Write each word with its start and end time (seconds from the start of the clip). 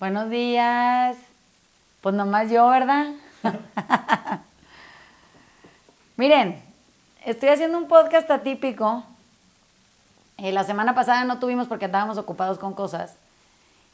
Buenos 0.00 0.30
días. 0.30 1.14
Pues 2.00 2.14
nomás 2.14 2.50
yo, 2.50 2.66
¿verdad? 2.70 3.08
Miren, 6.16 6.58
estoy 7.26 7.50
haciendo 7.50 7.76
un 7.76 7.86
podcast 7.86 8.30
atípico. 8.30 9.04
Eh, 10.38 10.52
la 10.52 10.64
semana 10.64 10.94
pasada 10.94 11.24
no 11.24 11.38
tuvimos 11.38 11.68
porque 11.68 11.84
estábamos 11.84 12.16
ocupados 12.16 12.58
con 12.58 12.72
cosas. 12.72 13.16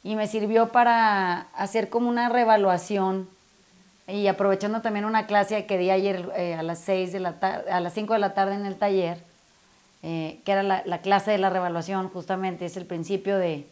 Y 0.01 0.15
me 0.15 0.27
sirvió 0.27 0.69
para 0.69 1.47
hacer 1.53 1.89
como 1.89 2.07
una 2.07 2.29
revaluación 2.29 3.27
y 4.07 4.27
aprovechando 4.27 4.81
también 4.81 5.03
una 5.03 5.27
clase 5.27 5.65
que 5.65 5.77
di 5.77 5.89
ayer 5.89 6.31
eh, 6.37 6.53
a 6.53 6.63
las 6.63 6.79
6 6.79 7.11
de 7.11 7.19
la 7.19 7.35
a 7.69 7.81
las 7.81 7.93
5 7.93 8.13
de 8.13 8.19
la 8.19 8.33
tarde 8.33 8.55
en 8.55 8.65
el 8.65 8.77
taller, 8.77 9.21
eh, 10.03 10.39
que 10.45 10.53
era 10.53 10.63
la, 10.63 10.83
la, 10.85 10.99
clase 10.99 11.31
de 11.31 11.37
la 11.37 11.49
revaluación, 11.49 12.07
justamente 12.07 12.65
es 12.65 12.77
el 12.77 12.85
principio 12.85 13.37
de, 13.37 13.67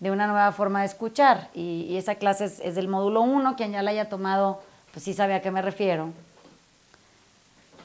de 0.00 0.10
una 0.10 0.26
nueva 0.26 0.50
forma 0.52 0.80
de 0.80 0.86
escuchar. 0.86 1.48
Y, 1.54 1.96
esa 1.96 2.16
clase 2.16 2.46
es, 2.46 2.74
del 2.74 2.88
módulo 2.88 3.20
1, 3.20 3.56
quien 3.56 3.72
ya 3.72 3.82
la 3.82 3.90
haya 3.90 4.08
tomado, 4.08 4.60
pues 4.92 5.04
sí 5.04 5.14
sabe 5.14 5.34
a 5.34 5.42
qué 5.42 5.50
me 5.50 5.62
refiero. 5.62 6.10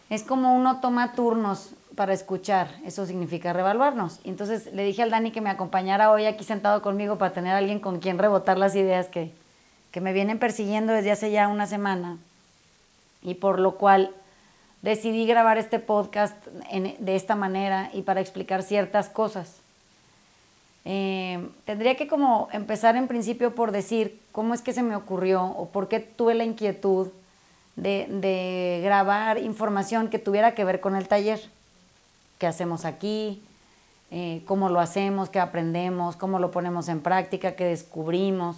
Es 0.09 0.23
como 0.23 0.55
uno 0.55 0.79
toma 0.79 1.13
turnos 1.13 1.71
para 1.95 2.13
escuchar, 2.13 2.67
eso 2.85 3.05
significa 3.05 3.53
revaluarnos. 3.53 4.19
Entonces 4.23 4.73
le 4.73 4.83
dije 4.83 5.01
al 5.01 5.09
Dani 5.09 5.31
que 5.31 5.41
me 5.41 5.49
acompañara 5.49 6.11
hoy 6.11 6.25
aquí 6.25 6.43
sentado 6.43 6.81
conmigo 6.81 7.17
para 7.17 7.33
tener 7.33 7.53
alguien 7.53 7.79
con 7.79 7.99
quien 7.99 8.17
rebotar 8.17 8.57
las 8.57 8.75
ideas 8.75 9.07
que, 9.07 9.31
que 9.91 10.01
me 10.01 10.13
vienen 10.13 10.37
persiguiendo 10.37 10.93
desde 10.93 11.11
hace 11.11 11.31
ya 11.31 11.47
una 11.47 11.67
semana. 11.67 12.17
Y 13.21 13.35
por 13.35 13.59
lo 13.59 13.75
cual 13.75 14.11
decidí 14.81 15.25
grabar 15.25 15.57
este 15.57 15.79
podcast 15.79 16.35
de 16.45 17.15
esta 17.15 17.35
manera 17.35 17.89
y 17.93 18.03
para 18.03 18.21
explicar 18.21 18.61
ciertas 18.61 19.09
cosas. 19.09 19.64
Eh, 20.87 21.49
tendría 21.65 21.95
que 21.95 22.07
como 22.07 22.47
empezar 22.51 22.95
en 22.95 23.07
principio 23.07 23.55
por 23.55 23.71
decir 23.71 24.21
cómo 24.31 24.53
es 24.53 24.61
que 24.61 24.71
se 24.71 24.83
me 24.83 24.95
ocurrió 24.95 25.43
o 25.43 25.69
por 25.69 25.87
qué 25.87 25.99
tuve 25.99 26.35
la 26.35 26.43
inquietud 26.43 27.07
de, 27.75 28.81
grabar 28.83 29.39
información 29.39 30.09
que 30.09 30.19
tuviera 30.19 30.53
que 30.53 30.63
ver 30.63 30.79
con 30.79 30.95
el 30.95 31.07
taller. 31.07 31.41
¿Qué 32.37 32.47
hacemos 32.47 32.85
aquí? 32.85 33.41
Eh, 34.11 34.43
¿Cómo 34.45 34.69
lo 34.69 34.79
hacemos? 34.79 35.29
¿Qué 35.29 35.39
aprendemos? 35.39 36.15
¿Cómo 36.15 36.37
lo 36.37 36.51
ponemos 36.51 36.87
en 36.87 37.01
práctica? 37.01 37.53
¿Qué 37.55 37.65
descubrimos? 37.65 38.57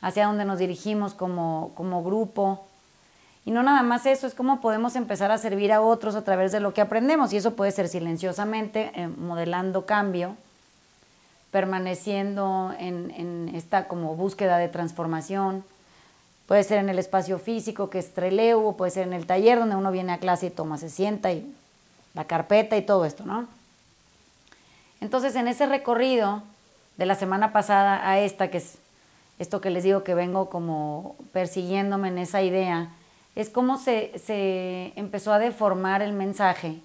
¿Hacia 0.00 0.26
dónde 0.26 0.44
nos 0.44 0.58
dirigimos 0.58 1.12
como, 1.12 1.72
como 1.74 2.02
grupo? 2.02 2.64
Y 3.44 3.50
no 3.50 3.62
nada 3.62 3.82
más 3.82 4.06
eso, 4.06 4.26
es 4.26 4.34
cómo 4.34 4.60
podemos 4.60 4.96
empezar 4.96 5.30
a 5.30 5.38
servir 5.38 5.72
a 5.72 5.80
otros 5.80 6.16
a 6.16 6.24
través 6.24 6.50
de 6.52 6.60
lo 6.60 6.74
que 6.74 6.80
aprendemos. 6.80 7.32
Y 7.32 7.36
eso 7.36 7.54
puede 7.54 7.70
ser 7.70 7.88
silenciosamente, 7.88 8.90
eh, 8.94 9.06
modelando 9.08 9.86
cambio, 9.86 10.36
permaneciendo 11.56 12.74
en, 12.78 13.50
esta 13.54 13.88
como 13.88 14.14
búsqueda 14.14 14.58
de 14.58 14.68
transformación. 14.68 15.64
Puede 16.46 16.62
ser 16.64 16.76
en 16.80 16.90
el 16.90 16.98
espacio 16.98 17.38
físico, 17.38 17.88
que 17.88 17.98
es 17.98 18.12
treleu, 18.12 18.76
puede 18.76 18.90
ser 18.90 19.06
en 19.06 19.14
el 19.14 19.24
taller 19.24 19.58
donde 19.58 19.74
uno 19.74 19.90
viene 19.90 20.12
a 20.12 20.18
clase 20.18 20.48
y 20.48 20.50
toma, 20.50 20.76
se 20.76 20.90
sienta 20.90 21.32
y 21.32 21.50
la 22.12 22.26
carpeta 22.26 22.76
y 22.76 22.82
todo 22.82 23.06
esto, 23.06 23.24
¿no? 23.24 23.48
Entonces, 25.00 25.34
en 25.34 25.48
ese 25.48 25.64
recorrido 25.64 26.42
de 26.98 27.06
la 27.06 27.14
semana 27.14 27.54
pasada 27.54 28.06
a 28.06 28.20
esta, 28.20 28.50
que 28.50 28.58
es 28.58 28.76
esto 29.38 29.62
que 29.62 29.70
les 29.70 29.82
digo 29.82 30.04
que 30.04 30.14
vengo 30.14 30.50
como 30.50 31.16
persiguiéndome 31.32 32.08
en 32.08 32.18
esa 32.18 32.42
idea, 32.42 32.90
es 33.34 33.48
cómo 33.48 33.78
se, 33.78 34.12
se 34.18 34.92
empezó 34.96 35.32
a 35.32 35.38
deformar 35.38 36.02
el 36.02 36.12
mensaje 36.12 36.80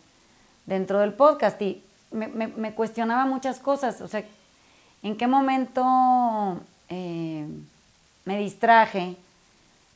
dentro 0.66 1.00
del 1.00 1.12
podcast 1.12 1.62
y 1.62 1.84
me, 2.10 2.30
me 2.30 2.74
cuestionaba 2.74 3.26
muchas 3.26 3.60
cosas, 3.60 4.00
o 4.00 4.08
sea, 4.08 4.24
en 5.04 5.18
qué 5.18 5.28
momento 5.28 6.60
eh, 6.90 7.48
me 8.26 8.38
distraje. 8.38 9.16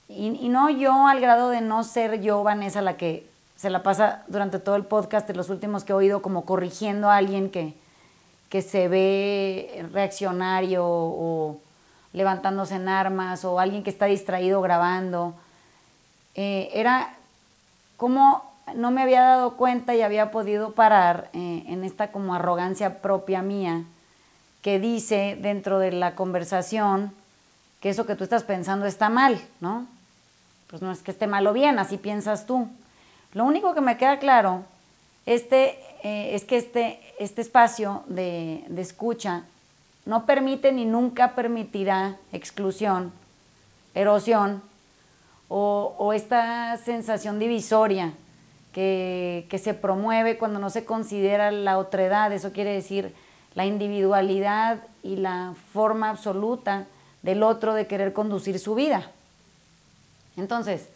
Y, 0.08 0.50
no 0.50 0.70
yo 0.70 1.08
al 1.08 1.20
grado 1.20 1.50
de 1.50 1.62
no 1.62 1.84
ser 1.84 2.22
yo, 2.22 2.44
Vanessa, 2.44 2.82
la 2.82 2.98
que 2.98 3.28
se 3.56 3.70
la 3.70 3.84
pasa 3.84 4.24
durante 4.28 4.60
todo 4.60 4.76
el 4.76 4.86
podcast 4.86 5.28
de 5.28 5.34
los 5.34 5.50
últimos 5.50 5.84
que 5.84 5.94
he 5.94 5.96
oído 5.96 6.22
como 6.22 6.46
corrigiendo 6.46 7.10
a 7.10 7.18
alguien 7.18 7.50
que, 7.50 7.74
que 8.50 8.62
se 8.62 8.88
ve 8.88 9.88
reaccionario 9.92 10.84
o 10.86 11.58
levantándose 12.14 12.76
en 12.76 12.88
armas 12.88 13.44
o 13.46 13.60
alguien 13.60 13.84
que 13.84 13.90
está 13.90 14.06
distraído 14.06 14.62
grabando. 14.62 15.34
Eh, 16.36 16.70
era 16.74 17.16
como 17.98 18.44
no 18.76 18.92
me 18.92 19.02
había 19.02 19.22
dado 19.22 19.58
cuenta 19.58 19.96
y 19.96 20.02
había 20.02 20.32
podido 20.32 20.74
parar 20.74 21.30
eh, 21.34 21.64
en 21.68 21.84
esta 21.84 22.12
como 22.12 22.34
arrogancia 22.34 23.02
propia 23.02 23.42
mía 23.42 23.86
que 24.66 24.80
dice 24.80 25.38
dentro 25.40 25.78
de 25.78 25.92
la 25.92 26.16
conversación 26.16 27.14
que 27.82 27.90
eso 27.90 28.08
que 28.08 28.16
tú 28.16 28.24
estás 28.24 28.44
pensando 28.44 28.88
está 28.88 29.10
mal, 29.10 29.40
¿no? 29.60 29.86
Pues 30.72 30.82
no 30.82 30.92
es 30.92 31.04
que 31.04 31.12
esté 31.12 31.28
mal 31.28 31.46
o 31.46 31.54
bien, 31.54 31.78
así 31.78 31.98
piensas 31.98 32.48
tú. 32.48 32.68
Lo 33.34 33.46
único 33.46 33.76
que 33.76 33.82
me 33.82 33.96
queda 33.98 34.18
claro 34.18 34.64
este, 35.28 35.78
eh, 36.02 36.34
es 36.34 36.46
que 36.46 36.58
este, 36.58 37.00
este 37.20 37.44
espacio 37.44 38.06
de, 38.08 38.66
escucha 38.76 39.44
no 40.04 40.26
permite 40.26 40.72
ni 40.72 40.86
nunca 40.86 41.36
permitirá 41.36 42.16
exclusión, 42.34 43.14
erosión 43.94 44.64
o, 45.48 46.12
esta 46.12 46.76
sensación 46.78 47.38
divisoria 47.38 48.14
que, 48.74 49.46
que, 49.48 49.60
se 49.60 49.76
promueve 49.76 50.40
cuando 50.40 50.58
no 50.58 50.72
se 50.72 50.86
considera 50.86 51.52
la 51.52 51.78
otredad. 51.78 52.34
Eso 52.34 52.52
quiere 52.52 52.74
decir 52.74 53.14
la 53.56 53.66
individualidad 53.66 54.80
y 55.02 55.16
la 55.16 55.54
forma 55.74 56.10
absoluta 56.10 56.86
del 57.24 57.42
otro 57.42 57.74
de 57.74 57.88
querer 57.88 58.14
conducir 58.14 58.60
su 58.60 58.76
vida. 58.76 59.10
Entonces, 60.38 60.90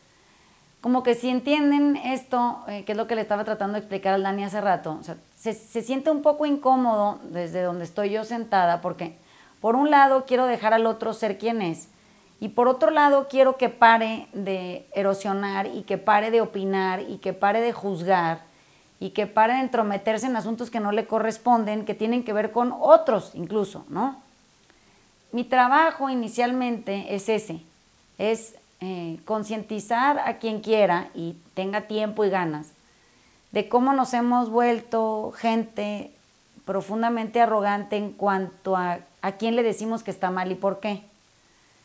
como 0.82 1.02
que 1.04 1.16
si 1.16 1.30
entienden 1.30 1.98
esto, 1.98 2.60
eh, 2.68 2.84
que 2.86 2.92
es 2.92 2.98
lo 2.98 3.08
que 3.08 3.16
le 3.16 3.22
estaba 3.22 3.44
tratando 3.44 3.74
de 3.74 3.80
explicar 3.80 4.14
al 4.14 4.24
Dani 4.24 4.44
hace 4.44 4.62
rato, 4.62 5.00
se, 5.36 5.54
se 5.54 5.82
siente 5.82 6.12
un 6.12 6.22
poco 6.22 6.46
incómodo 6.46 7.20
desde 7.24 7.64
donde 7.64 7.86
estoy 7.86 8.12
yo 8.12 8.24
sentada, 8.24 8.82
porque 8.82 9.18
por 9.62 9.76
un 9.76 9.90
lado 9.90 10.26
quiero 10.26 10.46
dejar 10.46 10.74
al 10.74 10.86
otro 10.86 11.14
ser 11.14 11.38
quien 11.38 11.62
es, 11.62 11.90
y 12.42 12.50
por 12.50 12.68
otro 12.68 12.92
lado 12.92 13.28
quiero 13.30 13.58
que 13.58 13.70
pare 13.70 14.28
de 14.34 14.88
erosionar 14.94 15.68
y 15.68 15.84
que 15.84 15.98
pare 15.98 16.32
de 16.32 16.42
opinar 16.42 17.02
y 17.02 17.18
que 17.18 17.34
pare 17.34 17.60
de 17.60 17.74
juzgar 17.74 18.49
y 19.00 19.12
que 19.12 19.28
pare 19.28 19.54
de 19.54 19.62
entrometerse 19.62 20.26
en 20.26 20.36
asuntos 20.36 20.70
que 20.70 20.80
no 20.80 20.92
le 20.92 21.06
corresponden, 21.08 21.86
que 21.86 21.94
tienen 21.94 22.24
que 22.24 22.34
ver 22.34 22.52
con 22.52 22.74
otros 22.80 23.32
incluso, 23.34 23.86
¿no? 23.90 24.22
Mi 25.32 25.44
trabajo 25.44 26.10
inicialmente 26.10 27.14
es 27.16 27.30
ese, 27.30 27.62
es 28.18 28.56
eh, 28.82 29.20
concientizar 29.26 30.20
a 30.20 30.38
quien 30.38 30.62
quiera 30.62 31.10
y 31.14 31.36
tenga 31.54 31.82
tiempo 31.82 32.26
y 32.26 32.30
ganas 32.30 32.72
de 33.52 33.70
cómo 33.70 33.94
nos 33.94 34.14
hemos 34.14 34.50
vuelto 34.50 35.34
gente 35.36 36.12
profundamente 36.66 37.42
arrogante 37.42 37.98
en 37.98 38.12
cuanto 38.12 38.76
a 38.76 39.00
a 39.22 39.34
quién 39.34 39.56
le 39.56 39.64
decimos 39.64 40.04
que 40.04 40.12
está 40.12 40.32
mal 40.32 40.52
y 40.52 40.56
por 40.56 40.80
qué. 40.80 41.04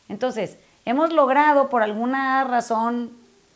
Entonces, 0.09 0.57
hemos 0.85 1.11
logrado 1.11 1.69
por 1.69 1.83
alguna 1.83 2.43
razón 2.43 3.11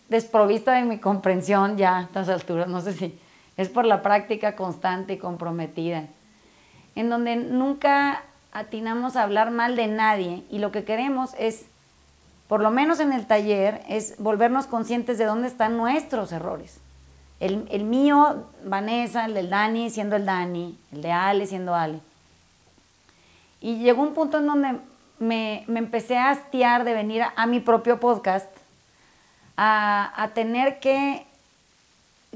desprovista 0.09 0.73
de 0.73 0.83
mi 0.83 0.97
comprensión 0.97 1.77
ya 1.77 1.97
a 1.97 2.01
estas 2.03 2.29
alturas, 2.29 2.67
no 2.67 2.81
sé 2.81 2.93
si 2.93 3.19
es 3.59 3.67
por 3.67 3.83
la 3.83 4.01
práctica 4.01 4.55
constante 4.55 5.15
y 5.15 5.17
comprometida, 5.17 6.05
en 6.95 7.09
donde 7.09 7.35
nunca 7.35 8.23
atinamos 8.53 9.17
a 9.17 9.23
hablar 9.23 9.51
mal 9.51 9.75
de 9.75 9.87
nadie 9.87 10.45
y 10.49 10.59
lo 10.59 10.71
que 10.71 10.85
queremos 10.85 11.31
es, 11.37 11.65
por 12.47 12.61
lo 12.61 12.71
menos 12.71 13.01
en 13.01 13.11
el 13.11 13.27
taller, 13.27 13.81
es 13.89 14.15
volvernos 14.17 14.65
conscientes 14.65 15.17
de 15.17 15.25
dónde 15.25 15.49
están 15.49 15.75
nuestros 15.75 16.31
errores. 16.31 16.79
El, 17.41 17.83
mío, 17.83 18.45
Vanessa, 18.63 19.25
el 19.25 19.33
del 19.33 19.49
Dani 19.49 19.89
siendo 19.89 20.15
el 20.15 20.25
Dani, 20.25 20.79
el 20.93 21.01
de 21.01 21.11
Ale 21.11 21.45
siendo 21.45 21.75
Ale. 21.75 21.99
Y 23.59 23.79
llegó 23.79 24.03
un 24.03 24.13
punto 24.13 24.37
en 24.37 24.47
donde 24.47 24.79
me, 25.19 25.65
empecé 25.67 26.17
a 26.17 26.29
hastiar 26.29 26.85
de 26.85 26.93
venir 26.93 27.23
a, 27.35 27.45
mi 27.45 27.59
propio 27.59 27.99
podcast, 27.99 28.49
a, 29.57 30.13
a 30.15 30.29
tener 30.29 30.79
que 30.79 31.27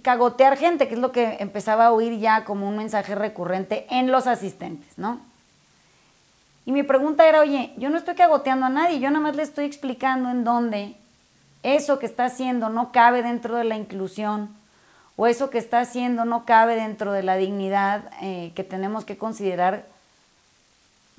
cagotear 0.03 0.57
gente, 0.57 0.87
que 0.87 0.93
es 0.93 0.99
lo 0.99 1.11
que 1.11 1.37
empezaba 1.39 1.87
a 1.87 1.91
oír 1.91 2.19
ya 2.19 2.43
como 2.43 2.67
un 2.67 2.77
mensaje 2.77 3.15
recurrente 3.15 3.87
en 3.89 4.11
los 4.11 4.27
asistentes, 4.27 4.97
¿no? 4.97 5.19
Y 6.65 6.71
mi 6.71 6.83
pregunta 6.83 7.27
era, 7.27 7.41
oye, 7.41 7.73
yo 7.77 7.89
no 7.89 7.97
estoy 7.97 8.15
cagoteando 8.15 8.67
a 8.67 8.69
nadie, 8.69 8.99
yo 8.99 9.09
nada 9.09 9.23
más 9.23 9.35
le 9.35 9.43
estoy 9.43 9.65
explicando 9.65 10.29
en 10.29 10.43
dónde 10.43 10.95
eso 11.63 11.97
que 11.99 12.05
está 12.05 12.25
haciendo 12.25 12.69
no 12.69 12.91
cabe 12.91 13.23
dentro 13.23 13.55
de 13.55 13.63
la 13.63 13.75
inclusión 13.75 14.49
o 15.15 15.27
eso 15.27 15.49
que 15.49 15.57
está 15.57 15.79
haciendo 15.79 16.25
no 16.25 16.45
cabe 16.45 16.75
dentro 16.75 17.11
de 17.11 17.23
la 17.23 17.35
dignidad 17.37 18.03
eh, 18.21 18.51
que 18.55 18.63
tenemos 18.63 19.05
que 19.05 19.17
considerar 19.17 19.85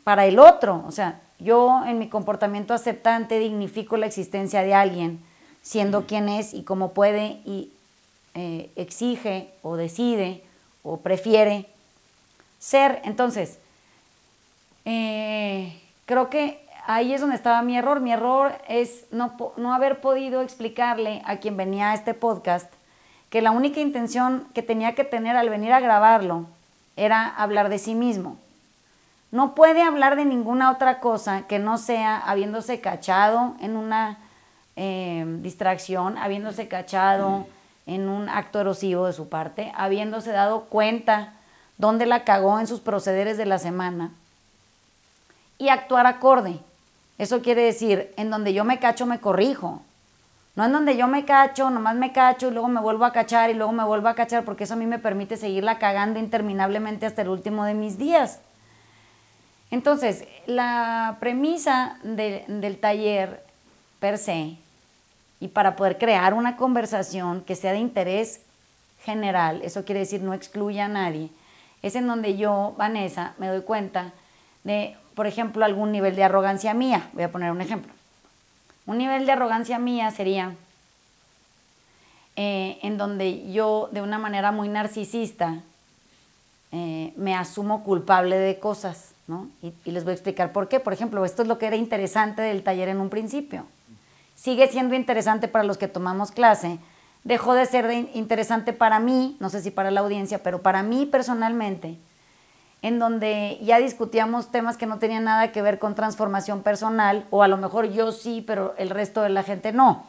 para 0.02 0.26
el 0.26 0.38
otro. 0.38 0.84
O 0.86 0.92
sea, 0.92 1.20
yo 1.38 1.84
en 1.86 1.98
mi 1.98 2.08
comportamiento 2.08 2.75
aceptante 2.75 3.38
dignifico 3.38 3.96
la 3.96 4.06
existencia 4.06 4.62
de 4.62 4.75
alguien, 4.75 5.20
siendo 5.62 6.06
quien 6.06 6.28
es 6.28 6.52
y 6.52 6.62
cómo 6.62 6.92
puede 6.92 7.40
y 7.44 7.70
eh, 8.34 8.70
exige 8.76 9.50
o 9.62 9.76
decide 9.76 10.42
o 10.82 10.98
prefiere 10.98 11.66
ser. 12.58 13.00
Entonces, 13.04 13.58
eh, 14.84 15.81
creo 16.06 16.31
que 16.31 16.64
ahí 16.86 17.14
es 17.14 17.20
donde 17.20 17.36
estaba 17.36 17.62
mi 17.62 17.76
error. 17.76 18.00
Mi 18.00 18.12
error 18.12 18.52
es 18.69 19.04
no, 19.10 19.34
no 19.56 19.75
haber 19.75 20.00
podido 20.00 20.42
explicarle 20.42 21.22
a 21.25 21.36
quien 21.36 21.56
venía 21.56 21.90
a 21.90 21.94
este 21.94 22.14
podcast 22.14 22.72
que 23.31 23.42
la 23.42 23.50
única 23.50 23.81
intención 23.81 24.46
que 24.54 24.62
tenía 24.62 24.94
que 24.94 25.04
tener 25.04 25.36
al 25.36 25.48
venir 25.48 25.72
a 25.72 25.81
grabarlo 25.81 26.46
era 26.96 27.26
hablar 27.26 27.69
de 27.69 27.78
sí 27.78 27.94
mismo. 27.94 28.36
No 29.32 29.56
puede 29.56 29.82
hablar 29.82 30.14
de 30.14 30.25
ninguna 30.25 30.70
otra 30.70 31.00
cosa 31.00 31.42
que 31.48 31.58
no 31.58 31.76
sea 31.76 32.16
habiéndose 32.16 32.81
cachado 32.81 33.56
en 33.60 33.76
una 33.76 34.19
eh, 34.76 35.25
distracción, 35.40 36.16
habiéndose 36.19 36.69
cachado 36.69 37.46
en 37.86 38.08
un 38.08 38.28
acto 38.28 38.60
erosivo 38.60 39.06
de 39.06 39.12
su 39.12 39.28
parte, 39.28 39.72
habiéndose 39.75 40.31
dado 40.32 40.64
cuenta 40.64 41.34
dónde 41.76 42.06
la 42.06 42.25
cagó 42.25 42.58
en 42.58 42.66
sus 42.66 42.81
procederes 42.81 43.36
de 43.36 43.46
la 43.46 43.58
semana 43.58 44.10
y 45.58 45.69
actuar 45.69 46.06
acorde. 46.06 46.58
Eso 47.19 47.42
quiere 47.42 47.62
decir, 47.62 48.12
en 48.16 48.31
donde 48.31 48.52
yo 48.52 48.64
me 48.64 48.78
cacho 48.78 49.06
me 49.06 49.20
corrijo. 49.20 49.82
No 50.56 50.64
en 50.64 50.72
donde 50.72 50.96
yo 50.96 51.08
me 51.08 51.25
cacho, 51.25 51.70
nomás 51.70 51.96
me 51.96 52.12
cacho 52.12 52.48
y 52.48 52.52
luego 52.52 52.69
me 52.69 52.81
vuelvo 52.81 53.04
a 53.04 53.12
cachar 53.12 53.50
y 53.50 53.54
luego 53.54 53.72
me 53.72 53.84
vuelvo 53.84 54.08
a 54.08 54.14
cachar 54.14 54.44
porque 54.44 54.64
eso 54.64 54.75
a 54.75 54.76
mí 54.76 54.86
me 54.86 55.00
permite 55.00 55.36
seguirla 55.36 55.78
cagando 55.78 56.20
interminablemente 56.20 57.06
hasta 57.06 57.22
el 57.22 57.28
último 57.28 57.64
de 57.64 57.75
mis 57.75 57.98
días. 57.98 58.40
Entonces, 59.72 60.25
la 60.46 61.16
premisa 61.19 61.98
del 62.04 62.78
taller 62.78 63.44
per 63.98 64.19
se 64.19 64.56
y 65.40 65.48
para 65.48 65.76
poder 65.76 65.98
crear 65.98 66.34
una 66.34 66.56
conversación 66.56 67.42
que 67.42 67.56
sea 67.56 67.72
de 67.72 67.78
interés 67.78 68.40
general, 69.04 69.60
eso 69.62 69.84
quiere 69.84 70.00
decir 70.00 70.22
no 70.22 70.34
excluya 70.34 70.86
a 70.86 70.88
nadie, 70.88 71.31
es 71.82 71.94
en 71.96 72.06
donde 72.06 72.36
yo, 72.36 72.75
Vanessa, 72.78 73.34
me 73.36 73.48
doy 73.48 73.60
cuenta 73.60 74.12
de, 74.64 74.96
por 75.14 75.26
ejemplo, 75.26 75.64
algún 75.64 75.92
nivel 75.92 76.16
de 76.16 76.25
arrogancia 76.25 76.72
mía. 76.72 77.10
Voy 77.12 77.25
a 77.25 77.31
poner 77.31 77.50
un 77.50 77.60
ejemplo. 77.60 77.92
Un 78.86 78.96
nivel 78.96 79.26
de 79.26 79.32
arrogancia 79.32 79.78
mía 79.78 80.10
sería 80.10 80.54
eh, 82.36 82.78
en 82.82 82.96
donde 82.96 83.52
yo, 83.52 83.90
de 83.92 84.00
una 84.00 84.19
manera 84.19 84.50
muy 84.50 84.69
narcisista, 84.69 85.60
eh, 86.72 87.12
me 87.16 87.34
asumo 87.34 87.84
culpable 87.84 88.38
de 88.38 88.58
cosas, 88.58 89.12
¿no? 89.26 89.48
Y, 89.62 89.75
y 89.84 89.90
les 89.90 90.04
voy 90.04 90.12
a 90.12 90.14
explicar 90.14 90.52
por 90.52 90.69
qué. 90.69 90.81
Por 90.81 90.94
ejemplo, 90.94 91.25
esto 91.26 91.42
es 91.42 91.48
lo 91.48 91.58
que 91.58 91.66
era 91.66 91.76
interesante 91.76 92.40
del 92.40 92.62
taller 92.62 92.88
en 92.88 93.00
un 93.00 93.10
principio. 93.10 93.66
Sigue 94.34 94.69
siendo 94.69 94.94
interesante 94.94 95.48
para 95.48 95.64
los 95.64 95.78
que 95.78 95.88
tomamos 95.88 96.32
clase, 96.32 96.78
dejó 97.25 97.54
de 97.54 97.66
ser 97.66 97.90
interesante 98.14 98.72
para 98.72 99.00
mí, 99.00 99.36
no 99.40 99.48
sé 99.48 99.60
si 99.62 99.70
para 99.70 99.90
la 99.90 100.00
audiencia, 100.00 100.42
pero 100.42 100.62
para 100.62 100.82
mí 100.82 101.06
personalmente, 101.06 101.98
en 102.82 102.98
donde 102.98 103.58
ya 103.62 103.78
discutíamos 103.78 104.50
temas 104.50 104.76
que 104.76 104.86
no 104.86 104.98
tenían 104.98 105.25
nada 105.25 105.50
que 105.50 105.62
ver 105.62 105.78
con 105.78 105.94
transformación 105.94 106.62
personal, 106.62 107.26
o 107.31 107.42
a 107.42 107.48
lo 107.48 107.56
mejor 107.56 107.90
yo 107.90 108.12
sí, 108.12 108.44
pero 108.46 108.75
el 108.76 108.90
resto 108.90 109.22
de 109.22 109.31
la 109.31 109.42
gente 109.42 109.72
no. 109.72 110.04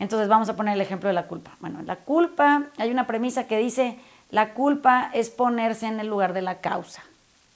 Entonces 0.00 0.28
vamos 0.28 0.48
a 0.48 0.56
poner 0.56 0.74
el 0.74 0.80
ejemplo 0.80 1.08
de 1.08 1.14
la 1.14 1.28
culpa. 1.28 1.52
Bueno, 1.60 1.82
la 1.82 1.96
culpa, 1.96 2.64
hay 2.78 2.90
una 2.90 3.06
premisa 3.06 3.46
que 3.46 3.58
dice, 3.58 4.00
la 4.30 4.54
culpa 4.54 5.10
es 5.12 5.30
ponerse 5.30 5.86
en 5.86 6.00
el 6.00 6.08
lugar 6.08 6.32
de 6.32 6.42
la 6.42 6.60
causa. 6.60 7.02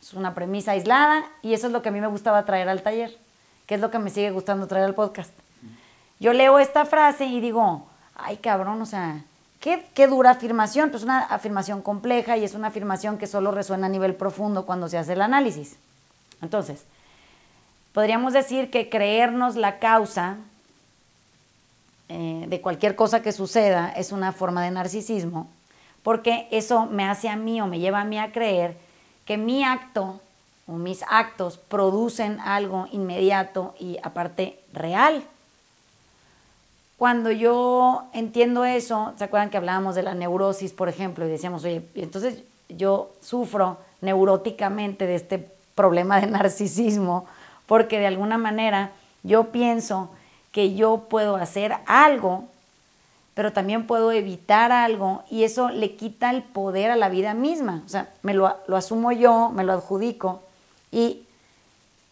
Es 0.01 0.13
una 0.13 0.35
premisa 0.35 0.73
aislada 0.73 1.25
y 1.43 1.55
eso 1.55 1.67
es 1.67 1.73
lo 1.73 1.83
que 1.83 1.89
a 1.89 1.93
mí 1.93 2.01
me 2.01 2.07
gustaba 2.07 2.45
traer 2.45 2.69
al 2.69 2.83
taller, 2.83 3.17
que 3.67 3.75
es 3.75 3.81
lo 3.81 3.91
que 3.91 3.99
me 3.99 4.11
sigue 4.11 4.31
gustando 4.31 4.67
traer 4.67 4.85
al 4.85 4.95
podcast. 4.95 5.33
Yo 6.25 6.33
leo 6.33 6.59
esta 6.59 6.87
frase 6.87 7.27
y 7.27 7.39
digo, 7.39 7.87
ay 8.15 8.39
cabrón, 8.39 8.81
o 8.81 8.87
sea, 8.87 9.23
qué, 9.61 9.85
qué 9.93 10.07
dura 10.07 10.31
afirmación, 10.31 10.89
pues 10.89 11.03
una 11.03 11.21
afirmación 11.21 11.83
compleja 11.83 12.39
y 12.39 12.45
es 12.45 12.55
una 12.55 12.69
afirmación 12.69 13.19
que 13.19 13.27
solo 13.27 13.51
resuena 13.51 13.89
a 13.89 13.91
nivel 13.91 14.15
profundo 14.15 14.65
cuando 14.65 14.89
se 14.89 14.97
hace 14.97 15.13
el 15.13 15.21
análisis. 15.21 15.77
Entonces, 16.41 16.85
podríamos 17.93 18.33
decir 18.33 18.71
que 18.71 18.89
creernos 18.89 19.55
la 19.57 19.79
causa 19.79 20.39
eh, 22.09 22.47
de 22.49 22.61
cualquier 22.63 22.97
cosa 22.97 23.21
que 23.21 23.31
suceda 23.31 23.93
es 23.95 24.11
una 24.11 24.33
forma 24.33 24.63
de 24.63 24.71
narcisismo, 24.71 25.51
porque 26.03 26.49
eso 26.51 26.87
me 26.87 27.05
hace 27.05 27.29
a 27.29 27.37
mí 27.37 27.61
o 27.61 27.67
me 27.67 27.81
lleva 27.81 28.01
a 28.01 28.05
mí 28.07 28.19
a 28.19 28.33
creer 28.33 28.79
que 29.27 29.37
mi 29.37 29.63
acto 29.63 30.23
o 30.67 30.73
mis 30.73 31.05
actos 31.07 31.59
producen 31.59 32.41
algo 32.41 32.89
inmediato 32.93 33.75
y 33.79 33.99
aparte 34.03 34.59
real. 34.73 35.23
Cuando 36.99 37.31
yo 37.31 38.05
entiendo 38.13 38.65
eso, 38.65 39.13
¿se 39.17 39.25
acuerdan 39.25 39.51
que 39.51 39.57
hablábamos 39.57 39.95
de 39.95 40.03
la 40.03 40.15
neurosis, 40.15 40.73
por 40.73 40.89
ejemplo? 40.89 41.27
Y 41.27 41.31
decíamos, 41.31 41.65
oye, 41.65 41.83
entonces 41.95 42.43
yo 42.69 43.11
sufro 43.21 43.79
neuróticamente 44.01 45.07
de 45.07 45.17
este 45.17 45.51
problema 45.75 46.21
de 46.21 46.27
narcisismo, 46.29 47.27
porque 47.67 47.99
de 47.99 48.07
alguna 48.07 48.39
manera 48.39 48.93
yo 49.23 49.51
pienso 49.51 50.11
que 50.53 50.75
yo 50.75 51.07
puedo 51.09 51.37
hacer 51.37 51.75
algo, 51.87 52.45
pero 53.35 53.53
también 53.53 53.89
puedo 53.89 54.13
evitar 54.13 54.71
algo 54.71 55.25
y 55.29 55.43
eso 55.43 55.71
le 55.71 55.97
quita 55.97 56.31
el 56.31 56.45
poder 56.45 56.93
a 56.93 56.97
la 56.97 57.09
vida 57.09 57.35
misma. 57.35 57.83
O 57.85 57.89
sea, 57.89 58.09
me 58.23 58.35
lo, 58.35 58.57
lo 58.69 58.77
asumo 58.77 59.11
yo, 59.11 59.51
me 59.51 59.65
lo 59.65 59.73
adjudico 59.73 60.43
y 60.93 61.25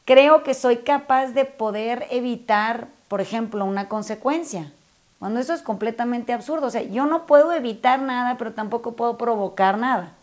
creo 0.05 0.43
que 0.43 0.55
soy 0.55 0.79
capaz 0.79 1.29
de 1.29 1.45
poder 1.45 2.09
evitar, 2.11 2.89
por 3.13 3.21
ejemplo, 3.21 3.67
una 3.67 3.91
consecuencia. 3.91 4.73
Cuando 5.19 5.39
eso 5.39 5.53
es 5.53 5.61
completamente 5.61 6.33
absurdo. 6.33 6.69
O 6.69 6.71
sea, 6.71 6.81
yo 6.81 7.05
no 7.05 7.27
puedo 7.27 7.53
evitar 7.53 8.01
nada, 8.01 8.39
pero 8.39 8.55
tampoco 8.55 8.93
puedo 8.93 9.19
provocar 9.19 9.77
nada. 9.77 10.15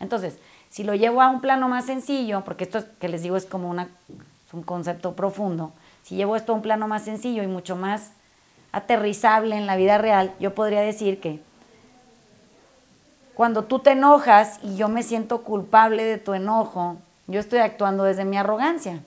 Entonces, 0.00 0.36
si 0.68 0.84
lo 0.84 0.94
llevo 0.94 1.22
a 1.22 1.30
un 1.30 1.40
plano 1.40 1.66
más 1.70 1.86
sencillo, 1.86 2.42
porque 2.44 2.64
esto 2.64 2.84
que 3.00 3.08
les 3.08 3.22
digo 3.22 3.38
es 3.38 3.46
como 3.46 3.70
una, 3.70 3.88
un 4.52 4.62
concepto 4.64 5.14
profundo, 5.14 5.72
si 6.02 6.16
llevo 6.16 6.36
esto 6.36 6.52
a 6.52 6.56
un 6.56 6.60
plano 6.60 6.86
más 6.86 7.04
sencillo 7.04 7.42
y 7.42 7.46
mucho 7.46 7.74
más 7.74 8.10
aterrizable 8.70 9.56
en 9.56 9.64
la 9.64 9.76
vida 9.76 9.96
real, 9.96 10.34
yo 10.38 10.54
podría 10.54 10.82
decir 10.82 11.20
que 11.22 11.40
cuando 13.34 13.64
tú 13.64 13.78
te 13.78 13.92
enojas 13.92 14.60
y 14.62 14.76
yo 14.76 14.88
me 14.88 15.02
siento 15.02 15.40
culpable 15.40 16.04
de 16.04 16.18
tu 16.18 16.34
enojo, 16.34 16.98
yo 17.28 17.40
estoy 17.40 17.60
actuando 17.60 18.04
desde 18.04 18.26
mi 18.26 18.36
arrogancia. 18.36 19.00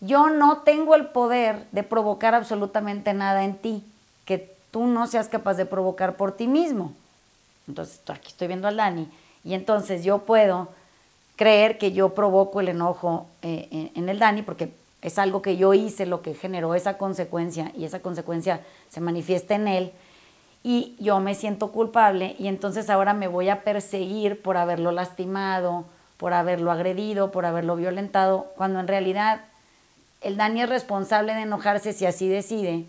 Yo 0.00 0.30
no 0.30 0.58
tengo 0.58 0.94
el 0.94 1.06
poder 1.06 1.66
de 1.72 1.82
provocar 1.82 2.34
absolutamente 2.34 3.14
nada 3.14 3.44
en 3.44 3.56
ti 3.56 3.82
que 4.24 4.54
tú 4.70 4.86
no 4.86 5.06
seas 5.06 5.28
capaz 5.28 5.54
de 5.54 5.66
provocar 5.66 6.16
por 6.16 6.32
ti 6.32 6.46
mismo. 6.48 6.92
Entonces, 7.66 8.00
aquí 8.08 8.28
estoy 8.28 8.48
viendo 8.48 8.68
a 8.68 8.72
Dani 8.74 9.08
y 9.44 9.54
entonces 9.54 10.04
yo 10.04 10.18
puedo 10.18 10.68
creer 11.36 11.78
que 11.78 11.92
yo 11.92 12.14
provoco 12.14 12.60
el 12.60 12.68
enojo 12.68 13.26
eh, 13.42 13.90
en 13.94 14.08
el 14.08 14.18
Dani 14.18 14.42
porque 14.42 14.72
es 15.02 15.18
algo 15.18 15.42
que 15.42 15.56
yo 15.56 15.74
hice 15.74 16.06
lo 16.06 16.22
que 16.22 16.34
generó 16.34 16.74
esa 16.74 16.98
consecuencia 16.98 17.72
y 17.76 17.84
esa 17.84 18.00
consecuencia 18.00 18.60
se 18.88 19.00
manifiesta 19.00 19.54
en 19.54 19.68
él 19.68 19.92
y 20.64 20.96
yo 20.98 21.20
me 21.20 21.36
siento 21.36 21.70
culpable 21.70 22.34
y 22.38 22.48
entonces 22.48 22.90
ahora 22.90 23.14
me 23.14 23.28
voy 23.28 23.48
a 23.48 23.62
perseguir 23.62 24.42
por 24.42 24.56
haberlo 24.56 24.90
lastimado, 24.90 25.84
por 26.16 26.32
haberlo 26.32 26.72
agredido, 26.72 27.30
por 27.30 27.46
haberlo 27.46 27.76
violentado, 27.76 28.46
cuando 28.56 28.80
en 28.80 28.88
realidad 28.88 29.42
el 30.20 30.36
Dani 30.36 30.62
es 30.62 30.68
responsable 30.68 31.34
de 31.34 31.42
enojarse 31.42 31.92
si 31.92 32.06
así 32.06 32.28
decide. 32.28 32.84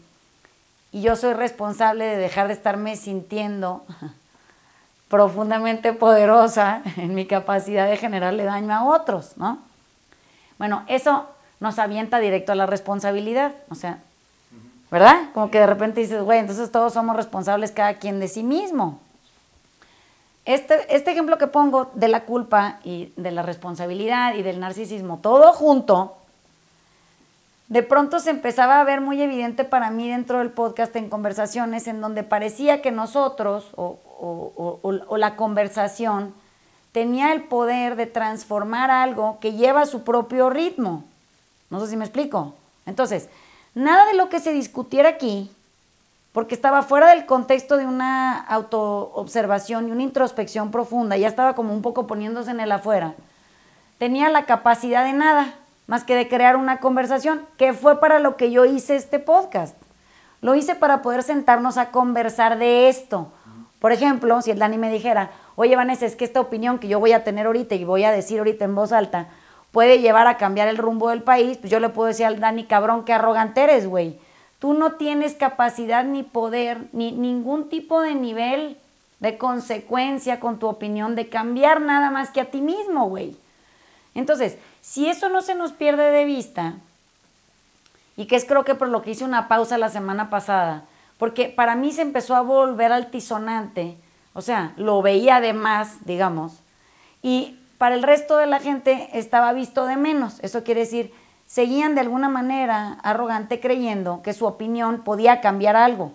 Y 0.91 1.01
yo 1.01 1.15
soy 1.15 1.34
responsable 1.34 2.05
de 2.05 2.17
dejar 2.17 2.48
de 2.48 2.53
estarme 2.53 2.96
sintiendo 2.96 3.86
profundamente 5.10 5.93
poderosa 5.93 6.81
en 6.98 7.15
mi 7.15 7.25
capacidad 7.25 7.89
de 7.89 7.98
generarle 7.98 8.43
daño 8.43 8.74
a 8.74 8.86
otros, 8.86 9.38
¿no? 9.38 9.60
Bueno, 10.57 10.84
eso 10.88 11.27
nos 11.60 11.79
avienta 11.79 12.19
directo 12.19 12.51
a 12.51 12.55
la 12.55 12.65
responsabilidad, 12.65 13.53
o 13.69 13.75
sea, 13.75 14.00
¿verdad? 14.89 15.29
Como 15.34 15.51
que 15.51 15.60
de 15.60 15.67
repente 15.67 16.01
dices, 16.01 16.24
güey, 16.24 16.39
entonces 16.39 16.72
todos 16.72 16.93
somos 16.93 17.15
responsables 17.15 17.72
cada 17.72 17.96
quien 17.96 18.19
de 18.19 18.27
sí 18.27 18.43
mismo. 18.43 19.00
Este, 20.46 20.96
este 20.96 21.12
ejemplo 21.12 21.38
que 21.38 21.48
pongo 21.48 21.91
de 21.93 22.07
la 22.07 22.24
culpa 22.24 22.79
y 22.84 23.12
de 23.17 23.31
la 23.31 23.43
responsabilidad 23.43 24.34
y 24.36 24.43
del 24.43 24.60
narcisismo, 24.60 25.19
todo 25.22 25.51
junto, 25.51 26.15
de 27.68 27.84
pronto 27.84 28.20
se 28.20 28.30
empezaba 28.30 28.80
a 28.80 28.84
ver 28.84 29.02
muy 29.02 29.22
evidente 29.22 29.66
para 29.66 29.92
mí 29.92 30.08
dentro 30.10 30.40
del 30.40 30.52
podcast 30.52 30.96
en 30.96 31.10
conversaciones 31.10 31.88
en 31.88 32.00
donde 32.00 32.24
parecía 32.24 32.82
que 32.82 32.92
nosotros 32.92 33.72
o, 33.76 33.98
la 35.18 35.36
conversación 35.36 36.34
tenía 36.92 37.34
el 37.34 37.44
poder 37.44 37.96
de 37.96 38.06
transformar 38.06 38.90
algo 38.90 39.40
que 39.40 39.54
lleva 39.54 39.86
su 39.86 40.04
propio 40.04 40.50
ritmo. 40.50 41.04
No 41.70 41.80
sé 41.80 41.88
si 41.88 41.98
me 41.98 42.06
explico. 42.06 42.56
Entonces, 42.86 43.30
nada 43.76 44.06
de 44.06 44.16
lo 44.16 44.30
que 44.30 44.40
se 44.40 44.54
discutiera 44.54 45.10
aquí, 45.10 45.52
porque 46.32 46.56
estaba 46.56 46.84
fuera 46.84 47.10
del 47.10 47.26
contexto 47.26 47.78
de 47.78 47.86
una 47.86 48.40
autoobservación 48.40 49.90
y 49.90 49.92
una 49.92 50.04
introspección 50.04 50.72
profunda, 50.72 51.18
ya 51.18 51.28
estaba 51.28 51.54
como 51.54 51.74
un 51.74 51.82
poco 51.82 52.08
poniéndose 52.08 52.52
en 52.52 52.62
el 52.62 52.72
afuera, 52.72 53.14
tenía 54.00 54.30
la 54.30 54.46
capacidad 54.46 55.04
de 55.04 55.14
nada 55.14 55.54
más 55.88 56.03
que 56.03 56.15
de 56.15 56.27
crear 56.27 56.56
una 56.56 56.77
conversación, 56.77 57.41
que 57.58 57.74
fue 57.74 58.00
para 58.00 58.20
lo 58.20 58.36
que 58.36 58.51
yo 58.51 58.65
hice 58.65 58.96
este 58.96 59.20
podcast. 59.20 59.75
Lo 60.41 60.53
hice 60.53 60.75
para 60.75 61.01
poder 61.01 61.24
sentarnos 61.24 61.77
a 61.77 61.89
conversar 61.89 62.60
de 62.60 62.89
esto. 62.89 63.32
Por 63.79 63.91
ejemplo, 63.91 64.41
si 64.41 64.51
el 64.51 64.60
Dani 64.60 64.77
me 64.77 64.91
dijera, 64.91 65.32
oye 65.56 65.75
Vanessa, 65.75 66.06
es 66.06 66.15
que 66.15 66.25
esta 66.25 66.41
opinión 66.41 66.77
que 66.77 66.88
yo 66.88 67.00
voy 67.00 67.13
a 67.13 67.24
tener 67.24 67.46
ahorita 67.46 67.75
y 67.75 67.86
voy 67.86 68.03
a 68.03 68.12
decir 68.12 68.39
ahorita 68.39 68.65
en 68.65 68.75
voz 68.75 68.91
alta, 68.91 69.27
puede 69.72 70.00
llevar 70.00 70.27
a 70.27 70.38
cambiar 70.38 70.67
el 70.67 70.77
rumbo 70.77 71.10
del 71.10 71.24
país, 71.24 71.58
pues 71.58 71.72
yo 71.72 71.79
le 71.79 71.89
puedo 71.89 72.08
decir 72.08 72.25
al 72.25 72.39
Dani, 72.39 72.65
cabrón, 72.65 73.06
qué 73.06 73.13
arrogante 73.13 73.62
eres, 73.62 73.88
güey. 73.88 74.20
Tú 74.60 74.74
no 74.74 74.94
tienes 74.94 75.36
capacidad 75.36 76.03
ni 76.03 76.24
poder, 76.24 76.88
ni 76.91 77.12
ningún 77.12 77.70
tipo 77.70 78.01
de 78.01 78.15
nivel 78.15 78.77
de 79.20 79.38
consecuencia 79.38 80.39
con 80.39 80.60
tu 80.60 80.67
opinión 80.67 81.15
de 81.15 81.29
cambiar 81.29 81.82
nada 81.82 82.12
más 82.12 82.32
que 82.32 82.41
a 82.41 82.51
ti 82.51 82.62
mismo, 82.62 83.08
güey. 83.08 83.36
Entonces, 84.18 84.58
si 84.82 85.08
eso 85.08 85.30
no 85.30 85.44
se 85.44 85.54
nos 85.54 85.74
pierde 85.74 86.10
de 86.10 86.26
vista, 86.26 86.74
y 88.16 88.26
que 88.26 88.36
es 88.36 88.46
creo 88.46 88.66
que 88.66 88.74
por 88.74 88.90
lo 88.90 89.04
que 89.04 89.12
hice 89.12 89.24
una 89.24 89.48
pausa 89.48 89.78
la 89.78 89.90
semana 89.90 90.32
pasada, 90.32 90.86
porque 91.20 91.50
para 91.50 91.76
mí 91.76 91.92
se 91.92 92.02
empezó 92.02 92.36
a 92.36 92.42
volver 92.42 92.92
altisonante, 92.92 93.96
o 94.34 94.42
sea, 94.42 94.74
lo 94.76 95.04
veía 95.04 95.40
de 95.40 95.54
más, 95.54 96.04
digamos, 96.06 96.54
y 97.22 97.60
para 97.78 97.94
el 97.94 98.02
resto 98.02 98.38
de 98.38 98.48
la 98.48 98.60
gente 98.60 99.08
estaba 99.14 99.54
visto 99.54 99.86
de 99.86 99.98
menos. 99.98 100.40
Eso 100.42 100.64
quiere 100.64 100.80
decir, 100.80 101.14
seguían 101.46 101.94
de 101.94 102.02
alguna 102.02 102.28
manera 102.28 102.98
arrogante 103.04 103.60
creyendo 103.60 104.24
que 104.24 104.34
su 104.34 104.48
opinión 104.48 105.04
podía 105.04 105.42
cambiar 105.42 105.76
algo, 105.76 106.12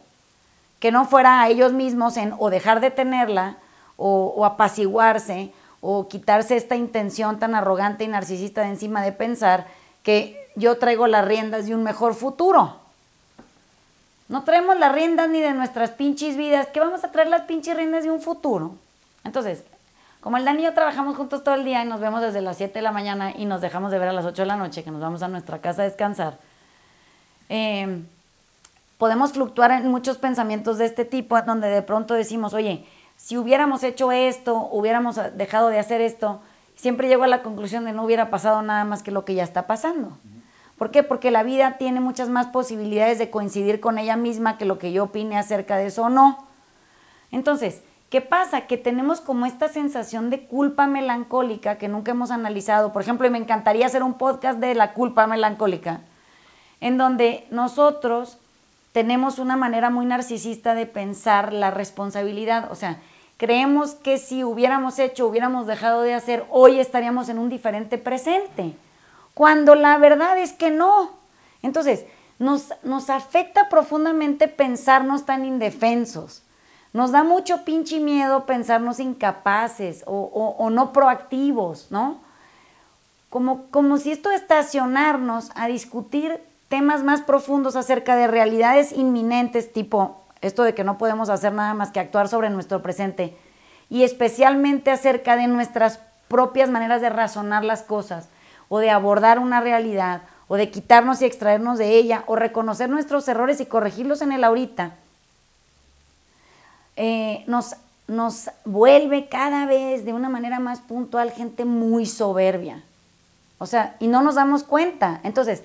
que 0.81 0.91
no 0.91 1.05
fuera 1.05 1.41
a 1.41 1.49
ellos 1.49 1.73
mismos 1.73 2.17
en 2.17 2.35
o 2.37 2.51
dejar 2.51 2.81
de 2.81 2.91
tenerla 2.91 3.59
o, 3.97 4.35
o 4.37 4.45
apaciguarse 4.45 5.53
o 5.83 6.09
quitarse 6.09 6.57
esta 6.57 6.77
intención 6.77 7.41
tan 7.41 7.55
arrogante 7.57 8.05
y 8.05 8.09
narcisista 8.09 8.63
de 8.63 8.69
encima 8.69 9.03
de 9.03 9.11
pensar 9.13 9.67
que 10.05 10.49
yo 10.55 10.79
traigo 10.79 11.09
las 11.09 11.25
riendas 11.25 11.67
de 11.67 11.75
un 11.75 11.83
mejor 11.83 12.15
futuro. 12.15 12.77
No 14.29 14.45
traemos 14.45 14.79
las 14.79 14.93
riendas 14.93 15.29
ni 15.29 15.41
de 15.41 15.53
nuestras 15.53 15.91
pinches 15.91 16.37
vidas, 16.37 16.69
que 16.69 16.79
vamos 16.79 17.03
a 17.03 17.11
traer 17.11 17.29
las 17.29 17.43
pinches 17.43 17.77
riendas 17.77 18.05
de 18.05 18.13
un 18.13 18.21
futuro. 18.21 18.77
Entonces, 19.25 19.65
como 20.21 20.37
el 20.37 20.45
Dani 20.45 20.63
y 20.63 20.65
yo 20.67 20.73
trabajamos 20.73 21.17
juntos 21.17 21.43
todo 21.43 21.57
el 21.57 21.65
día 21.65 21.83
y 21.83 21.89
nos 21.89 21.99
vemos 22.01 22.23
desde 22.23 22.41
las 22.41 22.57
7 22.57 22.75
de 22.75 22.83
la 22.83 22.93
mañana 22.93 23.33
y 23.37 23.45
nos 23.45 23.61
dejamos 23.61 23.91
de 23.91 23.99
ver 23.99 24.09
a 24.09 24.13
las 24.13 24.25
8 24.25 24.43
de 24.43 24.47
la 24.47 24.57
noche, 24.57 24.85
que 24.85 24.93
nos 24.93 25.01
vamos 25.01 25.23
a 25.25 25.29
nuestra 25.29 25.61
casa 25.61 25.83
a 25.83 25.85
descansar, 25.85 26.39
eh, 27.49 28.03
podemos 28.99 29.33
fluctuar 29.33 29.73
en 29.73 29.91
muchos 29.91 30.17
pensamientos 30.17 30.79
de 30.79 30.85
este 30.85 31.05
tipo, 31.05 31.43
donde 31.43 31.69
de 31.69 31.83
pronto 31.83 32.15
decimos, 32.15 32.55
oye, 32.55 32.87
si 33.23 33.39
hubiéramos 33.39 33.85
hecho 33.85 34.11
esto, 34.11 34.69
hubiéramos 34.73 35.17
dejado 35.37 35.69
de 35.69 35.79
hacer 35.79 36.01
esto, 36.01 36.41
siempre 36.75 37.07
llego 37.07 37.23
a 37.23 37.29
la 37.29 37.45
conclusión 37.45 37.85
de 37.85 37.93
no 37.93 38.03
hubiera 38.03 38.31
pasado 38.31 38.63
nada 38.63 38.85
más 38.85 39.05
que 39.05 39.13
lo 39.13 39.25
que 39.25 39.35
ya 39.35 39.45
está 39.45 39.69
pasando. 39.69 40.19
¿Por 40.77 40.91
qué? 40.91 41.05
Porque 41.05 41.31
la 41.31 41.45
vida 41.45 41.79
tiene 41.79 42.01
muchas 42.01 42.29
más 42.29 42.49
posibilidades 42.49 43.21
de 43.21 43.31
coincidir 43.31 43.79
con 43.79 43.99
ella 43.99 44.17
misma 44.17 44.59
que 44.59 44.65
lo 44.65 44.81
que 44.81 44.91
yo 44.91 45.05
opine 45.05 45.39
acerca 45.39 45.77
de 45.77 45.87
eso 45.87 46.03
o 46.03 46.09
no. 46.09 46.49
Entonces, 47.31 47.83
¿qué 48.11 48.23
pasa? 48.23 48.63
Que 48.63 48.77
tenemos 48.77 49.21
como 49.21 49.47
esta 49.47 49.69
sensación 49.69 50.29
de 50.29 50.45
culpa 50.49 50.89
melancólica 50.89 51.79
que 51.79 51.87
nunca 51.87 52.11
hemos 52.11 52.33
analizado. 52.33 52.93
Por 52.93 53.03
ejemplo, 53.03 53.29
y 53.29 53.31
me 53.31 53.39
encantaría 53.39 53.87
hacer 53.87 54.03
un 54.03 54.15
podcast 54.15 54.59
de 54.59 54.75
la 54.75 54.95
culpa 54.95 55.29
melancólica, 55.29 56.01
en 56.81 56.99
donde 56.99 57.47
nosotros 57.53 58.39
tenemos 58.91 59.39
una 59.39 59.57
manera 59.57 59.91
muy 59.91 60.07
narcisista 60.07 60.75
de 60.75 60.87
pensar 60.87 61.53
la 61.53 61.71
responsabilidad. 61.71 62.73
O 62.73 62.75
sea, 62.75 62.99
creemos 63.43 63.97
que 63.97 64.19
si 64.19 64.45
hubiéramos 64.45 65.01
hecho, 65.01 65.27
hubiéramos 65.27 65.67
dejado 65.67 66.03
de 66.03 66.15
hacer, 66.15 66.45
hoy 66.49 66.79
estaríamos 66.79 67.29
en 67.29 67.41
un 67.41 67.49
diferente 67.49 67.99
presente 67.99 68.77
cuando 69.35 69.75
la 69.75 69.99
verdad 69.99 70.39
es 70.39 70.53
que 70.53 70.71
no. 70.71 71.11
Entonces, 71.61 72.05
nos, 72.39 72.73
nos 72.85 73.11
afecta 73.11 73.69
profundamente 73.69 74.47
pensarnos 74.47 75.27
tan 75.27 75.45
indefensos. 75.45 76.45
Nos 76.93 77.11
da 77.11 77.25
mucho 77.25 77.65
pinche 77.65 77.99
miedo 77.99 78.47
pensarnos 78.47 79.01
incapaces 79.01 80.05
o, 80.07 80.55
o, 80.57 80.71
no 80.71 80.93
proactivos, 80.93 81.89
¿no? 81.91 82.21
Como, 83.29 83.65
como 83.73 83.99
si 83.99 84.13
esto 84.13 84.31
estacionarnos 84.31 85.51
a 85.57 85.67
discutir 85.67 86.39
temas 86.69 87.03
más 87.03 87.23
profundos 87.23 87.75
acerca 87.75 88.15
de 88.15 88.29
realidades 88.29 88.93
inminentes, 88.93 89.73
tipo 89.73 90.22
esto 90.43 90.63
de 90.65 90.75
que 90.75 90.85
no 90.85 90.99
podemos 90.99 91.31
hacer 91.31 91.53
nada 91.53 91.73
más 91.73 91.91
que 91.91 92.01
actuar 92.01 92.29
sobre 92.29 92.51
nuestro 92.51 92.83
presente, 92.83 93.37
y 93.89 94.05
especialmente 94.05 94.91
acerca 94.91 95.37
de 95.37 95.47
nuestras 95.47 96.01
propias 96.29 96.71
maneras 96.71 97.01
de 97.01 97.11
razonar 97.11 97.65
las 97.65 97.83
cosas, 97.83 98.29
o 98.69 98.79
de 98.79 98.89
abordar 98.89 99.39
una 99.39 99.61
realidad 99.61 100.23
o 100.49 100.57
de 100.57 100.71
quitarnos 100.71 101.21
y 101.21 101.27
extraernos 101.27 101.79
de 101.79 101.91
ella 101.97 102.25
o 102.27 102.37
reconocer 102.37 102.89
nuestros 102.89 103.29
errores 103.29 103.61
y 103.61 103.67
corregirlos 103.67 104.23
en 104.23 104.33
el 104.33 104.45
ahorita, 104.45 104.95
eh, 106.97 107.45
nos, 107.47 107.77
nos 108.07 108.51
vuelve 108.65 109.29
cada 109.29 109.67
vez 109.67 110.07
de 110.07 110.15
una 110.15 110.31
manera 110.31 110.59
más 110.59 110.81
puntual 110.81 111.31
gente 111.33 111.67
muy 111.67 112.07
soberbia. 112.07 112.83
O 113.59 113.67
sea, 113.67 113.95
y 113.99 114.09
no 114.09 114.23
nos 114.23 114.37
damos 114.37 114.65
cuenta. 114.65 115.21
Entonces, 115.23 115.63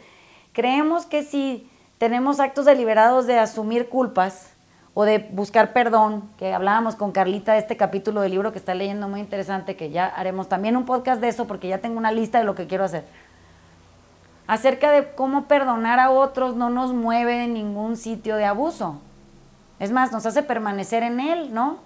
creemos 0.51 1.05
que 1.05 1.24
si 1.24 1.69
tenemos 1.98 2.41
actos 2.41 2.65
deliberados 2.65 3.25
de 3.25 3.39
asumir 3.39 3.88
culpas 3.88 4.50
o 4.99 5.05
de 5.05 5.19
buscar 5.31 5.73
perdón, 5.73 6.27
que 6.39 6.55
hablábamos 6.55 6.95
con 6.95 7.11
Carlita 7.11 7.53
de 7.53 7.59
este 7.59 7.77
capítulo 7.77 8.21
del 8.21 8.31
libro 8.31 8.51
que 8.51 8.57
está 8.57 8.73
leyendo 8.73 9.07
muy 9.07 9.19
interesante, 9.19 9.75
que 9.75 9.91
ya 9.91 10.07
haremos 10.07 10.49
también 10.49 10.75
un 10.75 10.85
podcast 10.85 11.21
de 11.21 11.27
eso 11.27 11.45
porque 11.45 11.67
ya 11.67 11.77
tengo 11.77 11.99
una 11.99 12.11
lista 12.11 12.39
de 12.39 12.45
lo 12.45 12.55
que 12.55 12.65
quiero 12.65 12.83
hacer 12.83 13.05
acerca 14.47 14.89
de 14.89 15.13
cómo 15.13 15.43
perdonar 15.43 15.99
a 15.99 16.09
otros 16.09 16.55
no 16.55 16.71
nos 16.71 16.93
mueve 16.93 17.35
de 17.35 17.47
ningún 17.47 17.95
sitio 17.95 18.37
de 18.37 18.45
abuso. 18.45 18.99
Es 19.79 19.91
más, 19.91 20.11
nos 20.11 20.25
hace 20.25 20.41
permanecer 20.41 21.03
en 21.03 21.19
él, 21.19 21.53
¿no? 21.53 21.77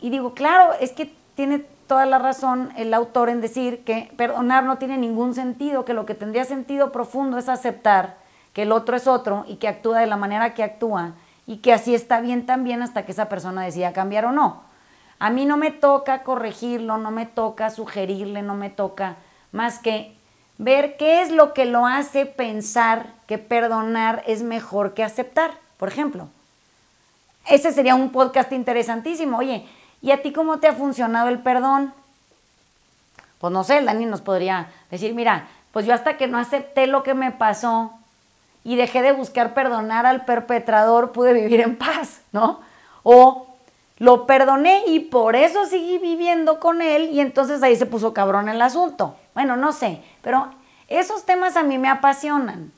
Y 0.00 0.10
digo, 0.10 0.34
claro, 0.34 0.72
es 0.80 0.90
que 0.90 1.14
tiene 1.36 1.60
toda 1.86 2.04
la 2.04 2.18
razón 2.18 2.72
el 2.76 2.92
autor 2.94 3.28
en 3.28 3.40
decir 3.40 3.84
que 3.84 4.12
perdonar 4.16 4.64
no 4.64 4.78
tiene 4.78 4.98
ningún 4.98 5.34
sentido, 5.34 5.84
que 5.84 5.94
lo 5.94 6.04
que 6.04 6.14
tendría 6.14 6.44
sentido 6.44 6.90
profundo 6.90 7.38
es 7.38 7.48
aceptar 7.48 8.16
que 8.54 8.62
el 8.62 8.72
otro 8.72 8.96
es 8.96 9.06
otro 9.06 9.44
y 9.46 9.56
que 9.56 9.68
actúa 9.68 10.00
de 10.00 10.06
la 10.06 10.16
manera 10.16 10.52
que 10.54 10.64
actúa 10.64 11.14
y 11.48 11.56
que 11.56 11.72
así 11.72 11.94
está 11.94 12.20
bien 12.20 12.44
también 12.44 12.82
hasta 12.82 13.06
que 13.06 13.12
esa 13.12 13.30
persona 13.30 13.62
decida 13.62 13.94
cambiar 13.94 14.26
o 14.26 14.32
no. 14.32 14.60
A 15.18 15.30
mí 15.30 15.46
no 15.46 15.56
me 15.56 15.70
toca 15.70 16.22
corregirlo, 16.22 16.98
no 16.98 17.10
me 17.10 17.24
toca 17.24 17.70
sugerirle, 17.70 18.42
no 18.42 18.54
me 18.54 18.68
toca 18.68 19.16
más 19.50 19.78
que 19.78 20.14
ver 20.58 20.98
qué 20.98 21.22
es 21.22 21.30
lo 21.30 21.54
que 21.54 21.64
lo 21.64 21.86
hace 21.86 22.26
pensar 22.26 23.06
que 23.26 23.38
perdonar 23.38 24.22
es 24.26 24.42
mejor 24.42 24.92
que 24.92 25.02
aceptar, 25.02 25.52
por 25.78 25.88
ejemplo. 25.88 26.28
Ese 27.46 27.72
sería 27.72 27.94
un 27.94 28.12
podcast 28.12 28.52
interesantísimo. 28.52 29.38
Oye, 29.38 29.66
¿y 30.02 30.10
a 30.10 30.20
ti 30.20 30.34
cómo 30.34 30.58
te 30.58 30.68
ha 30.68 30.74
funcionado 30.74 31.30
el 31.30 31.38
perdón? 31.38 31.94
Pues 33.38 33.54
no 33.54 33.64
sé, 33.64 33.80
Dani 33.82 34.04
nos 34.04 34.20
podría 34.20 34.68
decir, 34.90 35.14
mira, 35.14 35.48
pues 35.72 35.86
yo 35.86 35.94
hasta 35.94 36.18
que 36.18 36.26
no 36.26 36.36
acepté 36.36 36.86
lo 36.86 37.02
que 37.02 37.14
me 37.14 37.32
pasó 37.32 37.97
y 38.68 38.76
dejé 38.76 39.00
de 39.00 39.12
buscar 39.12 39.54
perdonar 39.54 40.04
al 40.04 40.26
perpetrador, 40.26 41.12
pude 41.12 41.32
vivir 41.32 41.62
en 41.62 41.76
paz, 41.78 42.20
¿no? 42.32 42.60
O 43.02 43.46
lo 43.96 44.26
perdoné 44.26 44.82
y 44.88 45.00
por 45.00 45.36
eso 45.36 45.64
seguí 45.64 45.96
viviendo 45.96 46.60
con 46.60 46.82
él 46.82 47.08
y 47.10 47.20
entonces 47.20 47.62
ahí 47.62 47.76
se 47.76 47.86
puso 47.86 48.12
cabrón 48.12 48.50
el 48.50 48.60
asunto. 48.60 49.16
Bueno, 49.32 49.56
no 49.56 49.72
sé, 49.72 50.02
pero 50.20 50.50
esos 50.86 51.24
temas 51.24 51.56
a 51.56 51.62
mí 51.62 51.78
me 51.78 51.88
apasionan. 51.88 52.70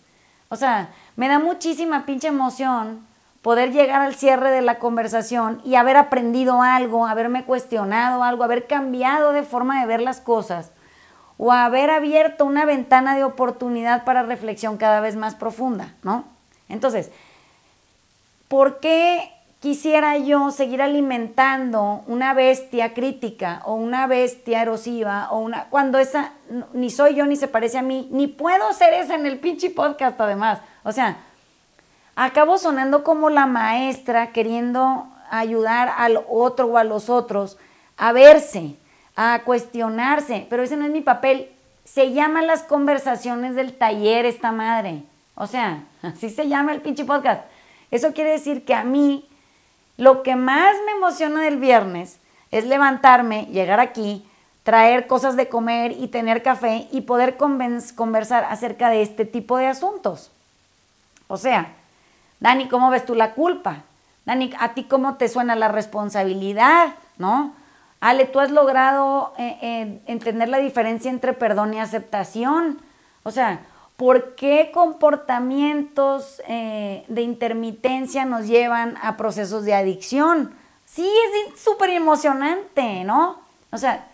O 0.48 0.54
sea, 0.54 0.90
me 1.16 1.26
da 1.26 1.40
muchísima 1.40 2.06
pinche 2.06 2.28
emoción 2.28 3.04
poder 3.42 3.72
llegar 3.72 4.00
al 4.00 4.14
cierre 4.14 4.52
de 4.52 4.62
la 4.62 4.78
conversación 4.78 5.60
y 5.64 5.74
haber 5.74 5.96
aprendido 5.96 6.62
algo, 6.62 7.08
haberme 7.08 7.44
cuestionado 7.44 8.22
algo, 8.22 8.44
haber 8.44 8.68
cambiado 8.68 9.32
de 9.32 9.42
forma 9.42 9.80
de 9.80 9.86
ver 9.86 10.02
las 10.02 10.20
cosas 10.20 10.70
o 11.42 11.52
haber 11.52 11.88
abierto 11.88 12.44
una 12.44 12.66
ventana 12.66 13.16
de 13.16 13.24
oportunidad 13.24 14.04
para 14.04 14.22
reflexión 14.22 14.76
cada 14.76 15.00
vez 15.00 15.16
más 15.16 15.34
profunda, 15.34 15.94
¿no? 16.02 16.24
Entonces, 16.68 17.10
¿por 18.46 18.78
qué 18.78 19.32
quisiera 19.58 20.18
yo 20.18 20.50
seguir 20.50 20.82
alimentando 20.82 22.02
una 22.06 22.34
bestia 22.34 22.92
crítica 22.92 23.62
o 23.64 23.74
una 23.74 24.06
bestia 24.06 24.60
erosiva 24.60 25.28
o 25.30 25.38
una 25.38 25.64
cuando 25.70 25.98
esa 25.98 26.34
ni 26.74 26.90
soy 26.90 27.14
yo 27.14 27.24
ni 27.24 27.36
se 27.36 27.48
parece 27.48 27.78
a 27.78 27.82
mí, 27.82 28.06
ni 28.12 28.26
puedo 28.26 28.70
ser 28.74 28.92
esa 28.92 29.14
en 29.14 29.24
el 29.24 29.38
pinche 29.38 29.70
podcast 29.70 30.20
además. 30.20 30.60
O 30.82 30.92
sea, 30.92 31.16
acabo 32.16 32.58
sonando 32.58 33.02
como 33.02 33.30
la 33.30 33.46
maestra 33.46 34.32
queriendo 34.32 35.08
ayudar 35.30 35.90
al 35.96 36.22
otro 36.28 36.66
o 36.66 36.76
a 36.76 36.84
los 36.84 37.08
otros 37.08 37.56
a 37.96 38.12
verse, 38.12 38.76
a 39.22 39.42
cuestionarse, 39.42 40.46
pero 40.48 40.62
ese 40.62 40.78
no 40.78 40.86
es 40.86 40.90
mi 40.90 41.02
papel. 41.02 41.50
Se 41.84 42.14
llaman 42.14 42.46
las 42.46 42.62
conversaciones 42.62 43.54
del 43.54 43.74
taller 43.74 44.24
esta 44.24 44.50
madre. 44.50 45.02
O 45.34 45.46
sea, 45.46 45.84
así 46.02 46.30
se 46.30 46.48
llama 46.48 46.72
el 46.72 46.80
pinche 46.80 47.04
podcast. 47.04 47.42
Eso 47.90 48.14
quiere 48.14 48.30
decir 48.30 48.64
que 48.64 48.72
a 48.72 48.82
mí 48.82 49.28
lo 49.98 50.22
que 50.22 50.36
más 50.36 50.74
me 50.86 50.92
emociona 50.92 51.42
del 51.42 51.58
viernes 51.58 52.18
es 52.50 52.64
levantarme, 52.64 53.44
llegar 53.52 53.78
aquí, 53.78 54.26
traer 54.62 55.06
cosas 55.06 55.36
de 55.36 55.50
comer 55.50 55.92
y 55.92 56.08
tener 56.08 56.42
café 56.42 56.88
y 56.90 57.02
poder 57.02 57.36
conversar 57.36 58.44
acerca 58.44 58.88
de 58.88 59.02
este 59.02 59.26
tipo 59.26 59.58
de 59.58 59.66
asuntos. 59.66 60.30
O 61.28 61.36
sea, 61.36 61.74
Dani, 62.38 62.68
¿cómo 62.68 62.88
ves 62.88 63.04
tú 63.04 63.14
la 63.14 63.34
culpa? 63.34 63.82
Dani, 64.24 64.50
¿a 64.58 64.72
ti 64.72 64.84
cómo 64.84 65.16
te 65.16 65.28
suena 65.28 65.56
la 65.56 65.68
responsabilidad? 65.68 66.94
¿No? 67.18 67.59
Ale, 68.00 68.24
tú 68.24 68.40
has 68.40 68.50
logrado 68.50 69.34
eh, 69.36 69.58
eh, 69.60 70.00
entender 70.06 70.48
la 70.48 70.58
diferencia 70.58 71.10
entre 71.10 71.34
perdón 71.34 71.74
y 71.74 71.80
aceptación. 71.80 72.80
O 73.24 73.30
sea, 73.30 73.60
¿por 73.96 74.34
qué 74.36 74.70
comportamientos 74.72 76.40
eh, 76.48 77.04
de 77.08 77.22
intermitencia 77.22 78.24
nos 78.24 78.46
llevan 78.46 78.96
a 79.02 79.18
procesos 79.18 79.64
de 79.64 79.74
adicción? 79.74 80.54
Sí, 80.86 81.06
es 81.06 81.60
súper 81.60 81.90
emocionante, 81.90 83.04
¿no? 83.04 83.38
O 83.70 83.76
sea, 83.76 84.06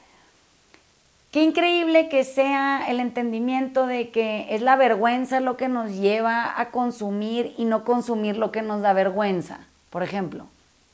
qué 1.30 1.44
increíble 1.44 2.08
que 2.08 2.24
sea 2.24 2.88
el 2.88 2.98
entendimiento 2.98 3.86
de 3.86 4.10
que 4.10 4.48
es 4.50 4.62
la 4.62 4.74
vergüenza 4.74 5.38
lo 5.38 5.56
que 5.56 5.68
nos 5.68 5.92
lleva 5.92 6.60
a 6.60 6.70
consumir 6.70 7.54
y 7.56 7.66
no 7.66 7.84
consumir 7.84 8.36
lo 8.36 8.50
que 8.50 8.62
nos 8.62 8.82
da 8.82 8.92
vergüenza, 8.92 9.60
por 9.90 10.02
ejemplo. 10.02 10.46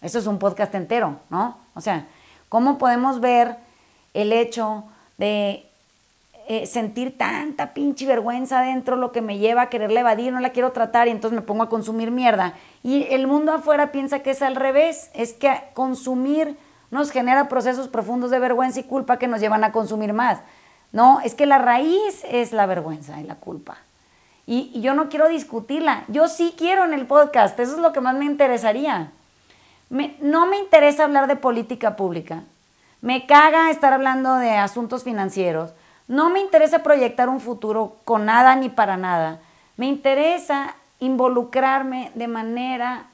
Eso 0.02 0.18
es 0.18 0.26
un 0.26 0.38
podcast 0.38 0.74
entero, 0.74 1.16
¿no? 1.30 1.56
O 1.74 1.80
sea, 1.80 2.06
¿cómo 2.52 2.76
podemos 2.76 3.20
ver 3.20 3.56
el 4.12 4.30
hecho 4.30 4.84
de 5.16 5.64
eh, 6.48 6.66
sentir 6.66 7.16
tanta 7.16 7.72
pinche 7.72 8.04
vergüenza 8.04 8.60
dentro, 8.60 8.96
lo 8.96 9.10
que 9.10 9.22
me 9.22 9.38
lleva 9.38 9.62
a 9.62 9.68
quererla 9.70 10.00
evadir, 10.00 10.34
no 10.34 10.38
la 10.38 10.50
quiero 10.50 10.70
tratar 10.72 11.08
y 11.08 11.12
entonces 11.12 11.34
me 11.34 11.46
pongo 11.46 11.62
a 11.62 11.70
consumir 11.70 12.10
mierda. 12.10 12.52
Y 12.82 13.04
el 13.04 13.26
mundo 13.26 13.54
afuera 13.54 13.90
piensa 13.90 14.18
que 14.18 14.32
es 14.32 14.42
al 14.42 14.56
revés, 14.56 15.10
es 15.14 15.32
que 15.32 15.50
consumir 15.72 16.58
nos 16.90 17.10
genera 17.10 17.48
procesos 17.48 17.88
profundos 17.88 18.30
de 18.30 18.38
vergüenza 18.38 18.80
y 18.80 18.84
culpa 18.84 19.16
que 19.16 19.28
nos 19.28 19.40
llevan 19.40 19.64
a 19.64 19.72
consumir 19.72 20.12
más. 20.12 20.40
No, 20.92 21.20
es 21.20 21.34
que 21.34 21.46
la 21.46 21.56
raíz 21.56 22.22
es 22.28 22.52
la 22.52 22.66
vergüenza 22.66 23.18
y 23.18 23.24
la 23.24 23.36
culpa. 23.36 23.78
Y, 24.46 24.78
yo 24.82 24.92
no 24.92 25.08
quiero 25.08 25.30
discutirla, 25.30 26.04
yo 26.08 26.28
sí 26.28 26.52
quiero 26.58 26.84
en 26.84 26.92
el 26.92 27.06
podcast, 27.06 27.58
eso 27.58 27.76
es 27.76 27.80
lo 27.80 27.94
que 27.94 28.02
más 28.02 28.14
me 28.14 28.26
interesaría. 28.26 29.10
No 30.20 30.46
me 30.46 30.58
interesa 30.58 31.04
hablar 31.04 31.26
de 31.26 31.36
política 31.36 31.96
pública, 31.96 32.42
me 33.02 33.26
caga 33.26 33.70
estar 33.70 33.92
hablando 33.92 34.36
de 34.36 34.50
asuntos 34.52 35.04
financieros, 35.04 35.74
no 36.08 36.30
me 36.30 36.40
interesa 36.40 36.82
proyectar 36.82 37.28
un 37.28 37.40
futuro 37.40 37.96
con 38.04 38.24
nada 38.26 38.56
ni 38.56 38.68
para 38.68 38.96
nada. 38.96 39.40
Me 39.76 39.86
interesa 39.86 40.74
involucrarme 40.98 42.10
de 42.14 42.28
manera 42.28 43.06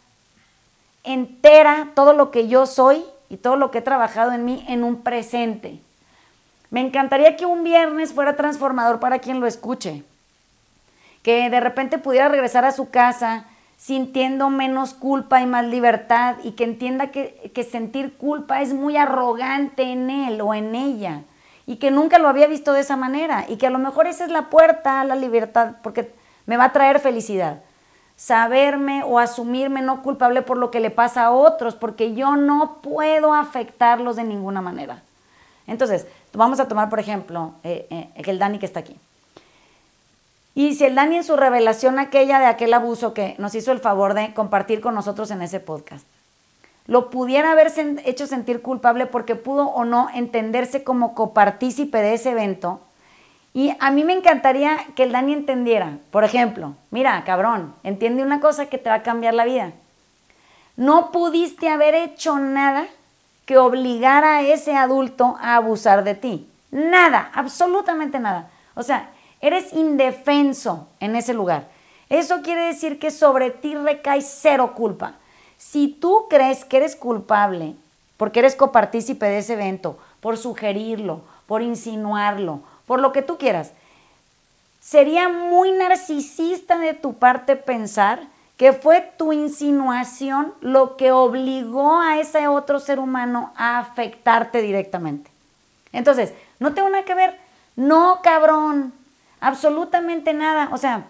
entera 1.04 1.88
todo 1.94 2.12
lo 2.12 2.30
que 2.30 2.48
yo 2.48 2.66
soy 2.66 3.04
y 3.28 3.36
todo 3.36 3.56
lo 3.56 3.70
que 3.70 3.78
he 3.78 3.82
trabajado 3.82 4.32
en 4.32 4.44
mí 4.44 4.64
en 4.68 4.84
un 4.84 5.02
presente. 5.02 5.80
Me 6.70 6.80
encantaría 6.80 7.36
que 7.36 7.46
un 7.46 7.64
viernes 7.64 8.12
fuera 8.12 8.36
transformador 8.36 9.00
para 9.00 9.18
quien 9.18 9.40
lo 9.40 9.46
escuche. 9.46 10.04
Que 11.22 11.50
de 11.50 11.60
repente 11.60 11.98
pudiera 11.98 12.28
regresar 12.28 12.64
a 12.64 12.72
su 12.72 12.90
casa 12.90 13.46
sintiendo 13.78 14.50
menos 14.50 14.92
culpa 14.92 15.40
y 15.40 15.46
más 15.46 15.64
libertad 15.64 16.36
y 16.42 16.52
que 16.52 16.64
entienda 16.64 17.12
que, 17.12 17.50
que 17.54 17.62
sentir 17.62 18.16
culpa 18.16 18.60
es 18.60 18.74
muy 18.74 18.96
arrogante 18.96 19.84
en 19.84 20.10
él 20.10 20.40
o 20.40 20.52
en 20.52 20.74
ella 20.74 21.22
y 21.64 21.76
que 21.76 21.92
nunca 21.92 22.18
lo 22.18 22.28
había 22.28 22.48
visto 22.48 22.72
de 22.72 22.80
esa 22.80 22.96
manera 22.96 23.46
y 23.48 23.56
que 23.56 23.68
a 23.68 23.70
lo 23.70 23.78
mejor 23.78 24.08
esa 24.08 24.24
es 24.24 24.32
la 24.32 24.50
puerta 24.50 25.00
a 25.00 25.04
la 25.04 25.14
libertad 25.14 25.76
porque 25.82 26.12
me 26.44 26.56
va 26.56 26.64
a 26.64 26.72
traer 26.72 26.98
felicidad. 26.98 27.60
Saberme 28.16 29.04
o 29.04 29.20
asumirme 29.20 29.80
no 29.80 30.02
culpable 30.02 30.42
por 30.42 30.56
lo 30.56 30.72
que 30.72 30.80
le 30.80 30.90
pasa 30.90 31.26
a 31.26 31.30
otros 31.30 31.76
porque 31.76 32.14
yo 32.14 32.34
no 32.34 32.78
puedo 32.82 33.32
afectarlos 33.32 34.16
de 34.16 34.24
ninguna 34.24 34.60
manera. 34.60 35.02
Entonces, 35.68 36.06
vamos 36.32 36.58
a 36.58 36.66
tomar 36.66 36.88
por 36.90 36.98
ejemplo 36.98 37.52
eh, 37.62 37.86
eh, 37.90 38.10
el 38.16 38.40
Dani 38.40 38.58
que 38.58 38.66
está 38.66 38.80
aquí. 38.80 38.98
Y 40.54 40.74
si 40.74 40.84
el 40.84 40.94
Dani 40.94 41.16
en 41.16 41.24
su 41.24 41.36
revelación 41.36 41.98
aquella 41.98 42.40
de 42.40 42.46
aquel 42.46 42.74
abuso 42.74 43.14
que 43.14 43.36
nos 43.38 43.54
hizo 43.54 43.72
el 43.72 43.78
favor 43.78 44.14
de 44.14 44.34
compartir 44.34 44.80
con 44.80 44.94
nosotros 44.94 45.30
en 45.30 45.42
ese 45.42 45.60
podcast, 45.60 46.06
lo 46.86 47.10
pudiera 47.10 47.52
haber 47.52 47.70
hecho 48.04 48.26
sentir 48.26 48.62
culpable 48.62 49.06
porque 49.06 49.36
pudo 49.36 49.66
o 49.68 49.84
no 49.84 50.08
entenderse 50.14 50.82
como 50.82 51.14
copartícipe 51.14 51.98
de 51.98 52.14
ese 52.14 52.30
evento. 52.30 52.80
Y 53.52 53.74
a 53.78 53.90
mí 53.90 54.04
me 54.04 54.14
encantaría 54.14 54.78
que 54.96 55.02
el 55.02 55.12
Dani 55.12 55.34
entendiera, 55.34 55.98
por 56.10 56.24
ejemplo, 56.24 56.74
mira, 56.90 57.22
cabrón, 57.24 57.74
entiende 57.84 58.22
una 58.22 58.40
cosa 58.40 58.66
que 58.66 58.78
te 58.78 58.88
va 58.88 58.96
a 58.96 59.02
cambiar 59.02 59.34
la 59.34 59.44
vida. 59.44 59.72
No 60.76 61.12
pudiste 61.12 61.68
haber 61.68 61.94
hecho 61.94 62.38
nada 62.38 62.86
que 63.44 63.58
obligara 63.58 64.36
a 64.36 64.42
ese 64.42 64.76
adulto 64.76 65.36
a 65.40 65.56
abusar 65.56 66.04
de 66.04 66.14
ti. 66.14 66.48
Nada, 66.70 67.30
absolutamente 67.34 68.18
nada. 68.18 68.50
O 68.74 68.82
sea, 68.82 69.10
eres 69.40 69.72
indefenso 69.72 70.88
en 71.00 71.16
ese 71.16 71.34
lugar. 71.34 71.68
Eso 72.08 72.42
quiere 72.42 72.62
decir 72.62 72.98
que 72.98 73.10
sobre 73.10 73.50
ti 73.50 73.74
recae 73.74 74.22
cero 74.22 74.74
culpa. 74.74 75.14
Si 75.56 75.88
tú 75.88 76.26
crees 76.30 76.64
que 76.64 76.78
eres 76.78 76.96
culpable 76.96 77.74
porque 78.16 78.40
eres 78.40 78.56
copartícipe 78.56 79.26
de 79.26 79.38
ese 79.38 79.54
evento, 79.54 79.98
por 80.20 80.36
sugerirlo, 80.36 81.22
por 81.46 81.62
insinuarlo, 81.62 82.60
por 82.86 83.00
lo 83.00 83.12
que 83.12 83.22
tú 83.22 83.38
quieras, 83.38 83.72
sería 84.80 85.28
muy 85.28 85.70
narcisista 85.72 86.78
de 86.78 86.94
tu 86.94 87.14
parte 87.14 87.56
pensar 87.56 88.26
que 88.56 88.72
fue 88.72 89.12
tu 89.16 89.32
insinuación 89.32 90.52
lo 90.60 90.96
que 90.96 91.12
obligó 91.12 92.00
a 92.00 92.18
ese 92.18 92.48
otro 92.48 92.80
ser 92.80 92.98
humano 92.98 93.52
a 93.56 93.78
afectarte 93.78 94.62
directamente. 94.62 95.30
Entonces, 95.92 96.34
no 96.58 96.74
tengo 96.74 96.88
nada 96.88 97.04
que 97.04 97.14
ver. 97.14 97.38
No, 97.76 98.20
cabrón. 98.22 98.92
Absolutamente 99.40 100.34
nada. 100.34 100.68
O 100.72 100.78
sea, 100.78 101.06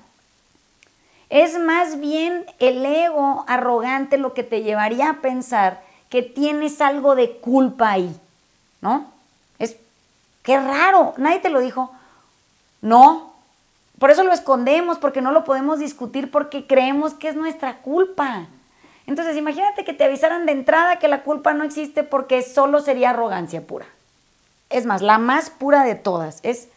es 1.31 1.59
más 1.59 2.01
bien 2.01 2.47
el 2.59 2.85
ego 2.85 3.45
arrogante 3.47 4.19
lo 4.19 4.35
que 4.35 4.43
te 4.43 4.63
llevaría 4.63 5.11
a 5.11 5.21
pensar 5.21 5.83
que 6.09 6.23
tienes 6.23 6.81
algo 6.81 7.15
de 7.15 7.37
culpa 7.37 7.91
ahí, 7.91 8.19
¿no? 8.81 9.13
Es, 9.59 9.77
qué 10.43 10.59
raro, 10.59 11.15
nadie 11.19 11.41
te 11.41 11.51
lo 11.51 11.61
dijo. 11.61 11.93
No, 12.81 13.35
por 13.99 14.11
eso 14.11 14.23
lo 14.23 14.33
escondemos, 14.33 14.99
porque 14.99 15.21
no 15.21 15.33
lo 15.33 15.45
podemos 15.45 15.81
discutir, 15.81 16.31
porque 16.31 16.67
creemos 16.67 17.15
que 17.15 17.29
es 17.29 17.35
nuestra 17.35 17.79
culpa. 17.79 18.47
Entonces, 19.07 19.37
imagínate 19.37 19.85
que 19.85 19.93
te 19.93 20.05
avisaran 20.05 20.47
de 20.47 20.53
entrada 20.53 20.99
que 20.99 21.09
la 21.09 21.23
culpa 21.23 21.53
no 21.53 21.65
existe 21.65 22.05
porque 22.05 22.43
solo 22.43 22.81
sería 22.81 23.11
arrogancia 23.11 23.67
pura. 23.67 23.87
Es 24.71 24.87
más, 24.87 25.03
la 25.03 25.19
más 25.19 25.51
pura 25.51 25.83
de 25.83 25.95
todas. 25.95 26.41
Es 26.43 26.69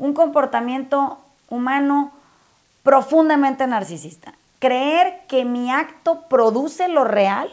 un 0.00 0.14
comportamiento 0.14 1.18
humano 1.50 2.10
profundamente 2.82 3.66
narcisista. 3.66 4.32
Creer 4.58 5.20
que 5.28 5.44
mi 5.44 5.70
acto 5.70 6.22
produce 6.22 6.88
lo 6.88 7.04
real 7.04 7.50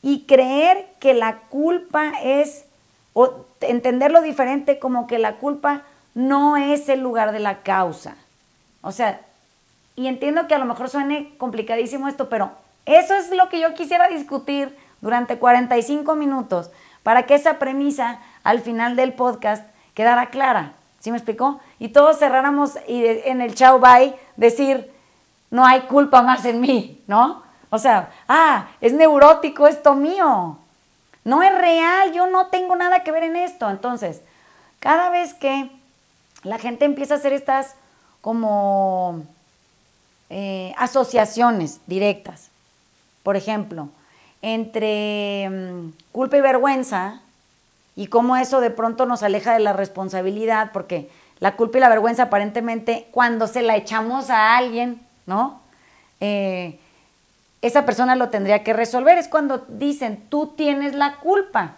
y 0.00 0.24
creer 0.24 0.88
que 0.98 1.14
la 1.14 1.40
culpa 1.50 2.12
es, 2.22 2.64
o 3.12 3.44
entenderlo 3.60 4.22
diferente 4.22 4.78
como 4.78 5.06
que 5.06 5.18
la 5.18 5.36
culpa 5.36 5.82
no 6.14 6.56
es 6.56 6.88
el 6.88 7.00
lugar 7.00 7.32
de 7.32 7.38
la 7.38 7.62
causa. 7.62 8.16
O 8.80 8.90
sea, 8.90 9.20
y 9.94 10.06
entiendo 10.06 10.48
que 10.48 10.54
a 10.54 10.58
lo 10.58 10.64
mejor 10.64 10.88
suene 10.88 11.34
complicadísimo 11.36 12.08
esto, 12.08 12.30
pero 12.30 12.52
eso 12.86 13.14
es 13.14 13.30
lo 13.30 13.50
que 13.50 13.60
yo 13.60 13.74
quisiera 13.74 14.08
discutir 14.08 14.74
durante 15.02 15.38
45 15.38 16.16
minutos 16.16 16.70
para 17.02 17.24
que 17.24 17.34
esa 17.34 17.58
premisa 17.58 18.20
al 18.42 18.60
final 18.60 18.96
del 18.96 19.12
podcast 19.12 19.66
quedara 19.94 20.30
clara. 20.30 20.72
¿Sí 21.02 21.10
me 21.10 21.16
explicó? 21.16 21.60
Y 21.80 21.88
todos 21.88 22.20
cerráramos 22.20 22.74
y 22.86 23.04
en 23.04 23.40
el 23.40 23.56
chao 23.56 23.80
bye 23.80 24.14
decir, 24.36 24.88
no 25.50 25.66
hay 25.66 25.80
culpa 25.80 26.22
más 26.22 26.44
en 26.44 26.60
mí, 26.60 27.02
¿no? 27.08 27.42
O 27.70 27.78
sea, 27.78 28.12
ah, 28.28 28.68
es 28.80 28.92
neurótico 28.92 29.66
esto 29.66 29.96
mío. 29.96 30.58
No 31.24 31.42
es 31.42 31.52
real, 31.58 32.12
yo 32.12 32.28
no 32.28 32.46
tengo 32.46 32.76
nada 32.76 33.02
que 33.02 33.10
ver 33.10 33.24
en 33.24 33.34
esto. 33.34 33.68
Entonces, 33.68 34.20
cada 34.78 35.10
vez 35.10 35.34
que 35.34 35.72
la 36.44 36.58
gente 36.58 36.84
empieza 36.84 37.14
a 37.14 37.16
hacer 37.16 37.32
estas 37.32 37.74
como 38.20 39.24
eh, 40.30 40.72
asociaciones 40.78 41.80
directas, 41.88 42.48
por 43.24 43.34
ejemplo, 43.34 43.88
entre 44.40 45.50
mm, 45.50 45.92
culpa 46.12 46.36
y 46.36 46.42
vergüenza, 46.42 47.22
y 47.94 48.06
cómo 48.06 48.36
eso 48.36 48.60
de 48.60 48.70
pronto 48.70 49.06
nos 49.06 49.22
aleja 49.22 49.52
de 49.52 49.60
la 49.60 49.72
responsabilidad, 49.72 50.70
porque 50.72 51.10
la 51.40 51.56
culpa 51.56 51.78
y 51.78 51.80
la 51.80 51.88
vergüenza 51.88 52.24
aparentemente 52.24 53.08
cuando 53.10 53.46
se 53.46 53.62
la 53.62 53.76
echamos 53.76 54.30
a 54.30 54.56
alguien, 54.56 55.00
¿no? 55.26 55.60
Eh, 56.20 56.78
esa 57.62 57.84
persona 57.84 58.16
lo 58.16 58.28
tendría 58.28 58.62
que 58.64 58.72
resolver. 58.72 59.18
Es 59.18 59.28
cuando 59.28 59.64
dicen, 59.68 60.24
tú 60.28 60.52
tienes 60.56 60.94
la 60.94 61.16
culpa. 61.16 61.76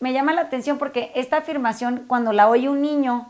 Me 0.00 0.12
llama 0.12 0.32
la 0.32 0.42
atención 0.42 0.78
porque 0.78 1.12
esta 1.14 1.38
afirmación, 1.38 2.04
cuando 2.06 2.32
la 2.32 2.48
oye 2.48 2.68
un 2.68 2.82
niño, 2.82 3.28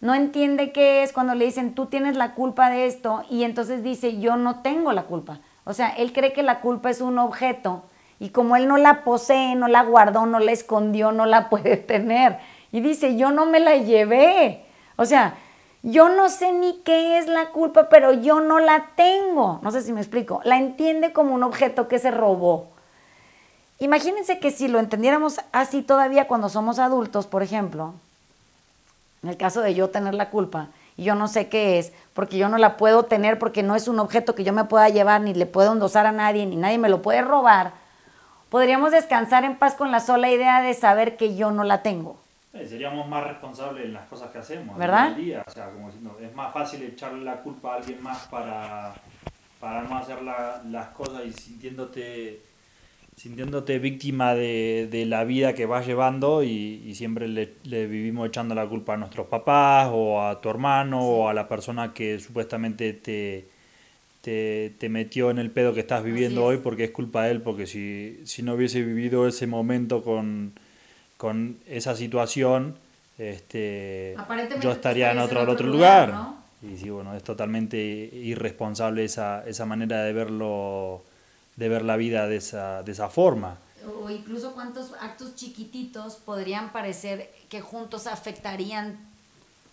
no 0.00 0.14
entiende 0.14 0.72
qué 0.72 1.02
es 1.02 1.12
cuando 1.12 1.34
le 1.34 1.44
dicen, 1.44 1.74
tú 1.74 1.86
tienes 1.86 2.16
la 2.16 2.32
culpa 2.34 2.70
de 2.70 2.86
esto, 2.86 3.22
y 3.28 3.44
entonces 3.44 3.82
dice, 3.82 4.18
yo 4.18 4.36
no 4.36 4.60
tengo 4.60 4.92
la 4.92 5.02
culpa. 5.02 5.40
O 5.64 5.74
sea, 5.74 5.90
él 5.90 6.12
cree 6.12 6.32
que 6.32 6.42
la 6.42 6.60
culpa 6.60 6.88
es 6.88 7.02
un 7.02 7.18
objeto 7.18 7.82
y 8.20 8.28
como 8.28 8.54
él 8.54 8.68
no 8.68 8.76
la 8.76 9.02
posee, 9.02 9.54
no 9.54 9.66
la 9.66 9.82
guardó, 9.82 10.26
no 10.26 10.38
la 10.38 10.52
escondió, 10.52 11.10
no 11.10 11.24
la 11.24 11.48
puede 11.50 11.78
tener. 11.78 12.38
Y 12.70 12.80
dice, 12.80 13.16
yo 13.16 13.32
no 13.32 13.46
me 13.46 13.58
la 13.58 13.76
llevé. 13.76 14.64
O 14.96 15.06
sea, 15.06 15.34
yo 15.82 16.10
no 16.10 16.28
sé 16.28 16.52
ni 16.52 16.80
qué 16.84 17.18
es 17.18 17.26
la 17.26 17.46
culpa, 17.46 17.88
pero 17.88 18.12
yo 18.12 18.40
no 18.40 18.60
la 18.60 18.90
tengo. 18.94 19.58
No 19.62 19.70
sé 19.70 19.80
si 19.82 19.94
me 19.94 20.00
explico. 20.00 20.42
La 20.44 20.58
entiende 20.58 21.12
como 21.12 21.34
un 21.34 21.42
objeto 21.42 21.88
que 21.88 21.98
se 21.98 22.10
robó. 22.10 22.68
imagínense 23.78 24.38
que 24.38 24.50
si 24.50 24.68
lo 24.68 24.78
entendiéramos 24.78 25.40
así 25.52 25.80
todavía 25.80 26.28
cuando 26.28 26.50
somos 26.50 26.78
adultos, 26.78 27.26
por 27.26 27.42
ejemplo, 27.42 27.94
en 29.22 29.30
el 29.30 29.38
caso 29.38 29.62
de 29.62 29.74
yo 29.74 29.88
tener 29.88 30.12
la 30.12 30.28
culpa, 30.28 30.68
y 30.98 31.04
yo 31.04 31.14
no 31.14 31.28
sé 31.28 31.48
qué 31.48 31.78
es, 31.78 31.94
porque 32.12 32.36
yo 32.36 32.50
no 32.50 32.58
la 32.58 32.76
puedo 32.76 33.04
tener 33.04 33.38
porque 33.38 33.62
no 33.62 33.74
es 33.74 33.88
un 33.88 33.98
objeto 33.98 34.34
que 34.34 34.44
yo 34.44 34.52
me 34.52 34.64
pueda 34.64 34.90
llevar, 34.90 35.22
ni 35.22 35.32
le 35.32 35.46
puedo 35.46 35.72
endosar 35.72 36.04
a 36.04 36.12
nadie, 36.12 36.44
ni 36.44 36.56
nadie 36.56 36.76
me 36.76 36.90
lo 36.90 37.00
puede 37.00 37.22
robar, 37.22 37.72
podríamos 38.50 38.92
descansar 38.92 39.44
en 39.44 39.56
paz 39.56 39.74
con 39.74 39.90
la 39.90 40.00
sola 40.00 40.30
idea 40.30 40.60
de 40.60 40.74
saber 40.74 41.16
que 41.16 41.36
yo 41.36 41.50
no 41.50 41.64
la 41.64 41.82
tengo. 41.82 42.18
Eh, 42.52 42.66
seríamos 42.66 43.08
más 43.08 43.24
responsables 43.24 43.84
en 43.86 43.92
las 43.92 44.08
cosas 44.08 44.30
que 44.30 44.38
hacemos. 44.38 44.76
¿Verdad? 44.76 45.14
Día. 45.16 45.44
O 45.46 45.50
sea, 45.50 45.70
como 45.70 45.86
diciendo, 45.86 46.18
es 46.20 46.34
más 46.34 46.52
fácil 46.52 46.82
echarle 46.82 47.24
la 47.24 47.36
culpa 47.36 47.74
a 47.74 47.76
alguien 47.76 48.02
más 48.02 48.26
para, 48.26 48.92
para 49.60 49.82
no 49.82 49.96
hacer 49.96 50.18
las 50.22 50.88
cosas 50.88 51.24
y 51.24 51.32
sintiéndote 51.32 52.42
sintiéndote 53.16 53.78
víctima 53.78 54.34
de, 54.34 54.88
de, 54.90 55.04
la 55.04 55.24
vida 55.24 55.52
que 55.52 55.66
vas 55.66 55.86
llevando 55.86 56.42
y, 56.42 56.82
y 56.86 56.94
siempre 56.94 57.28
le, 57.28 57.52
le, 57.64 57.86
vivimos 57.86 58.26
echando 58.26 58.54
la 58.54 58.66
culpa 58.66 58.94
a 58.94 58.96
nuestros 58.96 59.26
papás 59.26 59.90
o 59.92 60.22
a 60.22 60.40
tu 60.40 60.48
hermano 60.48 61.02
o 61.02 61.28
a 61.28 61.34
la 61.34 61.46
persona 61.46 61.92
que 61.92 62.18
supuestamente 62.18 62.94
te, 62.94 63.49
te, 64.20 64.74
te, 64.78 64.88
metió 64.88 65.30
en 65.30 65.38
el 65.38 65.50
pedo 65.50 65.72
que 65.72 65.80
estás 65.80 66.04
viviendo 66.04 66.44
hoy 66.44 66.58
porque 66.58 66.84
es 66.84 66.90
culpa 66.90 67.24
de 67.24 67.32
él, 67.32 67.42
porque 67.42 67.66
si, 67.66 68.20
si 68.24 68.42
no 68.42 68.54
hubiese 68.54 68.82
vivido 68.82 69.26
ese 69.26 69.46
momento 69.46 70.02
con, 70.02 70.52
con 71.16 71.58
esa 71.66 71.94
situación, 71.94 72.76
este, 73.18 74.16
yo 74.60 74.72
estaría 74.72 75.12
en 75.12 75.18
otro, 75.18 75.42
otro, 75.42 75.66
lugar. 75.66 76.34
Y 76.62 76.76
sí, 76.76 76.90
bueno, 76.90 77.14
es 77.14 77.22
totalmente 77.22 77.78
irresponsable 77.78 79.04
esa, 79.04 79.46
esa 79.46 79.66
manera 79.66 80.02
de 80.02 80.12
verlo, 80.12 81.02
de 81.56 81.68
ver 81.68 81.84
la 81.84 81.96
vida 81.96 82.26
de 82.26 82.36
esa, 82.36 82.82
de 82.82 82.92
esa 82.92 83.08
forma. 83.08 83.58
O 84.02 84.10
incluso 84.10 84.52
cuántos 84.52 84.92
actos 85.00 85.34
chiquititos 85.36 86.16
podrían 86.16 86.72
parecer 86.72 87.30
que 87.48 87.60
juntos 87.60 88.06
afectarían 88.06 88.98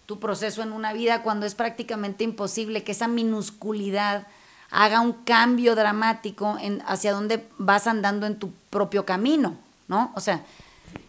tu 0.05 0.19
proceso 0.19 0.63
en 0.63 0.71
una 0.71 0.93
vida 0.93 1.21
cuando 1.23 1.45
es 1.45 1.55
prácticamente 1.55 2.23
imposible 2.23 2.83
que 2.83 2.93
esa 2.93 3.10
minusculidad 3.10 4.27
haga 4.71 5.01
un 5.01 5.13
cambio 5.13 5.75
dramático 5.75 6.58
en 6.60 6.84
hacia 6.86 7.13
dónde 7.13 7.47
vas 7.58 7.88
andando 7.88 8.25
en 8.25 8.38
tu 8.38 8.51
propio 8.69 9.06
camino, 9.06 9.58
¿no? 9.88 10.12
O 10.15 10.19
sea, 10.19 10.43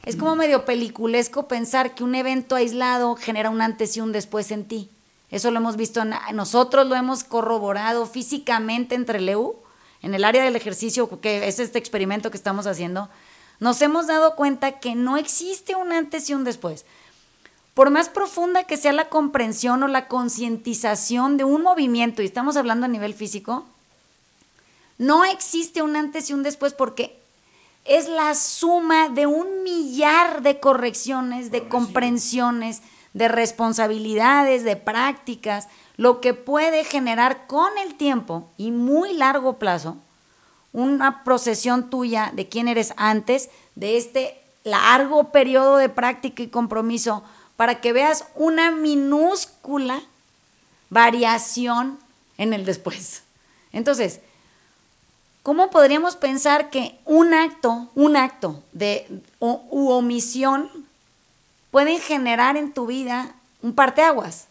es 0.04 0.16
como 0.16 0.36
medio 0.36 0.64
peliculesco 0.64 1.48
pensar 1.48 1.94
que 1.94 2.04
un 2.04 2.14
evento 2.14 2.54
aislado 2.54 3.16
genera 3.16 3.50
un 3.50 3.60
antes 3.60 3.96
y 3.96 4.00
un 4.00 4.12
después 4.12 4.50
en 4.50 4.66
ti. 4.66 4.90
Eso 5.30 5.50
lo 5.50 5.58
hemos 5.58 5.76
visto, 5.76 6.00
en, 6.00 6.14
nosotros 6.32 6.86
lo 6.86 6.94
hemos 6.94 7.24
corroborado 7.24 8.06
físicamente 8.06 8.94
entre 8.94 9.20
Leu, 9.20 9.56
en 10.00 10.14
el 10.14 10.24
área 10.24 10.44
del 10.44 10.56
ejercicio, 10.56 11.20
que 11.20 11.48
es 11.48 11.58
este 11.58 11.78
experimento 11.78 12.30
que 12.30 12.36
estamos 12.36 12.66
haciendo. 12.66 13.10
Nos 13.60 13.82
hemos 13.82 14.06
dado 14.06 14.36
cuenta 14.36 14.78
que 14.78 14.94
no 14.94 15.16
existe 15.16 15.74
un 15.74 15.92
antes 15.92 16.30
y 16.30 16.34
un 16.34 16.44
después. 16.44 16.86
Por 17.78 17.90
más 17.90 18.08
profunda 18.08 18.64
que 18.64 18.76
sea 18.76 18.92
la 18.92 19.08
comprensión 19.08 19.84
o 19.84 19.86
la 19.86 20.08
concientización 20.08 21.36
de 21.36 21.44
un 21.44 21.62
movimiento, 21.62 22.22
y 22.22 22.24
estamos 22.24 22.56
hablando 22.56 22.86
a 22.86 22.88
nivel 22.88 23.14
físico, 23.14 23.66
no 24.98 25.24
existe 25.24 25.80
un 25.80 25.94
antes 25.94 26.28
y 26.28 26.32
un 26.32 26.42
después 26.42 26.74
porque 26.74 27.16
es 27.84 28.08
la 28.08 28.34
suma 28.34 29.10
de 29.10 29.28
un 29.28 29.62
millar 29.62 30.42
de 30.42 30.58
correcciones, 30.58 31.52
de 31.52 31.68
comprensiones, 31.68 32.82
de 33.14 33.28
responsabilidades, 33.28 34.64
de 34.64 34.74
prácticas, 34.74 35.68
lo 35.96 36.20
que 36.20 36.34
puede 36.34 36.82
generar 36.82 37.46
con 37.46 37.78
el 37.78 37.94
tiempo 37.94 38.48
y 38.56 38.72
muy 38.72 39.12
largo 39.12 39.60
plazo 39.60 39.98
una 40.72 41.22
procesión 41.22 41.90
tuya 41.90 42.32
de 42.34 42.48
quién 42.48 42.66
eres 42.66 42.92
antes 42.96 43.50
de 43.76 43.98
este 43.98 44.42
largo 44.64 45.30
periodo 45.30 45.76
de 45.76 45.88
práctica 45.88 46.42
y 46.42 46.48
compromiso 46.48 47.22
para 47.58 47.80
que 47.80 47.92
veas 47.92 48.24
una 48.36 48.70
minúscula 48.70 50.00
variación 50.90 51.98
en 52.36 52.52
el 52.52 52.64
después. 52.64 53.24
Entonces, 53.72 54.20
¿cómo 55.42 55.68
podríamos 55.68 56.14
pensar 56.14 56.70
que 56.70 56.96
un 57.04 57.34
acto, 57.34 57.88
un 57.96 58.16
acto 58.16 58.62
de 58.70 59.08
u 59.40 59.88
omisión 59.90 60.70
pueden 61.72 61.98
generar 61.98 62.56
en 62.56 62.72
tu 62.72 62.86
vida 62.86 63.34
un 63.60 63.74
parteaguas? 63.74 64.46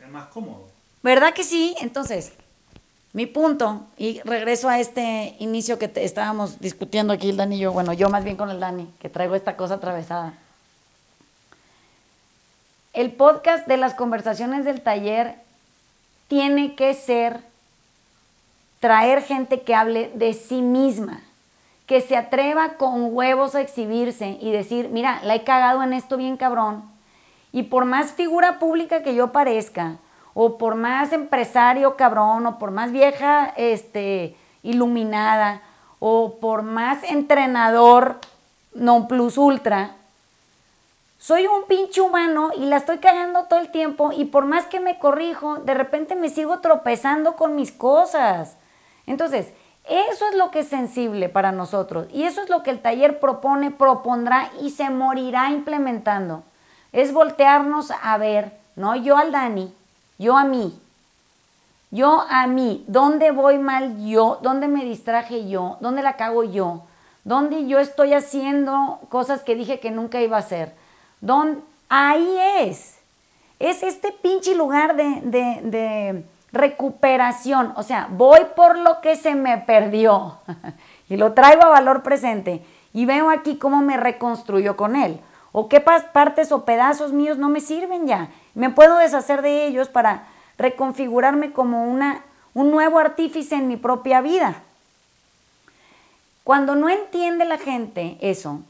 Es 0.00 0.10
más 0.10 0.26
cómodo. 0.26 0.66
¿Verdad 1.04 1.34
que 1.34 1.44
sí? 1.44 1.76
Entonces, 1.78 2.32
mi 3.12 3.26
punto, 3.26 3.86
y 3.96 4.20
regreso 4.22 4.68
a 4.68 4.80
este 4.80 5.36
inicio 5.38 5.78
que 5.78 5.92
estábamos 5.94 6.58
discutiendo 6.58 7.12
aquí 7.12 7.30
el 7.30 7.36
Dani 7.36 7.54
y 7.54 7.60
yo, 7.60 7.72
bueno, 7.72 7.92
yo 7.92 8.08
más 8.08 8.24
bien 8.24 8.36
con 8.36 8.50
el 8.50 8.58
Dani, 8.58 8.92
que 8.98 9.08
traigo 9.08 9.36
esta 9.36 9.56
cosa 9.56 9.74
atravesada 9.74 10.36
el 12.92 13.12
podcast 13.12 13.66
de 13.66 13.76
las 13.76 13.94
conversaciones 13.94 14.64
del 14.64 14.80
taller 14.80 15.36
tiene 16.28 16.74
que 16.74 16.94
ser 16.94 17.40
traer 18.80 19.22
gente 19.22 19.62
que 19.62 19.74
hable 19.74 20.10
de 20.14 20.34
sí 20.34 20.62
misma, 20.62 21.20
que 21.86 22.00
se 22.00 22.16
atreva 22.16 22.74
con 22.74 23.14
huevos 23.14 23.54
a 23.54 23.60
exhibirse 23.60 24.38
y 24.40 24.52
decir, 24.52 24.88
mira, 24.90 25.20
la 25.24 25.34
he 25.34 25.44
cagado 25.44 25.82
en 25.82 25.92
esto 25.92 26.16
bien 26.16 26.36
cabrón. 26.36 26.82
Y 27.50 27.64
por 27.64 27.86
más 27.86 28.12
figura 28.12 28.58
pública 28.58 29.02
que 29.02 29.14
yo 29.14 29.32
parezca, 29.32 29.96
o 30.34 30.58
por 30.58 30.74
más 30.74 31.12
empresario 31.12 31.96
cabrón, 31.96 32.46
o 32.46 32.58
por 32.58 32.70
más 32.70 32.92
vieja 32.92 33.52
este, 33.56 34.36
iluminada, 34.62 35.62
o 35.98 36.36
por 36.40 36.62
más 36.62 37.02
entrenador 37.02 38.20
non 38.74 39.08
plus 39.10 39.34
ultra, 39.34 39.97
soy 41.18 41.48
un 41.48 41.64
pinche 41.64 42.00
humano 42.00 42.50
y 42.56 42.66
la 42.66 42.76
estoy 42.76 42.98
cagando 42.98 43.44
todo 43.44 43.58
el 43.58 43.70
tiempo 43.70 44.12
y 44.12 44.26
por 44.26 44.46
más 44.46 44.66
que 44.66 44.78
me 44.78 44.98
corrijo, 44.98 45.56
de 45.56 45.74
repente 45.74 46.14
me 46.14 46.30
sigo 46.30 46.60
tropezando 46.60 47.34
con 47.34 47.56
mis 47.56 47.72
cosas. 47.72 48.56
Entonces, 49.06 49.52
eso 49.88 50.28
es 50.30 50.36
lo 50.36 50.50
que 50.50 50.60
es 50.60 50.68
sensible 50.68 51.28
para 51.28 51.50
nosotros 51.50 52.06
y 52.12 52.22
eso 52.22 52.42
es 52.42 52.48
lo 52.48 52.62
que 52.62 52.70
el 52.70 52.80
taller 52.80 53.18
propone, 53.18 53.72
propondrá 53.72 54.50
y 54.62 54.70
se 54.70 54.90
morirá 54.90 55.50
implementando. 55.50 56.44
Es 56.92 57.12
voltearnos 57.12 57.90
a 58.02 58.16
ver, 58.16 58.52
no 58.76 58.94
yo 58.94 59.16
al 59.16 59.32
Dani, 59.32 59.74
yo 60.18 60.36
a 60.36 60.44
mí. 60.44 60.78
Yo 61.90 62.26
a 62.28 62.46
mí, 62.46 62.84
¿dónde 62.86 63.30
voy 63.30 63.58
mal 63.58 64.04
yo? 64.04 64.38
¿Dónde 64.42 64.68
me 64.68 64.84
distraje 64.84 65.48
yo? 65.48 65.78
¿Dónde 65.80 66.02
la 66.02 66.16
cago 66.16 66.44
yo? 66.44 66.82
¿Dónde 67.24 67.66
yo 67.66 67.78
estoy 67.78 68.12
haciendo 68.12 69.00
cosas 69.08 69.42
que 69.42 69.54
dije 69.54 69.80
que 69.80 69.90
nunca 69.90 70.20
iba 70.20 70.36
a 70.36 70.40
hacer? 70.40 70.74
Don, 71.20 71.62
ahí 71.88 72.36
es. 72.60 72.96
Es 73.58 73.82
este 73.82 74.12
pinche 74.12 74.54
lugar 74.54 74.96
de, 74.96 75.20
de 75.62 76.24
recuperación. 76.52 77.72
O 77.76 77.82
sea, 77.82 78.08
voy 78.10 78.40
por 78.56 78.78
lo 78.78 79.00
que 79.00 79.16
se 79.16 79.34
me 79.34 79.58
perdió 79.58 80.38
y 81.08 81.16
lo 81.16 81.32
traigo 81.32 81.62
a 81.62 81.68
valor 81.68 82.02
presente 82.02 82.64
y 82.92 83.06
veo 83.06 83.30
aquí 83.30 83.56
cómo 83.56 83.80
me 83.80 83.96
reconstruyo 83.96 84.76
con 84.76 84.96
él. 84.96 85.20
O 85.52 85.68
qué 85.68 85.80
partes 85.80 86.52
o 86.52 86.64
pedazos 86.64 87.12
míos 87.12 87.38
no 87.38 87.48
me 87.48 87.60
sirven 87.60 88.06
ya. 88.06 88.28
Me 88.54 88.70
puedo 88.70 88.98
deshacer 88.98 89.42
de 89.42 89.66
ellos 89.66 89.88
para 89.88 90.26
reconfigurarme 90.58 91.52
como 91.52 91.84
una, 91.84 92.22
un 92.54 92.70
nuevo 92.70 92.98
artífice 92.98 93.54
en 93.54 93.68
mi 93.68 93.76
propia 93.76 94.20
vida. 94.20 94.62
Cuando 96.44 96.74
no 96.74 96.88
entiende 96.88 97.44
la 97.44 97.58
gente 97.58 98.18
eso, 98.20 98.60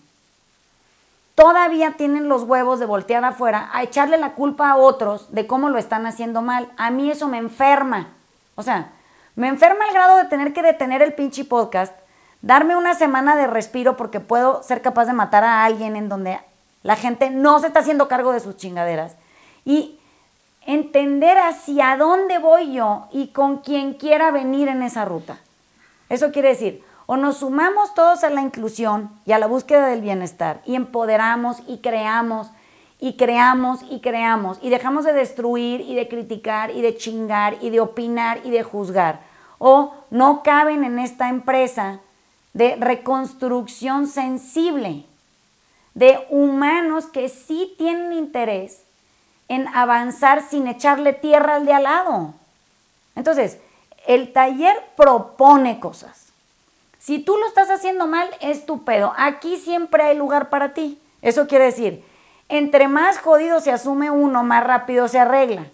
todavía 1.38 1.92
tienen 1.92 2.29
los 2.29 2.42
huevos 2.42 2.81
de 2.81 2.87
voltear 2.87 3.24
afuera 3.24 3.70
a 3.72 3.85
echarle 3.85 4.18
la 4.18 4.35
culpa 4.35 4.70
a 4.70 4.77
otros 4.77 5.33
de 5.33 5.46
cómo 5.46 5.70
lo 5.70 5.79
están 5.79 6.05
haciendo 6.05 6.42
mal. 6.42 6.68
A 6.77 6.90
mí 6.90 7.12
eso 7.12 7.29
me 7.29 7.38
enferma. 7.38 8.09
O 8.57 8.64
sea, 8.64 8.90
me 9.37 9.46
enferma 9.46 9.87
el 9.87 9.94
grado 9.94 10.16
de 10.16 10.24
tener 10.24 10.53
que 10.53 10.62
detener 10.62 11.01
el 11.01 11.14
pinche 11.14 11.44
podcast, 11.44 11.94
darme 12.42 12.74
una 12.74 12.94
semana 12.94 13.37
de 13.37 13.46
respiro 13.46 13.96
porque 13.96 14.18
puedo 14.18 14.64
ser 14.64 14.83
capaz 14.83 15.05
de 15.05 15.12
matar 15.12 15.44
a 15.44 15.64
alguien 15.64 15.94
en 15.94 16.09
donde 16.09 16.40
la 16.83 16.96
gente 16.96 17.31
no 17.31 17.61
se 17.61 17.68
está 17.68 17.81
haciendo 17.81 18.09
cargo 18.09 18.33
de 18.33 18.40
sus 18.40 18.57
chingaderas. 18.57 19.14
Y 19.64 20.01
entender 20.66 21.38
hacia 21.38 21.96
dónde 21.96 22.38
voy 22.38 22.72
yo 22.72 23.07
y 23.12 23.29
con 23.29 23.59
quien 23.59 23.94
quiera 23.94 24.33
venir 24.33 24.66
en 24.66 24.83
esa 24.83 25.05
ruta. 25.05 25.38
Eso 26.09 26.33
quiere 26.33 26.48
decir, 26.48 26.83
o 27.11 27.16
nos 27.16 27.38
sumamos 27.38 27.94
todos 27.94 28.23
a 28.23 28.29
la 28.29 28.42
inclusión 28.42 29.11
y 29.25 29.33
a 29.33 29.38
la 29.38 29.47
búsqueda 29.47 29.87
del 29.87 30.03
bienestar 30.03 30.61
y 30.66 30.75
empoderamos 30.75 31.62
y 31.66 31.79
creamos 31.79 32.51
y 33.01 33.14
creamos 33.14 33.81
y 33.88 34.01
creamos 34.01 34.59
y 34.61 34.68
dejamos 34.68 35.07
de 35.07 35.14
destruir 35.14 35.81
y 35.81 35.94
de 35.94 36.07
criticar 36.07 36.71
y 36.71 36.83
de 36.83 36.99
chingar 36.99 37.57
y 37.62 37.71
de 37.71 37.81
opinar 37.81 38.40
y 38.44 38.51
de 38.51 38.62
juzgar. 38.62 39.21
O 39.57 39.94
no 40.11 40.42
caben 40.42 40.85
en 40.85 40.99
esta 40.99 41.31
empresa 41.31 42.01
de 42.53 42.77
reconstrucción 42.77 44.07
sensible 44.07 45.07
de 45.94 46.27
humanos 46.29 47.07
que 47.07 47.31
sí 47.31 47.75
tienen 47.79 48.12
interés 48.12 48.83
en 49.49 49.66
avanzar 49.68 50.42
sin 50.42 50.66
echarle 50.66 51.14
tierra 51.14 51.57
al 51.57 51.64
de 51.64 51.73
al 51.73 51.85
lado. 51.85 52.35
Entonces, 53.16 53.57
el 54.07 54.35
taller 54.35 54.77
propone 54.94 55.81
cosas 55.81 56.28
Si 57.09 57.18
tú 57.18 57.38
lo 57.38 57.47
estás 57.47 57.71
haciendo 57.71 58.07
mal, 58.07 58.29
es 58.42 58.66
tu 58.66 58.85
pedo. 58.85 59.14
Aquí 59.16 59.57
siempre 59.57 60.03
hay 60.03 60.14
lugar 60.14 60.51
para 60.51 60.75
ti. 60.75 61.01
Eso 61.23 61.47
quiere 61.47 61.64
decir, 61.64 62.05
entre 62.51 62.87
más 62.87 63.18
jodido 63.18 63.61
se 63.61 63.73
asume 63.73 64.11
uno, 64.11 64.42
más 64.42 64.62
rápido 64.62 65.09
se 65.09 65.18
arregla. 65.18 65.68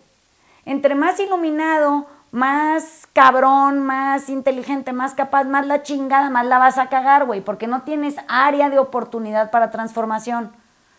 Entre 0.65 0.95
más 0.95 1.19
iluminado, 1.19 2.07
más 2.31 3.09
cabrón, 3.13 3.81
más 3.81 4.29
inteligente, 4.29 4.93
más 4.93 5.15
capaz, 5.15 5.43
más 5.43 5.67
la 5.67 5.83
chingada, 5.83 6.31
más 6.31 6.47
la 6.47 6.59
vas 6.59 6.79
a 6.79 6.89
cagar, 6.89 7.25
güey, 7.25 7.41
porque 7.41 7.67
no 7.67 7.83
tienes 7.83 8.15
área 8.29 8.71
de 8.71 8.79
oportunidad 8.79 9.51
para 9.51 9.73
transformación. 9.73 10.53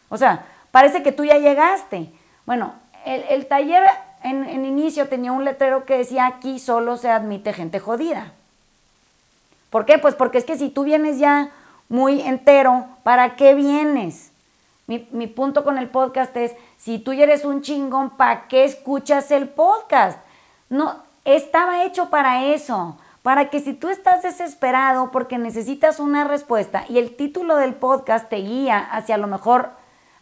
O 0.10 0.18
sea, 0.18 0.48
parece 0.72 1.02
que 1.02 1.14
tú 1.14 1.24
ya 1.24 1.38
llegaste. 1.38 2.12
Bueno, 2.46 2.74
el, 3.06 3.48
taller 3.48 3.86
en, 4.22 4.44
en 4.44 4.66
inicio 4.66 5.08
tenía 5.08 5.32
un 5.32 5.46
letrero 5.46 5.86
que 5.86 6.00
decía 6.00 6.26
aquí 6.26 6.60
solo 6.60 6.98
se 6.98 7.10
admite 7.10 7.54
gente 7.54 7.80
jodida. 7.80 8.34
¿Por 9.76 9.86
qué? 9.86 9.98
Pues 9.98 10.16
porque 10.16 10.38
es 10.38 10.46
que 10.46 10.58
si 10.58 10.70
tú 10.70 10.86
vienes 10.86 11.20
ya 11.20 11.52
muy 11.90 12.22
entero, 12.22 12.86
¿para 13.04 13.36
qué 13.36 13.54
vienes? 13.54 14.32
Mi, 14.88 15.06
mi, 15.12 15.28
punto 15.28 15.66
con 15.66 15.78
el 15.78 15.90
podcast 15.90 16.34
es, 16.38 16.54
si 16.78 16.98
tú 16.98 17.12
eres 17.12 17.44
un 17.44 17.62
chingón, 17.62 18.12
¿para 18.12 18.48
qué 18.48 18.64
escuchas 18.64 19.32
el 19.32 19.50
podcast? 19.50 20.18
No, 20.70 20.96
estaba 21.26 21.84
hecho 21.84 22.10
para 22.10 22.46
eso, 22.46 22.98
para 23.22 23.50
que 23.50 23.60
si 23.60 23.74
tú 23.74 23.90
estás 23.90 24.24
desesperado 24.24 25.12
porque 25.12 25.38
necesitas 25.38 26.00
una 26.00 26.24
respuesta 26.24 26.86
y 26.88 26.98
el 26.98 27.14
título 27.18 27.58
del 27.58 27.74
podcast 27.74 28.30
te 28.30 28.38
guía 28.38 28.80
hacia 28.80 29.16
a 29.16 29.18
lo 29.18 29.28
mejor 29.28 29.72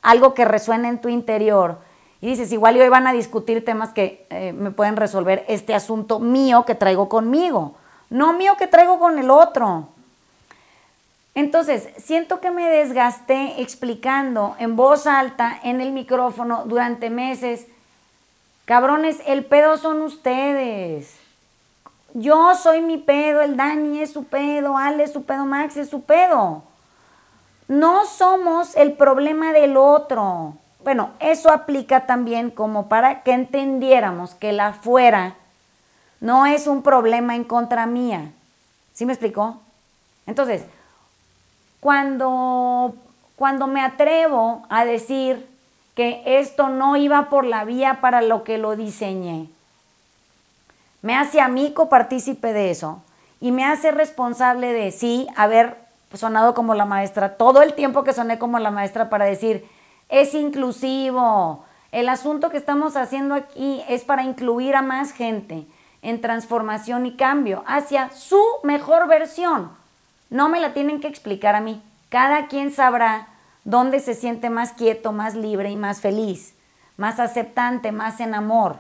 algo 0.02 0.34
que 0.34 0.46
resuene 0.46 0.88
en 0.88 1.00
tu 1.00 1.10
interior 1.10 1.78
y 2.22 2.28
dices, 2.30 2.52
igual 2.52 2.76
hoy 2.82 2.90
van 2.90 3.06
a 3.06 3.14
discutir 3.14 3.64
temas 3.64 3.94
que 3.94 4.26
eh, 4.32 4.52
me 4.52 4.72
pueden 4.72 4.96
resolver 4.96 5.46
este 5.48 5.76
asunto 5.76 6.20
mío 6.20 6.66
que 6.66 6.74
traigo 6.74 7.08
conmigo, 7.08 7.76
no 8.14 8.34
mío 8.34 8.56
que 8.58 8.68
traigo 8.68 9.00
con 9.00 9.20
el 9.20 9.30
otro. 9.30 9.90
Entonces, 11.36 11.90
siento 11.98 12.40
que 12.40 12.52
me 12.52 12.70
desgasté 12.70 13.62
explicando 13.62 14.56
en 14.60 14.76
voz 14.76 15.08
alta 15.08 15.60
en 15.64 15.82
el 15.82 15.92
micrófono 15.92 16.64
durante 16.66 17.10
meses 17.10 17.68
Cabrones, 18.66 19.22
el 19.26 19.44
pedo 19.44 19.76
son 19.78 20.02
ustedes. 20.02 21.20
Yo 22.14 22.56
soy 22.56 22.82
mi 22.82 22.98
pedo, 22.98 23.42
el 23.42 23.58
Dani 23.58 24.00
es 24.00 24.14
su 24.14 24.24
pedo, 24.24 24.78
Ale 24.78 25.04
es 25.04 25.12
su 25.12 25.26
pedo, 25.26 25.46
Max 25.46 25.76
es 25.76 25.90
su 25.90 26.04
pedo. 26.04 26.64
No 27.68 28.06
somos 28.06 28.78
el 28.78 28.94
problema 28.94 29.52
del 29.52 29.76
otro. 29.76 30.54
Bueno, 30.82 31.10
eso 31.20 31.52
aplica 31.52 32.06
también 32.06 32.52
como 32.52 32.88
para 32.88 33.24
que 33.24 33.34
entendiéramos 33.34 34.34
que 34.34 34.54
la 34.54 34.68
afuera 34.68 35.36
no 36.24 36.48
es 36.48 36.66
un 36.66 36.82
problema 36.82 37.36
en 37.36 37.44
contra 37.44 37.86
mía. 37.86 38.32
¿Sí 38.94 39.06
me 39.06 39.14
explicó? 39.14 39.62
Entonces, 40.26 40.64
cuando, 41.80 42.96
cuando 43.36 43.68
me 43.68 43.82
atrevo 43.82 44.64
a 44.70 44.86
decir, 44.86 45.48
que 45.96 46.24
esto 46.26 46.70
no 46.70 46.96
iba 46.96 47.30
por 47.30 47.46
la 47.46 47.66
vía 47.66 48.00
para 48.02 48.22
lo 48.22 48.44
que 48.44 48.58
lo 48.58 48.76
diseñé. 48.76 49.50
Me 51.02 51.16
hace 51.16 51.42
a 51.42 51.48
mí 51.48 51.74
copartícipe 51.74 52.54
de 52.54 52.72
eso 52.72 53.02
y 53.40 53.52
me 53.52 53.66
hace 53.66 53.92
responsable 53.92 54.74
de 54.74 54.92
sí 54.92 55.28
haber 55.36 55.78
sonado 56.14 56.54
como 56.54 56.74
la 56.74 56.86
maestra 56.86 57.36
todo 57.36 57.62
el 57.62 57.74
tiempo 57.74 58.04
que 58.04 58.14
soné 58.14 58.40
como 58.40 58.58
la 58.60 58.72
maestra 58.72 59.10
para 59.10 59.26
decir 59.26 59.68
es 60.10 60.34
inclusivo. 60.34 61.66
El 61.92 62.10
asunto 62.10 62.50
que 62.50 62.58
estamos 62.58 62.96
haciendo 62.96 63.36
aquí 63.36 63.84
es 63.88 64.04
para 64.04 64.24
incluir 64.24 64.76
a 64.76 64.82
más 64.82 65.12
gente 65.12 65.66
en 66.04 66.22
transformación 66.22 67.08
y 67.08 67.16
cambio 67.16 67.64
hacia 67.66 68.12
su 68.12 68.42
mejor 68.62 69.08
versión. 69.08 69.72
No 70.30 70.50
me 70.50 70.60
la 70.60 70.74
tienen 70.74 71.02
que 71.02 71.08
explicar 71.08 71.56
a 71.56 71.62
mí. 71.62 71.82
Cada 72.10 72.48
quien 72.48 72.72
sabrá 72.72 73.30
¿Dónde 73.66 74.02
se 74.02 74.14
siente 74.14 74.50
más 74.50 74.74
quieto, 74.74 75.14
más 75.14 75.36
libre 75.36 75.72
y 75.72 75.78
más 75.78 76.02
feliz? 76.02 76.54
Más 76.98 77.20
aceptante, 77.20 77.92
más 77.92 78.20
en 78.20 78.36
amor. 78.36 78.78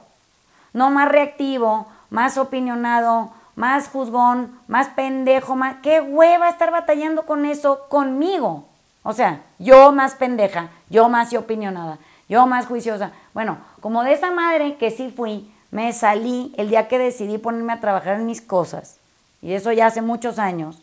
No 0.74 0.92
más 0.92 1.08
reactivo, 1.08 1.88
más 2.10 2.38
opinionado, 2.38 3.32
más 3.56 3.88
juzgón, 3.88 4.60
más 4.68 4.90
pendejo, 4.90 5.56
más... 5.56 5.78
¿Qué 5.82 6.02
hueva 6.02 6.50
estar 6.50 6.72
batallando 6.72 7.26
con 7.26 7.46
eso 7.46 7.88
conmigo? 7.88 8.66
O 9.04 9.14
sea, 9.14 9.42
yo 9.58 9.94
más 9.94 10.16
pendeja, 10.16 10.70
yo 10.90 11.08
más 11.08 11.34
opinionada, 11.34 11.98
yo 12.28 12.46
más 12.46 12.66
juiciosa. 12.66 13.12
Bueno, 13.34 13.58
como 13.80 14.04
de 14.04 14.14
esa 14.14 14.32
madre 14.32 14.76
que 14.76 14.92
sí 14.92 15.14
fui, 15.16 15.53
me 15.74 15.92
salí 15.92 16.54
el 16.56 16.70
día 16.70 16.88
que 16.88 17.00
decidí 17.00 17.40
ponerme 17.40 17.74
a 17.74 17.80
trabajar 17.80 18.18
en 18.18 18.28
mis 18.28 18.42
cosas, 18.42 18.98
y 19.42 19.54
eso 19.54 19.72
ya 19.72 19.88
hace 19.88 20.04
muchos 20.04 20.38
años, 20.38 20.78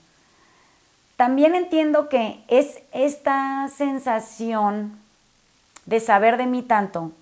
también 1.16 1.54
entiendo 1.54 2.08
que 2.08 2.42
es 2.48 2.80
esta 2.92 3.68
sensación 3.68 4.98
de 5.86 6.00
saber 6.00 6.36
de 6.38 6.46
mí 6.46 6.62
tanto 6.62 7.12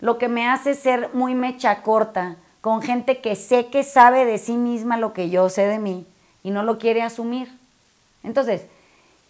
lo 0.00 0.18
que 0.18 0.26
me 0.26 0.48
hace 0.48 0.74
ser 0.74 1.10
muy 1.12 1.36
mecha 1.36 1.82
corta 1.82 2.34
con 2.60 2.82
gente 2.82 3.20
que 3.20 3.36
sé 3.36 3.66
que 3.66 3.84
sabe 3.84 4.24
de 4.24 4.38
sí 4.38 4.56
misma 4.56 4.96
lo 4.96 5.12
que 5.12 5.30
yo 5.30 5.48
sé 5.48 5.68
de 5.68 5.78
mí 5.78 6.04
y 6.42 6.50
no 6.50 6.64
lo 6.64 6.78
quiere 6.78 7.02
asumir. 7.02 7.56
Entonces, 8.24 8.62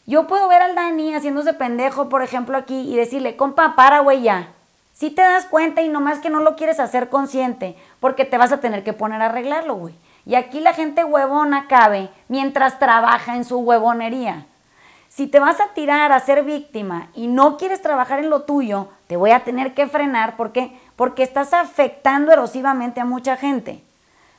yo 0.07 0.27
puedo 0.27 0.49
ver 0.49 0.63
al 0.63 0.75
Dani 0.75 1.15
haciéndose 1.15 1.53
pendejo, 1.53 2.09
por 2.09 2.23
ejemplo, 2.23 2.57
aquí 2.57 2.91
y 2.91 2.97
decirle, 2.97 3.37
compa, 3.37 3.77
para, 3.77 4.01
güey, 4.01 4.23
ya. 4.23 4.49
Si 4.93 5.11
te 5.11 5.23
das 5.23 5.47
cuenta 5.47 5.83
y 5.83 5.89
nomás 5.89 6.19
que 6.19 6.31
no 6.31 6.41
lo 6.41 6.55
quieres 6.57 6.79
hacer 6.79 7.09
consciente, 7.09 7.77
porque 8.01 8.25
te 8.25 8.39
vas 8.39 8.53
a 8.53 8.61
tener 8.61 8.85
que 8.85 8.93
poner 8.93 9.23
a 9.23 9.27
arreglarlo, 9.27 9.75
güey. 9.75 9.95
Y 10.25 10.35
aquí 10.35 10.61
la 10.61 10.75
gente 10.75 11.05
huevona 11.05 11.67
cabe 11.67 12.11
mientras 12.29 12.79
trabaja 12.79 13.35
en 13.37 13.45
su 13.45 13.59
huevonería. 13.59 14.47
Si 15.09 15.27
te 15.27 15.41
vas 15.41 15.61
a 15.61 15.75
tirar 15.75 16.13
a 16.13 16.21
ser 16.21 16.43
víctima 16.45 17.09
y 17.15 17.27
no 17.27 17.57
quieres 17.59 17.83
trabajar 17.83 18.21
en 18.21 18.31
lo 18.31 18.43
tuyo, 18.43 18.89
te 19.09 19.17
voy 19.17 19.33
a 19.33 19.45
tener 19.45 19.75
que 19.75 19.87
frenar. 19.87 20.37
¿Por 20.37 20.53
qué? 20.53 20.79
Porque 20.97 21.23
estás 21.23 21.53
afectando 21.53 22.33
erosivamente 22.33 23.01
a 23.01 23.05
mucha 23.05 23.37
gente. 23.37 23.83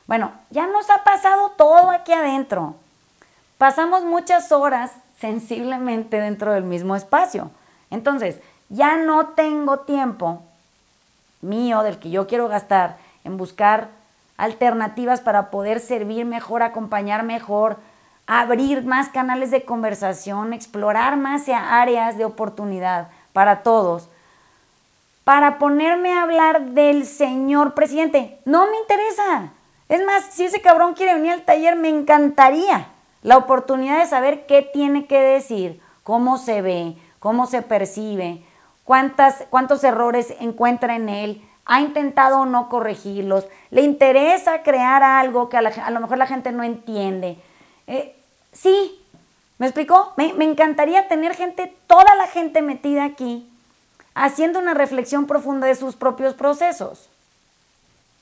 Bueno, 0.06 0.32
ya 0.50 0.66
nos 0.66 0.90
ha 0.90 1.04
pasado 1.04 1.50
todo 1.50 1.90
aquí 1.90 2.12
adentro. 2.12 2.74
Pasamos 3.56 4.04
muchas 4.04 4.50
horas 4.50 4.92
sensiblemente 5.18 6.20
dentro 6.20 6.52
del 6.52 6.64
mismo 6.64 6.96
espacio. 6.96 7.50
Entonces, 7.90 8.40
ya 8.68 8.96
no 8.96 9.28
tengo 9.28 9.80
tiempo 9.80 10.42
mío 11.40 11.82
del 11.82 11.98
que 11.98 12.10
yo 12.10 12.26
quiero 12.26 12.48
gastar 12.48 12.96
en 13.24 13.36
buscar 13.36 13.88
alternativas 14.36 15.20
para 15.20 15.50
poder 15.50 15.80
servir 15.80 16.24
mejor, 16.24 16.62
acompañar 16.62 17.22
mejor, 17.22 17.76
abrir 18.26 18.84
más 18.84 19.08
canales 19.08 19.50
de 19.50 19.64
conversación, 19.64 20.52
explorar 20.52 21.16
más 21.16 21.48
áreas 21.48 22.16
de 22.16 22.24
oportunidad 22.24 23.08
para 23.32 23.62
todos, 23.62 24.08
para 25.24 25.58
ponerme 25.58 26.12
a 26.12 26.22
hablar 26.22 26.62
del 26.70 27.06
señor 27.06 27.74
presidente. 27.74 28.38
No 28.44 28.66
me 28.70 28.78
interesa. 28.78 29.52
Es 29.88 30.04
más, 30.04 30.24
si 30.30 30.44
ese 30.44 30.60
cabrón 30.60 30.94
quiere 30.94 31.14
venir 31.14 31.32
al 31.32 31.42
taller, 31.42 31.76
me 31.76 31.88
encantaría 31.88 32.88
la 33.22 33.36
oportunidad 33.36 33.98
de 33.98 34.06
saber 34.06 34.46
qué 34.46 34.62
tiene 34.62 35.06
que 35.06 35.20
decir, 35.20 35.80
cómo 36.02 36.36
se 36.38 36.62
ve, 36.62 36.96
cómo 37.18 37.46
se 37.46 37.62
percibe, 37.62 38.44
cuántas, 38.84 39.44
cuántos 39.50 39.82
errores 39.84 40.34
encuentra 40.40 40.96
en 40.96 41.08
él, 41.08 41.42
ha 41.66 41.80
intentado 41.80 42.40
o 42.40 42.46
no 42.46 42.68
corregirlos, 42.68 43.46
le 43.70 43.82
interesa 43.82 44.62
crear 44.62 45.02
algo 45.02 45.48
que 45.48 45.56
a, 45.56 45.90
lo 45.90 46.00
mejor 46.00 46.18
la 46.18 46.26
gente 46.26 46.52
no 46.52 46.62
entiende. 46.62 47.38
Eh, 47.86 48.14
sí, 48.52 49.02
¿me 49.58 49.66
explicó? 49.66 50.12
Me, 50.16 50.32
encantaría 50.44 51.08
tener 51.08 51.34
gente, 51.34 51.74
toda 51.86 52.14
la 52.16 52.26
gente 52.26 52.60
metida 52.60 53.04
aquí, 53.04 53.48
haciendo 54.14 54.58
una 54.58 54.74
reflexión 54.74 55.26
profunda 55.26 55.66
de 55.66 55.74
sus 55.74 55.96
propios 55.96 56.34
procesos, 56.34 57.08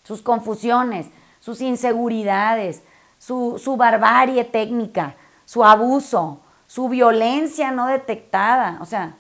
sus 0.05 0.23
confusiones, 0.23 1.07
sus 1.41 1.61
inseguridades, 1.61 2.83
su, 3.19 3.61
su 3.63 3.77
barbarie 3.77 4.45
técnica, 4.45 5.17
su 5.45 5.65
abuso, 5.65 6.41
su 6.69 6.89
violencia 6.89 7.73
no 7.73 7.89
detectada. 7.89 8.79
O 8.81 8.87
sea, 8.87 9.17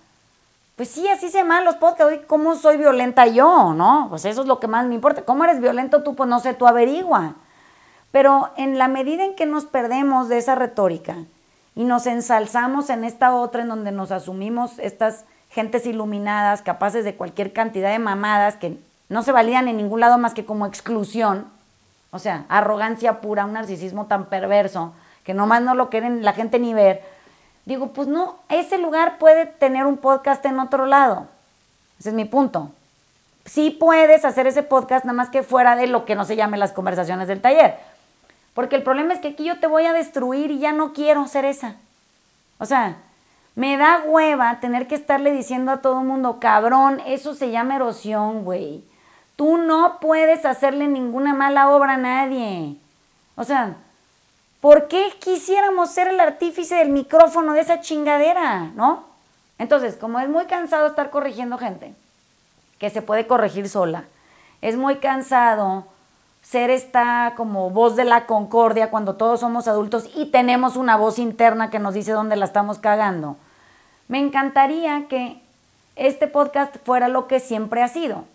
pues 0.76 0.88
sí, 0.88 1.06
así 1.08 1.28
se 1.28 1.38
llaman 1.38 1.64
los 1.64 1.76
podcasts. 1.76 2.20
¿Cómo 2.26 2.54
soy 2.56 2.76
violenta 2.76 3.26
yo? 3.26 3.74
¿No? 3.74 4.06
Pues 4.08 4.24
eso 4.24 4.42
es 4.42 4.46
lo 4.46 4.58
que 4.58 4.68
más 4.68 4.86
me 4.86 4.94
importa. 4.94 5.24
¿Cómo 5.24 5.44
eres 5.44 5.60
violento 5.60 6.02
tú? 6.02 6.14
Pues 6.14 6.28
no 6.28 6.40
sé, 6.40 6.54
tú 6.54 6.66
averigua. 6.66 7.34
Pero 8.10 8.50
en 8.56 8.78
la 8.78 8.88
medida 8.88 9.24
en 9.24 9.34
que 9.34 9.46
nos 9.46 9.64
perdemos 9.64 10.28
de 10.28 10.38
esa 10.38 10.54
retórica 10.54 11.16
y 11.74 11.84
nos 11.84 12.06
ensalzamos 12.06 12.90
en 12.90 13.04
esta 13.04 13.34
otra 13.34 13.62
en 13.62 13.68
donde 13.68 13.92
nos 13.92 14.12
asumimos 14.12 14.78
estas 14.78 15.24
gentes 15.50 15.86
iluminadas, 15.86 16.62
capaces 16.62 17.04
de 17.04 17.14
cualquier 17.14 17.52
cantidad 17.52 17.90
de 17.90 17.98
mamadas 17.98 18.56
que 18.56 18.78
no 19.08 19.22
se 19.22 19.32
validan 19.32 19.68
en 19.68 19.76
ningún 19.76 20.00
lado 20.00 20.18
más 20.18 20.34
que 20.34 20.44
como 20.44 20.66
exclusión, 20.66 21.46
o 22.10 22.18
sea, 22.18 22.44
arrogancia 22.48 23.20
pura, 23.20 23.44
un 23.44 23.52
narcisismo 23.52 24.06
tan 24.06 24.26
perverso 24.26 24.92
que 25.24 25.34
nomás 25.34 25.62
no 25.62 25.74
lo 25.74 25.88
quieren 25.88 26.24
la 26.24 26.32
gente 26.32 26.58
ni 26.58 26.74
ver, 26.74 27.02
Digo, 27.64 27.88
pues 27.88 28.08
no, 28.08 28.36
ese 28.48 28.78
lugar 28.78 29.18
puede 29.18 29.46
tener 29.46 29.86
un 29.86 29.96
podcast 29.96 30.44
en 30.46 30.58
otro 30.58 30.86
lado. 30.86 31.28
Ese 31.98 32.08
es 32.08 32.14
mi 32.14 32.24
punto. 32.24 32.70
Sí 33.44 33.70
puedes 33.70 34.24
hacer 34.24 34.46
ese 34.46 34.62
podcast 34.62 35.04
nada 35.04 35.16
más 35.16 35.30
que 35.30 35.42
fuera 35.42 35.76
de 35.76 35.86
lo 35.86 36.04
que 36.04 36.14
no 36.14 36.24
se 36.24 36.36
llame 36.36 36.58
las 36.58 36.72
conversaciones 36.72 37.28
del 37.28 37.40
taller. 37.40 37.76
Porque 38.54 38.76
el 38.76 38.82
problema 38.82 39.14
es 39.14 39.20
que 39.20 39.28
aquí 39.28 39.44
yo 39.44 39.58
te 39.60 39.66
voy 39.66 39.86
a 39.86 39.92
destruir 39.92 40.50
y 40.50 40.58
ya 40.58 40.72
no 40.72 40.92
quiero 40.92 41.26
ser 41.26 41.44
esa. 41.44 41.76
O 42.58 42.66
sea, 42.66 42.96
me 43.54 43.76
da 43.76 44.02
hueva 44.06 44.60
tener 44.60 44.86
que 44.86 44.94
estarle 44.94 45.32
diciendo 45.32 45.72
a 45.72 45.78
todo 45.78 46.00
el 46.00 46.06
mundo, 46.06 46.38
cabrón, 46.40 47.00
eso 47.06 47.34
se 47.34 47.50
llama 47.50 47.76
erosión, 47.76 48.44
güey. 48.44 48.84
Tú 49.36 49.56
no 49.56 49.98
puedes 50.00 50.44
hacerle 50.44 50.88
ninguna 50.88 51.34
mala 51.34 51.70
obra 51.70 51.94
a 51.94 51.98
nadie. 51.98 52.76
O 53.36 53.44
sea, 53.44 53.76
¿por 54.62 54.86
qué 54.86 55.12
quisiéramos 55.18 55.90
ser 55.90 56.06
el 56.06 56.20
artífice 56.20 56.76
del 56.76 56.90
micrófono 56.90 57.52
de 57.52 57.60
esa 57.60 57.80
chingadera, 57.80 58.70
no? 58.76 59.04
Entonces, 59.58 59.96
como 59.96 60.20
es 60.20 60.28
muy 60.28 60.46
cansado 60.46 60.86
estar 60.86 61.10
corrigiendo 61.10 61.58
gente, 61.58 61.94
que 62.78 62.88
se 62.88 63.02
puede 63.02 63.26
corregir 63.26 63.68
sola, 63.68 64.04
es 64.60 64.76
muy 64.76 64.96
cansado 64.96 65.84
ser 66.42 66.70
esta 66.70 67.34
como 67.36 67.70
voz 67.70 67.96
de 67.96 68.04
la 68.04 68.26
concordia 68.26 68.90
cuando 68.90 69.16
todos 69.16 69.40
somos 69.40 69.66
adultos 69.66 70.08
y 70.14 70.26
tenemos 70.26 70.76
una 70.76 70.96
voz 70.96 71.18
interna 71.18 71.68
que 71.68 71.80
nos 71.80 71.94
dice 71.94 72.12
dónde 72.12 72.36
la 72.36 72.44
estamos 72.44 72.78
cagando. 72.78 73.36
Me 74.06 74.20
encantaría 74.20 75.06
que 75.08 75.42
este 75.96 76.28
podcast 76.28 76.76
fuera 76.84 77.08
lo 77.08 77.26
que 77.26 77.40
siempre 77.40 77.82
ha 77.82 77.88
sido, 77.88 78.26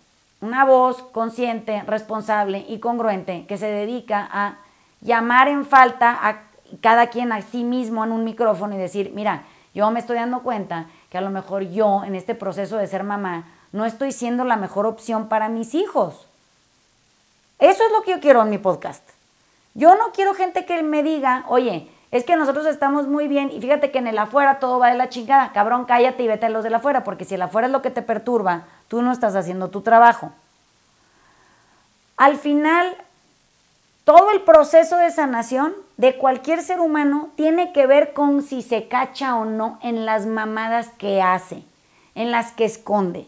una 0.42 0.66
voz 0.66 1.02
consciente, 1.04 1.82
responsable 1.86 2.66
y 2.68 2.80
congruente 2.80 3.46
que 3.46 3.56
se 3.56 3.66
dedica 3.66 4.28
a 4.30 4.58
llamar 5.00 5.48
en 5.48 5.64
falta 5.64 6.18
a 6.20 6.42
cada 6.80 7.08
quien 7.08 7.32
a 7.32 7.42
sí 7.42 7.64
mismo 7.64 8.04
en 8.04 8.12
un 8.12 8.24
micrófono 8.24 8.74
y 8.74 8.78
decir, 8.78 9.12
mira, 9.14 9.44
yo 9.74 9.90
me 9.90 10.00
estoy 10.00 10.16
dando 10.16 10.40
cuenta 10.40 10.86
que 11.10 11.18
a 11.18 11.22
lo 11.22 11.30
mejor 11.30 11.62
yo 11.62 12.04
en 12.04 12.14
este 12.14 12.34
proceso 12.34 12.76
de 12.76 12.86
ser 12.86 13.04
mamá 13.04 13.44
no 13.72 13.84
estoy 13.84 14.12
siendo 14.12 14.44
la 14.44 14.56
mejor 14.56 14.86
opción 14.86 15.28
para 15.28 15.48
mis 15.48 15.74
hijos. 15.74 16.26
Eso 17.58 17.84
es 17.84 17.92
lo 17.92 18.02
que 18.02 18.12
yo 18.12 18.20
quiero 18.20 18.42
en 18.42 18.50
mi 18.50 18.58
podcast. 18.58 19.02
Yo 19.74 19.94
no 19.96 20.12
quiero 20.12 20.34
gente 20.34 20.64
que 20.64 20.82
me 20.82 21.02
diga, 21.02 21.44
oye, 21.48 21.88
es 22.10 22.24
que 22.24 22.36
nosotros 22.36 22.66
estamos 22.66 23.06
muy 23.06 23.28
bien 23.28 23.50
y 23.50 23.60
fíjate 23.60 23.90
que 23.90 23.98
en 23.98 24.06
el 24.06 24.18
afuera 24.18 24.58
todo 24.58 24.78
va 24.78 24.88
de 24.88 24.96
la 24.96 25.08
chingada. 25.08 25.52
Cabrón, 25.52 25.84
cállate 25.84 26.22
y 26.22 26.28
vete 26.28 26.46
a 26.46 26.48
los 26.48 26.64
de 26.64 26.70
la 26.70 26.78
afuera, 26.78 27.04
porque 27.04 27.24
si 27.24 27.34
el 27.34 27.42
afuera 27.42 27.66
es 27.66 27.72
lo 27.72 27.82
que 27.82 27.90
te 27.90 28.02
perturba, 28.02 28.64
tú 28.88 29.02
no 29.02 29.12
estás 29.12 29.36
haciendo 29.36 29.68
tu 29.68 29.82
trabajo. 29.82 30.32
Al 32.16 32.36
final, 32.36 32.96
todo 34.08 34.30
el 34.30 34.40
proceso 34.40 34.96
de 34.96 35.10
sanación 35.10 35.74
de 35.98 36.16
cualquier 36.16 36.62
ser 36.62 36.80
humano 36.80 37.28
tiene 37.36 37.74
que 37.74 37.86
ver 37.86 38.14
con 38.14 38.40
si 38.40 38.62
se 38.62 38.88
cacha 38.88 39.36
o 39.36 39.44
no 39.44 39.78
en 39.82 40.06
las 40.06 40.24
mamadas 40.24 40.88
que 40.96 41.20
hace, 41.20 41.62
en 42.14 42.30
las 42.30 42.52
que 42.52 42.64
esconde, 42.64 43.26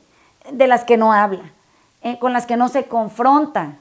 de 0.51 0.66
las 0.66 0.85
que 0.85 0.97
no 0.97 1.12
habla, 1.12 1.53
eh, 2.01 2.19
con 2.19 2.33
las 2.33 2.47
que 2.47 2.57
no 2.57 2.71
se 2.71 2.87
confronta. 2.87 3.75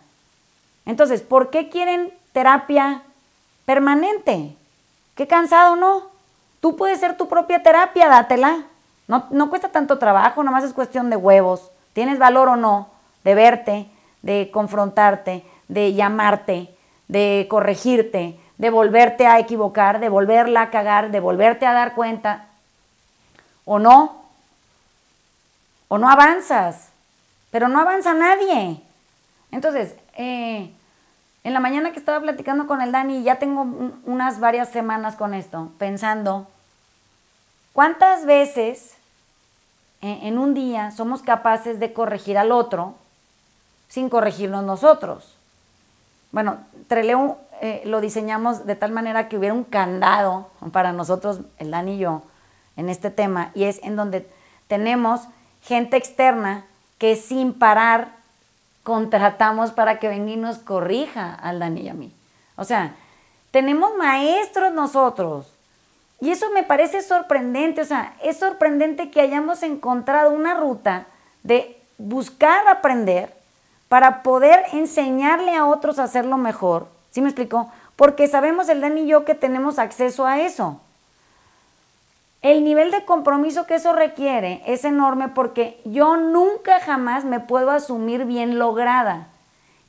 Entonces, 0.85 1.21
¿por 1.21 1.51
qué 1.51 1.69
quieren 1.69 2.13
terapia 2.33 3.03
permanente? 3.63 4.57
Qué 5.15 5.25
cansado, 5.25 5.77
¿no? 5.77 6.09
Tú 6.59 6.75
puedes 6.75 6.99
ser 6.99 7.15
tu 7.15 7.29
propia 7.29 7.63
terapia, 7.63 8.09
dátela. 8.09 8.65
No, 9.07 9.25
no 9.29 9.49
cuesta 9.49 9.69
tanto 9.69 9.99
trabajo, 9.99 10.43
nomás 10.43 10.65
es 10.65 10.73
cuestión 10.73 11.09
de 11.09 11.15
huevos. 11.15 11.71
Tienes 11.93 12.19
valor 12.19 12.49
o 12.49 12.57
no 12.57 12.89
de 13.23 13.35
verte, 13.35 13.89
de 14.21 14.51
confrontarte, 14.51 15.45
de 15.69 15.93
llamarte, 15.93 16.75
de 17.09 17.47
corregirte, 17.49 18.39
de 18.57 18.69
volverte 18.69 19.27
a 19.27 19.39
equivocar, 19.39 19.99
de 19.99 20.07
volverla 20.07 20.61
a 20.61 20.69
cagar, 20.69 21.11
de 21.11 21.19
volverte 21.19 21.65
a 21.65 21.73
dar 21.73 21.95
cuenta. 21.95 22.45
¿O 23.65 23.79
no? 23.79 24.23
¿O 25.89 25.97
no 25.97 26.09
avanzas? 26.09 26.89
Pero 27.51 27.67
no 27.67 27.81
avanza 27.81 28.13
nadie. 28.13 28.79
Entonces, 29.51 29.95
eh, 30.15 30.71
en 31.43 31.53
la 31.53 31.59
mañana 31.59 31.91
que 31.91 31.99
estaba 31.99 32.19
platicando 32.19 32.67
con 32.67 32.81
el 32.81 32.91
Dani, 32.91 33.23
ya 33.23 33.39
tengo 33.39 33.65
unas 34.05 34.39
varias 34.39 34.69
semanas 34.69 35.15
con 35.15 35.33
esto, 35.33 35.71
pensando, 35.79 36.47
¿cuántas 37.73 38.25
veces 38.25 38.95
en 40.01 40.37
un 40.37 40.53
día 40.53 40.91
somos 40.91 41.23
capaces 41.23 41.79
de 41.79 41.91
corregir 41.91 42.37
al 42.37 42.51
otro 42.51 42.93
sin 43.87 44.09
corregirnos 44.09 44.63
nosotros? 44.63 45.38
Bueno, 46.31 46.57
Treleu 46.87 47.37
eh, 47.61 47.81
lo 47.85 48.01
diseñamos 48.01 48.65
de 48.65 48.75
tal 48.75 48.91
manera 48.91 49.27
que 49.27 49.37
hubiera 49.37 49.53
un 49.53 49.63
candado 49.63 50.49
para 50.71 50.93
nosotros, 50.93 51.41
el 51.57 51.71
Dani 51.71 51.95
y 51.95 51.99
yo, 51.99 52.23
en 52.77 52.89
este 52.89 53.09
tema, 53.09 53.51
y 53.53 53.65
es 53.65 53.81
en 53.83 53.95
donde 53.95 54.27
tenemos 54.67 55.21
gente 55.61 55.97
externa 55.97 56.65
que 56.97 57.15
sin 57.15 57.53
parar 57.53 58.09
contratamos 58.83 59.71
para 59.71 59.99
que 59.99 60.07
venga 60.07 60.31
y 60.31 60.37
nos 60.37 60.59
corrija 60.59 61.33
al 61.33 61.59
Dani 61.59 61.81
y 61.81 61.89
a 61.89 61.93
mí. 61.93 62.13
O 62.55 62.63
sea, 62.63 62.95
tenemos 63.51 63.95
maestros 63.97 64.73
nosotros. 64.73 65.51
Y 66.21 66.31
eso 66.31 66.49
me 66.51 66.63
parece 66.63 67.01
sorprendente, 67.01 67.81
o 67.81 67.85
sea, 67.85 68.13
es 68.21 68.37
sorprendente 68.37 69.09
que 69.09 69.21
hayamos 69.21 69.63
encontrado 69.63 70.31
una 70.31 70.53
ruta 70.53 71.07
de 71.43 71.79
buscar 71.97 72.67
aprender 72.67 73.33
para 73.89 74.23
poder 74.23 74.63
enseñarle 74.71 75.55
a 75.55 75.65
otros 75.65 75.99
a 75.99 76.03
hacerlo 76.03 76.37
mejor. 76.37 76.87
¿Sí 77.11 77.21
me 77.21 77.27
explico? 77.27 77.69
Porque 77.97 78.27
sabemos 78.27 78.69
el 78.69 78.79
Dani 78.79 79.01
y 79.01 79.07
yo 79.07 79.25
que 79.25 79.35
tenemos 79.35 79.77
acceso 79.77 80.25
a 80.25 80.39
eso. 80.39 80.79
El 82.41 82.63
nivel 82.63 82.91
de 82.91 83.03
compromiso 83.03 83.65
que 83.65 83.75
eso 83.75 83.91
requiere 83.91 84.61
es 84.65 84.85
enorme 84.85 85.27
porque 85.27 85.81
yo 85.83 86.15
nunca 86.15 86.79
jamás 86.79 87.25
me 87.25 87.41
puedo 87.41 87.71
asumir 87.71 88.23
bien 88.23 88.57
lograda. 88.57 89.27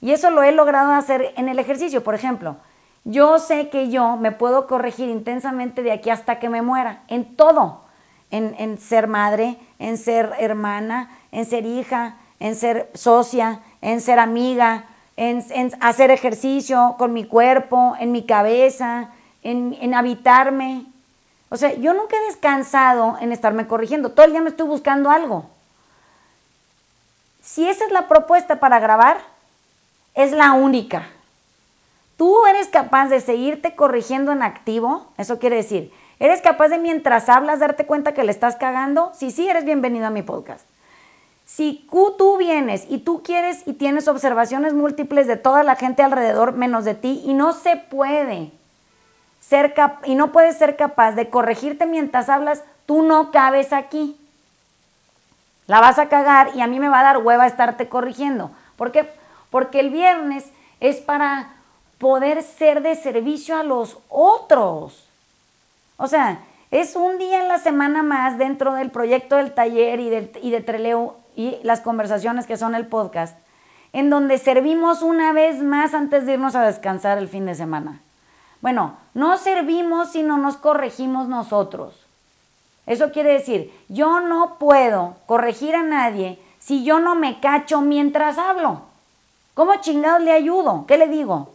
Y 0.01 0.11
eso 0.11 0.31
lo 0.31 0.43
he 0.43 0.51
logrado 0.51 0.93
hacer 0.93 1.33
en 1.37 1.49
el 1.49 1.61
ejercicio. 1.61 2.03
Por 2.03 2.17
ejemplo, 2.17 2.57
yo 3.05 3.39
sé 3.39 3.69
que 3.69 3.89
yo 3.91 4.17
me 4.17 4.33
puedo 4.33 4.67
corregir 4.67 5.09
intensamente 5.09 5.83
de 5.83 5.93
aquí 5.93 6.11
hasta 6.11 6.39
que 6.39 6.49
me 6.49 6.63
muera, 6.63 7.03
en 7.09 7.37
todo. 7.37 7.83
En, 8.33 8.79
ser 8.79 9.09
madre, 9.09 9.57
en 9.81 9.99
ser 9.99 10.33
hermana, 10.39 11.11
en 11.33 11.45
ser 11.45 11.67
hija, 11.67 12.15
en 12.39 12.55
ser 12.55 12.89
socia, 12.95 13.61
en 13.83 14.01
ser 14.01 14.19
amiga, 14.19 14.85
en, 15.17 15.45
hacer 15.81 16.11
ejercicio 16.11 16.97
con 16.99 17.13
mi 17.13 17.25
cuerpo, 17.25 17.95
en 17.99 18.13
mi 18.13 18.25
cabeza, 18.25 19.11
en, 19.43 19.95
habitarme, 19.95 20.87
o 21.51 21.57
sea, 21.57 21.75
yo 21.75 21.93
nunca 21.93 22.17
he 22.17 22.27
descansado 22.27 23.19
en 23.21 23.33
estarme 23.33 23.67
corrigiendo. 23.67 24.13
Todo 24.13 24.25
el 24.25 24.33
día 24.33 24.41
me 24.41 24.51
estoy 24.51 24.69
buscando 24.69 25.11
algo. 25.11 25.47
Si 27.43 27.69
esa 27.69 27.85
es 27.85 27.91
la 27.91 28.07
propuesta 28.07 28.61
para 28.61 28.79
grabar, 28.79 29.19
es 30.15 30.31
la 30.31 30.53
única. 30.53 31.09
Tú 32.17 32.47
eres 32.47 32.69
capaz 32.69 33.09
de 33.09 33.21
seguirte 33.21 33.75
corrigiendo 33.75 34.31
en 34.31 34.45
activo. 34.45 35.07
Eso 35.19 35.41
quiere 35.41 35.57
decir, 35.57 35.93
¿eres 36.21 36.41
capaz 36.41 36.69
de 36.69 36.79
mientras 36.79 37.29
hablas 37.29 37.59
darte 37.59 37.85
cuenta 37.85 38.15
que 38.15 38.23
le 38.23 38.31
estás 38.31 38.55
cagando? 38.55 39.11
Si 39.15 39.33
sí, 39.33 39.49
eres 39.49 39.65
bienvenido 39.65 40.07
a 40.07 40.11
mi 40.11 40.23
podcast. 40.23 40.70
Si 41.53 41.85
tú 41.91 42.37
vienes 42.37 42.87
y 42.89 42.99
tú 42.99 43.25
quieres 43.25 43.67
y 43.67 43.73
tienes 43.73 44.07
observaciones 44.07 44.73
múltiples 44.73 45.27
de 45.27 45.37
toda 45.37 45.65
la 45.65 45.75
gente 45.75 46.05
alrededor 46.05 46.53
menos 46.53 46.85
de 46.85 46.95
ti 46.95 47.23
y 47.25 47.35
no 47.35 47.53
se 47.53 47.77
puede, 47.77 48.53
ser 49.41 49.75
y 50.05 50.15
no 50.15 50.31
puedes 50.31 50.57
ser 50.57 50.77
capaz 50.77 51.13
de 51.13 51.29
corregirte 51.29 51.87
mientras 51.87 52.29
hablas, 52.29 52.63
tú 52.87 53.03
no 53.03 53.33
cabes 53.33 53.73
aquí. 53.73 54.17
La 55.67 55.81
vas 55.81 55.99
a 55.99 56.09
cagar 56.09 56.53
y 56.55 56.61
a 56.61 56.69
mí 56.69 56.79
me 56.79 56.89
va 56.89 57.01
a 57.01 57.05
dar 57.05 57.19
hueva 57.19 57.49
estarte 57.49 57.89
corrigiendo. 57.89 58.53
¿Por 58.77 58.93
qué? 58.93 59.11
Porque 59.51 59.81
el 59.81 59.91
viernes 59.91 60.53
es 60.79 60.99
para 60.99 61.51
poder 61.99 62.45
ser 62.45 62.81
de 62.81 62.95
servicio 62.95 63.57
a 63.57 63.65
los 63.65 63.99
otros. 64.09 65.05
O 65.97 66.07
sea, 66.07 66.39
es 66.71 66.95
un 66.95 67.19
día 67.19 67.43
en 67.43 67.49
la 67.49 67.59
semana 67.59 68.05
más 68.05 68.39
dentro 68.39 68.75
del 68.75 68.93
proyecto 68.93 69.35
del 69.35 69.53
taller 69.53 69.99
y 69.99 70.11
de, 70.11 70.31
y 70.43 70.53
de 70.53 70.61
Treleo 70.61 71.20
y 71.41 71.59
las 71.63 71.81
conversaciones 71.81 72.47
que 72.47 72.59
son 72.59 72.75
el 72.75 72.87
podcast, 72.87 73.35
en 73.95 74.11
donde 74.11 74.37
servimos 74.37 75.01
una 75.01 75.33
vez 75.33 75.63
más 75.63 75.95
antes 75.95 76.27
de 76.27 76.35
irnos 76.35 76.55
a 76.55 76.67
descansar 76.67 77.17
el 77.17 77.29
fin 77.29 77.47
de 77.47 77.55
semana. 77.55 78.03
Bueno, 78.61 78.97
no 79.15 79.39
servimos 79.39 80.13
si 80.13 80.23
no 80.23 80.37
nos 80.37 80.59
corregimos 80.59 81.29
nosotros. 81.29 81.95
Eso 82.85 83.11
quiere 83.11 83.33
decir, 83.33 83.73
yo 83.89 84.21
no 84.21 84.59
puedo 84.59 85.17
corregir 85.25 85.75
a 85.75 85.83
nadie 85.83 86.39
si 86.59 86.85
yo 86.85 87.01
no 87.01 87.15
me 87.15 87.41
cacho 87.41 87.81
mientras 87.81 88.37
hablo. 88.37 88.83
¿Cómo 89.55 89.77
chingados 89.77 90.21
le 90.21 90.33
ayudo? 90.33 90.85
¿Qué 90.87 90.99
le 90.99 91.09
digo? 91.09 91.55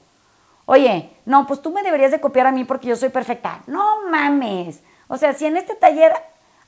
Oye, 0.65 1.11
no, 1.27 1.45
pues 1.45 1.61
tú 1.61 1.69
me 1.69 1.83
deberías 1.83 2.09
de 2.09 2.21
copiar 2.21 2.47
a 2.47 2.51
mí 2.51 2.63
porque 2.63 2.87
yo 2.87 2.95
soy 2.95 3.09
perfecta. 3.09 3.61
No 3.67 4.09
mames. 4.09 4.81
O 5.09 5.17
sea, 5.17 5.33
si 5.33 5.45
en 5.45 5.57
este 5.57 5.75
taller 5.75 6.11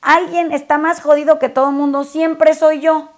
alguien 0.02 0.52
está 0.52 0.78
más 0.78 1.02
jodido 1.02 1.40
que 1.40 1.50
todo 1.50 1.70
el 1.70 1.76
mundo, 1.76 2.04
siempre 2.04 2.54
soy 2.54 2.80
yo. 2.80 3.10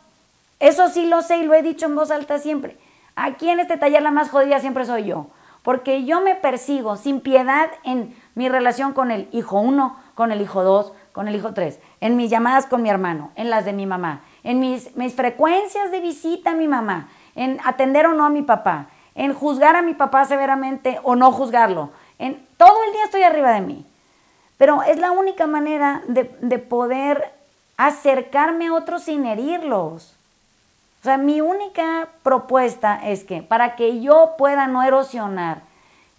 Eso 0.59 0.89
sí 0.89 1.05
lo 1.05 1.21
sé 1.21 1.37
y 1.37 1.43
lo 1.43 1.53
he 1.53 1.61
dicho 1.61 1.85
en 1.85 1.95
voz 1.95 2.11
alta 2.11 2.39
siempre. 2.39 2.77
Aquí 3.15 3.49
en 3.49 3.59
este 3.59 3.77
taller 3.77 4.01
la 4.01 4.11
más 4.11 4.29
jodida 4.29 4.59
siempre 4.59 4.85
soy 4.85 5.05
yo 5.05 5.27
porque 5.63 6.05
yo 6.05 6.21
me 6.21 6.35
persigo 6.35 6.95
sin 6.95 7.21
piedad 7.21 7.69
en 7.83 8.15
mi 8.35 8.49
relación 8.49 8.93
con 8.93 9.11
el 9.11 9.27
hijo 9.31 9.59
1, 9.59 9.95
con 10.15 10.31
el 10.31 10.41
hijo 10.41 10.63
2, 10.63 10.93
con 11.11 11.27
el 11.27 11.35
hijo 11.35 11.53
3, 11.53 11.79
en 12.01 12.15
mis 12.15 12.29
llamadas 12.29 12.65
con 12.65 12.81
mi 12.81 12.89
hermano, 12.89 13.31
en 13.35 13.49
las 13.49 13.65
de 13.65 13.73
mi 13.73 13.85
mamá, 13.85 14.21
en 14.43 14.59
mis, 14.59 14.95
mis 14.95 15.13
frecuencias 15.13 15.91
de 15.91 15.99
visita 15.99 16.51
a 16.51 16.55
mi 16.55 16.67
mamá, 16.67 17.09
en 17.35 17.59
atender 17.65 18.07
o 18.07 18.13
no 18.13 18.25
a 18.25 18.29
mi 18.29 18.41
papá, 18.41 18.87
en 19.15 19.33
juzgar 19.33 19.75
a 19.75 19.81
mi 19.81 19.93
papá 19.93 20.25
severamente 20.25 20.99
o 21.03 21.15
no 21.15 21.31
juzgarlo. 21.31 21.89
En, 22.17 22.45
todo 22.57 22.83
el 22.87 22.93
día 22.93 23.03
estoy 23.03 23.23
arriba 23.23 23.51
de 23.51 23.61
mí. 23.61 23.85
Pero 24.59 24.83
es 24.83 24.99
la 24.99 25.11
única 25.11 25.47
manera 25.47 26.03
de, 26.07 26.29
de 26.41 26.59
poder 26.59 27.33
acercarme 27.77 28.67
a 28.67 28.73
otros 28.73 29.03
sin 29.03 29.25
herirlos. 29.25 30.13
O 30.99 31.03
sea, 31.03 31.17
mi 31.17 31.39
única 31.41 32.09
propuesta 32.21 32.99
es 33.03 33.23
que 33.23 33.41
para 33.41 33.75
que 33.75 34.01
yo 34.01 34.35
pueda 34.37 34.67
no 34.67 34.83
erosionar, 34.83 35.61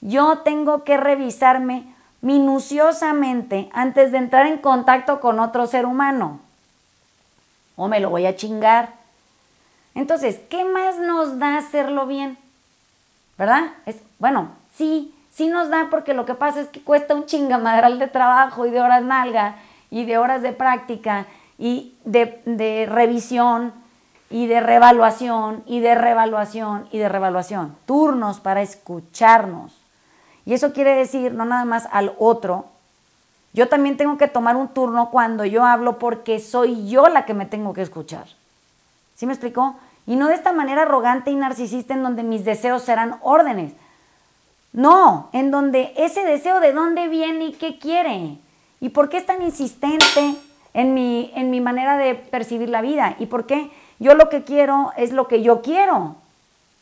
yo 0.01 0.38
tengo 0.38 0.84
que 0.84 0.97
revisarme 0.97 1.84
minuciosamente 2.22 3.68
antes 3.72 4.11
de 4.11 4.18
entrar 4.18 4.47
en 4.47 4.59
contacto 4.59 5.20
con 5.20 5.38
otro 5.38 5.66
ser 5.66 5.84
humano. 5.84 6.41
O 7.76 7.88
me 7.88 8.01
lo 8.01 8.11
voy 8.11 8.26
a 8.26 8.36
chingar. 8.36 8.95
Entonces, 9.95 10.41
¿qué 10.49 10.64
más 10.64 10.99
nos 10.99 11.38
da 11.38 11.59
hacerlo 11.59 12.07
bien? 12.07 12.38
¿Verdad? 13.36 13.72
Es, 13.86 13.97
bueno, 14.18 14.49
sí, 14.74 15.14
sí 15.41 15.49
nos 15.49 15.70
da 15.70 15.88
porque 15.88 16.12
lo 16.12 16.26
que 16.26 16.34
pasa 16.34 16.61
es 16.61 16.68
que 16.68 16.82
cuesta 16.82 17.14
un 17.14 17.24
chingamadral 17.24 17.99
de 17.99 18.09
trabajo 18.09 18.66
y 18.66 18.70
de 18.70 18.82
horas 18.82 19.03
nalga 19.03 19.57
y 19.91 20.05
de 20.05 20.18
horas 20.18 20.43
de 20.43 20.53
práctica 20.53 21.24
y 21.57 21.95
de, 22.05 22.43
de 22.45 22.84
revisión 22.84 23.72
y 24.28 24.49
de 24.49 24.61
revaluación 24.61 25.62
y 25.64 25.80
de 25.80 25.95
revaluación 25.95 26.86
y 26.93 26.99
de 26.99 27.09
revaluación. 27.09 27.74
Turnos 27.86 28.38
para 28.38 28.61
escucharnos. 28.61 29.72
Y 30.45 30.53
eso 30.53 30.74
quiere 30.74 30.95
decir 30.95 31.32
no 31.32 31.47
nada 31.47 31.64
más 31.64 31.88
al 31.91 32.12
otro. 32.18 32.66
Yo 33.55 33.66
también 33.66 33.97
tengo 33.97 34.18
que 34.18 34.28
tomar 34.28 34.57
un 34.57 34.68
turno 34.68 35.09
cuando 35.09 35.47
yo 35.47 35.64
hablo 35.64 35.99
porque 35.99 36.38
soy 36.38 36.86
yo 36.86 37.09
la 37.09 37.24
que 37.24 37.32
me 37.32 37.47
tengo 37.47 37.72
que 37.72 37.80
escuchar. 37.80 38.26
¿Sí 39.16 39.24
me 39.24 39.32
explicó? 39.32 39.74
Y 40.07 40.16
no 40.16 40.28
de 40.28 40.34
esta 40.34 40.53
manera 40.53 40.82
arrogante 40.82 41.30
y 41.30 41.34
narcisista 41.34 41.95
en 41.95 42.03
donde 42.03 42.24
mis 42.24 42.45
deseos 42.45 42.82
serán 42.82 43.16
órdenes. 43.22 43.72
No, 44.73 45.29
en 45.33 45.51
donde 45.51 45.93
ese 45.97 46.25
deseo 46.25 46.61
de 46.61 46.73
dónde 46.73 47.09
viene 47.09 47.47
y 47.47 47.53
qué 47.53 47.79
quiere. 47.79 48.39
¿Y 48.81 48.91
por 48.91 49.09
qué 49.09 49.18
es 49.18 49.27
tan 49.27 49.43
insistente 49.43 50.37
en 50.75 50.95
mi, 50.95 51.33
en 51.35 51.51
mi 51.51 51.61
manera 51.61 51.97
de 51.97 52.14
percibir 52.14 52.68
la 52.68 52.81
vida? 52.81 53.16
¿Y 53.18 53.27
por 53.27 53.47
qué 53.47 53.71
yo 53.99 54.14
lo 54.14 54.29
que 54.29 54.45
quiero 54.45 54.93
es 54.97 55.12
lo 55.12 55.29
que 55.29 55.43
yo 55.43 55.61
quiero? 55.61 56.16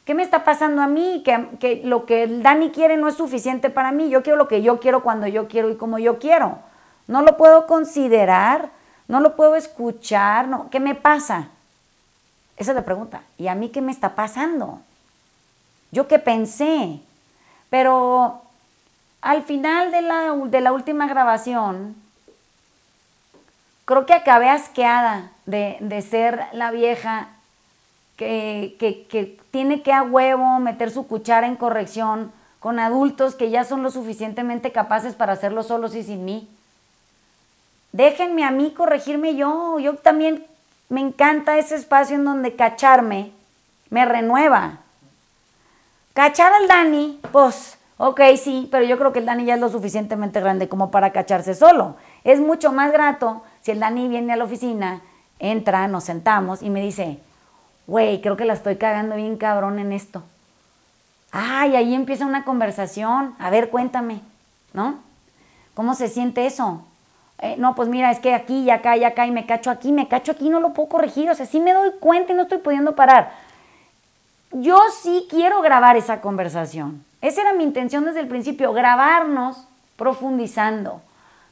¿Qué 0.04 0.14
me 0.14 0.22
está 0.22 0.44
pasando 0.44 0.80
a 0.82 0.86
mí? 0.86 1.22
Que, 1.24 1.48
que 1.60 1.82
lo 1.84 2.06
que 2.06 2.26
Dani 2.26 2.70
quiere 2.70 2.96
no 2.96 3.08
es 3.08 3.16
suficiente 3.16 3.68
para 3.70 3.90
mí. 3.92 4.08
Yo 4.10 4.22
quiero 4.22 4.36
lo 4.36 4.48
que 4.48 4.62
yo 4.62 4.80
quiero 4.80 5.02
cuando 5.02 5.26
yo 5.26 5.48
quiero 5.48 5.70
y 5.70 5.76
como 5.76 5.98
yo 5.98 6.18
quiero. 6.18 6.58
No 7.06 7.22
lo 7.22 7.36
puedo 7.36 7.66
considerar, 7.66 8.70
no 9.06 9.20
lo 9.20 9.34
puedo 9.34 9.54
escuchar. 9.54 10.48
No. 10.48 10.70
¿Qué 10.70 10.78
me 10.78 10.94
pasa? 10.94 11.48
Esa 12.56 12.70
es 12.72 12.76
la 12.76 12.84
pregunta. 12.84 13.22
¿Y 13.38 13.48
a 13.48 13.54
mí 13.54 13.70
qué 13.70 13.80
me 13.80 13.92
está 13.92 14.14
pasando? 14.14 14.80
¿Yo 15.90 16.06
qué 16.06 16.18
pensé? 16.18 17.00
Pero 17.70 18.42
al 19.20 19.42
final 19.42 19.90
de 19.90 20.02
la, 20.02 20.32
de 20.32 20.60
la 20.60 20.72
última 20.72 21.06
grabación, 21.06 21.96
creo 23.84 24.06
que 24.06 24.14
acabé 24.14 24.48
asqueada 24.48 25.32
de, 25.46 25.76
de 25.80 26.02
ser 26.02 26.44
la 26.52 26.70
vieja 26.70 27.28
que, 28.16 28.76
que, 28.78 29.06
que, 29.06 29.38
tiene 29.50 29.82
que 29.82 29.92
a 29.92 30.02
huevo 30.02 30.58
meter 30.58 30.90
su 30.90 31.06
cuchara 31.06 31.46
en 31.46 31.56
corrección 31.56 32.32
con 32.60 32.80
adultos 32.80 33.34
que 33.34 33.50
ya 33.50 33.64
son 33.64 33.82
lo 33.82 33.90
suficientemente 33.90 34.72
capaces 34.72 35.14
para 35.14 35.32
hacerlo 35.34 35.62
solos 35.62 35.94
y 35.94 36.02
sin 36.02 36.24
mí. 36.24 36.48
Déjenme 37.92 38.44
a 38.44 38.50
mí 38.50 38.72
corregirme 38.76 39.36
yo. 39.36 39.78
Yo 39.78 39.94
también 39.94 40.46
me 40.88 41.00
encanta 41.00 41.58
ese 41.58 41.76
espacio 41.76 42.16
en 42.16 42.24
donde 42.24 42.56
cacharme 42.56 43.32
me 43.90 44.04
renueva. 44.04 44.80
Cachar 46.18 46.52
al 46.52 46.66
Dani, 46.66 47.20
pues, 47.30 47.78
ok, 47.96 48.20
sí, 48.42 48.66
pero 48.72 48.84
yo 48.84 48.98
creo 48.98 49.12
que 49.12 49.20
el 49.20 49.26
Dani 49.26 49.44
ya 49.44 49.54
es 49.54 49.60
lo 49.60 49.68
suficientemente 49.68 50.40
grande 50.40 50.68
como 50.68 50.90
para 50.90 51.12
cacharse 51.12 51.54
solo. 51.54 51.94
Es 52.24 52.40
mucho 52.40 52.72
más 52.72 52.90
grato 52.90 53.44
si 53.60 53.70
el 53.70 53.78
Dani 53.78 54.08
viene 54.08 54.32
a 54.32 54.36
la 54.36 54.42
oficina, 54.42 55.00
entra, 55.38 55.86
nos 55.86 56.02
sentamos 56.02 56.64
y 56.64 56.70
me 56.70 56.82
dice, 56.82 57.20
güey, 57.86 58.20
creo 58.20 58.36
que 58.36 58.46
la 58.46 58.54
estoy 58.54 58.78
cagando 58.78 59.14
bien 59.14 59.36
cabrón 59.36 59.78
en 59.78 59.92
esto. 59.92 60.24
Ay, 61.30 61.76
ahí 61.76 61.94
empieza 61.94 62.26
una 62.26 62.42
conversación. 62.42 63.36
A 63.38 63.48
ver, 63.50 63.70
cuéntame, 63.70 64.20
¿no? 64.72 64.98
¿Cómo 65.74 65.94
se 65.94 66.08
siente 66.08 66.46
eso? 66.46 66.84
Eh, 67.38 67.54
no, 67.58 67.76
pues 67.76 67.88
mira, 67.88 68.10
es 68.10 68.18
que 68.18 68.34
aquí 68.34 68.62
y 68.64 68.70
acá 68.70 68.96
y 68.96 69.04
acá 69.04 69.24
y 69.24 69.30
me 69.30 69.46
cacho 69.46 69.70
aquí, 69.70 69.92
me 69.92 70.08
cacho 70.08 70.32
aquí, 70.32 70.48
no 70.48 70.58
lo 70.58 70.72
puedo 70.72 70.88
corregir. 70.88 71.30
O 71.30 71.34
sea, 71.36 71.46
sí 71.46 71.60
me 71.60 71.72
doy 71.72 71.92
cuenta 72.00 72.32
y 72.32 72.34
no 72.34 72.42
estoy 72.42 72.58
pudiendo 72.58 72.96
parar. 72.96 73.46
Yo 74.52 74.80
sí 75.02 75.26
quiero 75.28 75.60
grabar 75.60 75.96
esa 75.96 76.20
conversación. 76.20 77.04
Esa 77.20 77.42
era 77.42 77.52
mi 77.52 77.64
intención 77.64 78.04
desde 78.04 78.20
el 78.20 78.28
principio, 78.28 78.72
grabarnos 78.72 79.66
profundizando, 79.96 81.02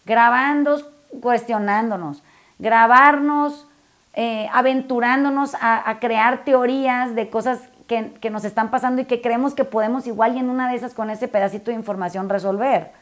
grabando, 0.05 0.81
cuestionándonos, 1.21 2.23
grabarnos, 2.59 3.67
eh, 4.15 4.49
aventurándonos 4.53 5.55
a, 5.61 5.99
crear 6.01 6.45
teorías 6.45 7.15
de 7.15 7.29
cosas 7.29 7.61
que, 7.89 8.13
que 8.21 8.31
nos 8.31 8.45
están 8.45 8.71
pasando 8.71 9.03
y 9.03 9.05
que 9.05 9.21
creemos 9.21 9.55
que 9.55 9.65
podemos 9.65 10.07
igual 10.07 10.37
y 10.37 10.39
en 10.39 10.49
una 10.49 10.71
de 10.71 10.77
esas 10.77 10.95
con 10.95 11.11
ese 11.11 11.29
pedacito 11.29 11.71
de 11.71 11.77
información 11.77 12.29
resolver. 12.29 12.93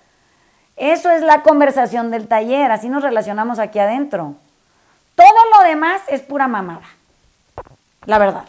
Eso 0.76 1.10
es 1.10 1.22
la 1.22 1.42
conversación 1.42 2.10
del 2.10 2.26
taller, 2.26 2.72
así 2.72 2.88
nos 2.88 3.02
relacionamos 3.02 3.58
aquí 3.58 3.78
adentro. 3.78 4.34
Todo 5.14 5.26
lo 5.56 5.68
demás 5.68 6.02
es 6.08 6.22
pura 6.22 6.48
mamada, 6.48 6.82
la 8.06 8.18
verdad. 8.18 8.44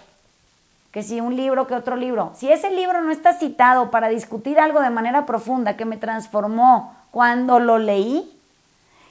Que 0.95 1.03
si 1.03 1.19
un 1.19 1.35
libro, 1.35 1.67
que 1.67 1.75
otro 1.75 1.97
libro. 1.97 2.31
Si 2.35 2.49
ese 2.49 2.71
libro 2.71 3.01
no 3.01 3.11
está 3.11 3.33
citado 3.33 3.91
para 3.91 4.07
discutir 4.07 4.61
algo 4.61 4.79
de 4.79 4.89
manera 4.89 5.25
profunda 5.25 5.75
que 5.75 5.83
me 5.83 5.97
transformó 5.97 6.95
cuando 7.11 7.59
lo 7.59 7.79
leí, 7.79 8.31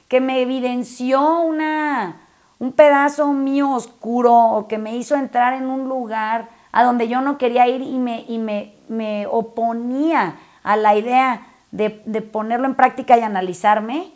que 0.07 0.19
me 0.19 0.41
evidenció 0.41 1.41
una, 1.41 2.15
un 2.57 2.71
pedazo 2.71 3.31
mío 3.33 3.69
oscuro 3.69 4.33
o 4.33 4.67
que 4.67 4.79
me 4.79 4.95
hizo 4.95 5.13
entrar 5.13 5.53
en 5.53 5.67
un 5.67 5.87
lugar 5.87 6.49
a 6.71 6.83
donde 6.83 7.07
yo 7.07 7.21
no 7.21 7.37
quería 7.37 7.67
ir 7.67 7.81
y 7.83 7.99
me, 7.99 8.25
y 8.27 8.39
me, 8.39 8.73
me 8.87 9.27
oponía 9.27 10.37
a 10.63 10.77
la 10.77 10.95
idea 10.95 11.45
de, 11.69 11.91
ponerlo 12.21 12.65
en 12.65 12.73
práctica 12.73 13.15
y 13.15 13.21
analizarme, 13.21 14.11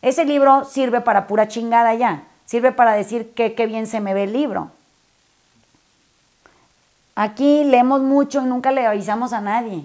ese 0.00 0.24
libro 0.24 0.64
sirve 0.64 1.00
para 1.00 1.28
pura 1.28 1.46
chingada 1.46 1.94
ya. 1.94 2.24
Sirve 2.44 2.72
para 2.72 2.94
decir 2.94 3.34
que 3.34 3.54
qué 3.54 3.66
bien 3.66 3.86
se 3.86 4.00
me 4.00 4.14
ve 4.14 4.24
el 4.24 4.32
libro. 4.32 4.72
Aquí 7.14 7.64
leemos 7.64 8.00
mucho 8.02 8.40
y 8.40 8.44
nunca 8.44 8.72
le 8.72 8.86
avisamos 8.86 9.32
a 9.32 9.40
nadie. 9.40 9.84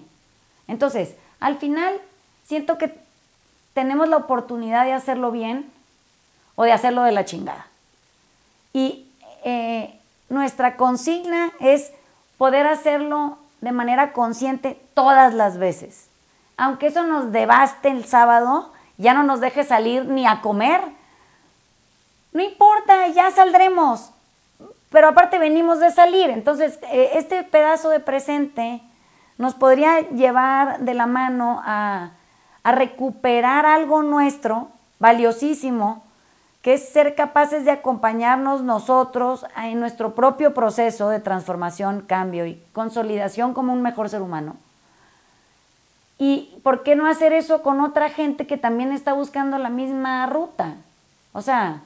Entonces, 0.68 1.16
al 1.40 1.58
final, 1.58 2.00
siento 2.46 2.78
que 2.78 2.98
tenemos 3.74 4.08
la 4.08 4.18
oportunidad 4.18 4.86
de 4.86 4.94
hacerlo 4.94 5.32
bien 5.32 5.70
o 6.56 6.64
de 6.64 6.72
hacerlo 6.72 7.04
de 7.04 7.12
la 7.12 7.26
chingada. 7.26 7.68
Y 8.74 9.06
eh, 9.44 10.00
nuestra 10.30 10.78
consigna 10.78 11.52
es 11.60 11.92
poder 12.38 12.68
hacerlo 12.68 13.38
de 13.62 13.72
manera 13.72 14.14
consciente 14.14 14.80
todas 14.94 15.34
las 15.34 15.58
veces 15.58 16.08
aunque 16.58 16.88
eso 16.88 17.04
nos 17.04 17.32
devaste 17.32 17.90
el 17.90 18.06
sábado, 18.06 18.72
ya 18.98 19.14
no 19.14 19.24
nos 19.24 19.40
deje 19.40 19.64
salir 19.64 20.06
ni 20.06 20.26
a 20.26 20.42
comer. 20.42 20.82
No 22.34 22.42
importa, 22.42 23.08
ya 23.10 23.30
saldremos. 23.32 24.10
Pero 24.90 25.10
aparte 25.10 25.40
venimos 25.40 25.80
de 25.80 25.92
salir. 25.92 26.30
Entonces, 26.30 26.80
eh, 26.92 27.12
este 27.16 27.44
pedazo 27.44 27.90
de 27.90 28.00
presente 28.00 28.82
nos 29.38 29.54
podría 29.54 30.02
llevar 30.10 30.80
de 30.80 30.94
la 30.94 31.06
mano 31.06 31.62
a, 31.64 32.12
a 32.64 32.72
recuperar 32.72 33.66
algo 33.66 34.02
nuestro, 34.04 34.70
valiosísimo, 35.00 36.04
que 36.62 36.74
es 36.74 36.90
ser 36.90 37.16
capaces 37.16 37.64
de 37.64 37.72
acompañarnos 37.72 38.62
nosotros 38.62 39.46
en 39.56 39.80
nuestro 39.80 40.16
propio 40.16 40.54
proceso 40.54 41.10
de 41.10 41.20
transformación, 41.20 42.02
cambio 42.02 42.46
y 42.46 42.62
consolidación 42.74 43.54
como 43.54 43.74
un 43.74 43.82
mejor 43.82 44.10
ser 44.10 44.22
humano. 44.22 44.58
¿Y 46.18 46.60
por 46.64 46.84
qué 46.84 46.96
no 46.96 47.08
hacer 47.08 47.32
eso 47.32 47.62
con 47.62 47.80
otra 47.80 48.10
gente 48.10 48.48
que 48.48 48.58
también 48.58 48.92
está 48.92 49.14
buscando 49.14 49.58
la 49.60 49.70
misma 49.70 50.26
ruta? 50.26 50.74
O 51.32 51.42
sea, 51.42 51.82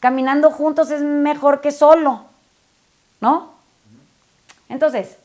caminando 0.00 0.50
juntos 0.50 0.90
es 0.90 1.02
mejor 1.02 1.60
que 1.60 1.70
solo, 1.70 2.24
¿no? 3.20 3.50
Entonces, 4.68 5.16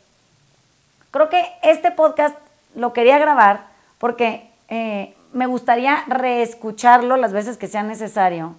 creo 1.11 1.29
que 1.29 1.45
este 1.63 1.91
podcast 1.91 2.37
lo 2.75 2.93
quería 2.93 3.17
grabar 3.17 3.67
porque 3.97 4.49
eh, 4.67 5.15
me 5.33 5.47
gustaría 5.47 6.03
reescucharlo 6.07 7.17
las 7.17 7.31
veces 7.31 7.57
que 7.57 7.67
sea 7.67 7.83
necesario 7.83 8.55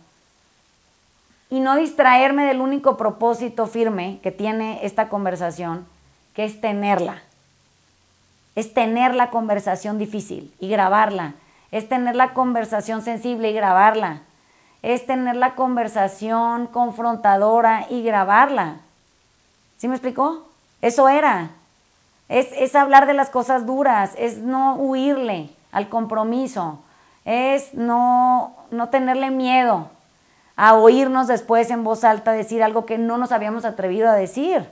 y 1.51 1.61
no 1.61 1.77
distraerme 1.77 2.47
del 2.47 2.61
único 2.61 2.97
propósito 2.97 3.67
firme 3.67 4.19
que 4.23 4.33
tiene 4.33 4.81
esta 4.85 5.09
conversación, 5.09 5.87
que 6.35 6.45
es 6.45 6.61
tenerla. 6.61 7.23
Es 8.55 8.73
tener 8.73 9.15
la 9.15 9.31
conversación 9.31 9.99
difícil 9.99 10.53
y 10.61 10.69
grabarla, 10.69 11.35
es 11.71 11.89
tener 11.89 12.17
la 12.17 12.33
conversación 12.33 13.03
sensible 13.03 13.51
y 13.51 13.53
grabarla, 13.53 14.23
es 14.87 15.05
tener 15.05 15.35
la 15.35 15.57
conversación 15.57 16.69
confrontadora 16.69 17.87
y 17.91 18.05
grabarla. 18.05 18.77
¿Sí 19.79 19.89
me 19.89 19.97
explicó? 19.97 20.47
Eso 20.81 21.09
era. 21.09 21.51
Es, 22.29 22.53
es 22.53 22.77
hablar 22.77 23.09
de 23.09 23.13
las 23.13 23.29
cosas 23.29 23.67
duras, 23.67 24.13
es 24.17 24.39
no 24.39 24.77
huirle 24.77 25.51
al 25.73 25.89
compromiso, 25.89 26.79
es 27.25 27.75
no, 27.75 28.55
no 28.71 28.89
tenerle 28.89 29.31
miedo 29.31 29.89
a 30.55 30.75
oírnos 30.75 31.27
después 31.27 31.69
en 31.71 31.83
voz 31.83 32.05
alta 32.05 32.31
decir 32.31 32.63
algo 32.63 32.87
que 32.87 32.97
no 32.97 33.19
nos 33.19 33.33
habíamos 33.33 33.65
atrevido 33.65 34.09
a 34.09 34.15
decir. 34.15 34.69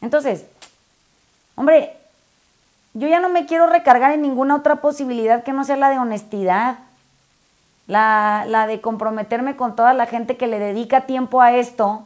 Entonces, 0.00 0.46
hombre, 1.56 1.96
yo 2.94 3.08
ya 3.08 3.18
no 3.18 3.30
me 3.30 3.46
quiero 3.46 3.66
recargar 3.66 4.12
en 4.12 4.22
ninguna 4.22 4.54
otra 4.54 4.76
posibilidad 4.76 5.42
que 5.42 5.52
no 5.52 5.64
sea 5.64 5.76
la 5.76 5.90
de 5.90 5.98
honestidad, 5.98 6.78
la, 7.86 8.44
la 8.46 8.66
de 8.66 8.80
comprometerme 8.80 9.56
con 9.56 9.76
toda 9.76 9.92
la 9.92 10.06
gente 10.06 10.36
que 10.36 10.46
le 10.46 10.58
dedica 10.58 11.02
tiempo 11.02 11.40
a 11.40 11.52
esto, 11.56 12.04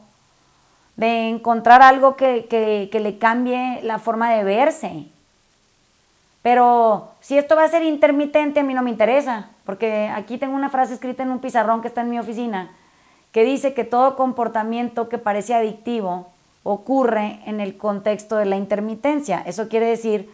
de 0.96 1.28
encontrar 1.28 1.82
algo 1.82 2.16
que, 2.16 2.46
que, 2.46 2.88
que 2.90 3.00
le 3.00 3.18
cambie 3.18 3.80
la 3.82 3.98
forma 3.98 4.30
de 4.32 4.44
verse. 4.44 5.06
Pero 6.42 7.10
si 7.20 7.36
esto 7.36 7.56
va 7.56 7.64
a 7.64 7.68
ser 7.68 7.82
intermitente, 7.82 8.60
a 8.60 8.62
mí 8.62 8.72
no 8.72 8.82
me 8.82 8.90
interesa, 8.90 9.50
porque 9.64 10.08
aquí 10.14 10.38
tengo 10.38 10.54
una 10.54 10.70
frase 10.70 10.94
escrita 10.94 11.22
en 11.22 11.30
un 11.30 11.40
pizarrón 11.40 11.82
que 11.82 11.88
está 11.88 12.02
en 12.02 12.10
mi 12.10 12.18
oficina, 12.18 12.70
que 13.32 13.44
dice 13.44 13.74
que 13.74 13.84
todo 13.84 14.16
comportamiento 14.16 15.08
que 15.08 15.18
parece 15.18 15.54
adictivo 15.54 16.28
ocurre 16.62 17.40
en 17.46 17.60
el 17.60 17.76
contexto 17.76 18.36
de 18.36 18.46
la 18.46 18.56
intermitencia. 18.56 19.42
Eso 19.44 19.68
quiere 19.68 19.86
decir 19.86 20.30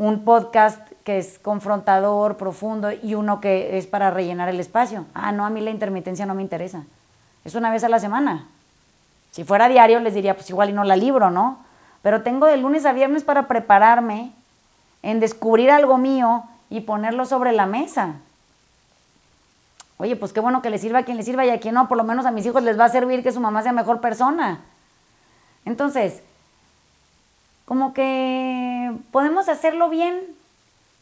un 0.00 0.24
podcast 0.24 0.80
que 1.04 1.18
es 1.18 1.38
confrontador, 1.38 2.38
profundo 2.38 2.90
y 2.90 3.14
uno 3.14 3.42
que 3.42 3.76
es 3.76 3.86
para 3.86 4.10
rellenar 4.10 4.48
el 4.48 4.58
espacio. 4.58 5.04
Ah, 5.12 5.30
no, 5.30 5.44
a 5.44 5.50
mí 5.50 5.60
la 5.60 5.68
intermitencia 5.68 6.24
no 6.24 6.34
me 6.34 6.40
interesa. 6.40 6.84
Es 7.44 7.54
una 7.54 7.70
vez 7.70 7.84
a 7.84 7.90
la 7.90 8.00
semana. 8.00 8.46
Si 9.30 9.44
fuera 9.44 9.68
diario 9.68 10.00
les 10.00 10.14
diría, 10.14 10.34
pues 10.34 10.48
igual 10.48 10.70
y 10.70 10.72
no 10.72 10.84
la 10.84 10.96
libro, 10.96 11.30
¿no? 11.30 11.58
Pero 12.00 12.22
tengo 12.22 12.46
de 12.46 12.56
lunes 12.56 12.86
a 12.86 12.94
viernes 12.94 13.24
para 13.24 13.46
prepararme 13.46 14.32
en 15.02 15.20
descubrir 15.20 15.70
algo 15.70 15.98
mío 15.98 16.44
y 16.70 16.80
ponerlo 16.80 17.26
sobre 17.26 17.52
la 17.52 17.66
mesa. 17.66 18.14
Oye, 19.98 20.16
pues 20.16 20.32
qué 20.32 20.40
bueno 20.40 20.62
que 20.62 20.70
le 20.70 20.78
sirva 20.78 21.00
a 21.00 21.02
quien 21.02 21.18
le 21.18 21.24
sirva 21.24 21.44
y 21.44 21.50
a 21.50 21.60
quien 21.60 21.74
no, 21.74 21.88
por 21.88 21.98
lo 21.98 22.04
menos 22.04 22.24
a 22.24 22.30
mis 22.30 22.46
hijos 22.46 22.62
les 22.62 22.80
va 22.80 22.86
a 22.86 22.88
servir 22.88 23.22
que 23.22 23.32
su 23.32 23.40
mamá 23.40 23.62
sea 23.62 23.72
mejor 23.72 24.00
persona. 24.00 24.60
Entonces, 25.66 26.22
como 27.70 27.94
que 27.94 28.92
podemos 29.12 29.48
hacerlo 29.48 29.90
bien, 29.90 30.18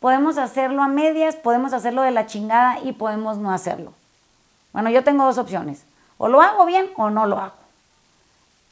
podemos 0.00 0.36
hacerlo 0.36 0.82
a 0.82 0.88
medias, 0.88 1.34
podemos 1.34 1.72
hacerlo 1.72 2.02
de 2.02 2.10
la 2.10 2.26
chingada 2.26 2.78
y 2.84 2.92
podemos 2.92 3.38
no 3.38 3.52
hacerlo. 3.52 3.94
Bueno, 4.74 4.90
yo 4.90 5.02
tengo 5.02 5.24
dos 5.24 5.38
opciones. 5.38 5.86
O 6.18 6.28
lo 6.28 6.42
hago 6.42 6.66
bien 6.66 6.90
o 6.98 7.08
no 7.08 7.24
lo 7.24 7.38
hago. 7.38 7.54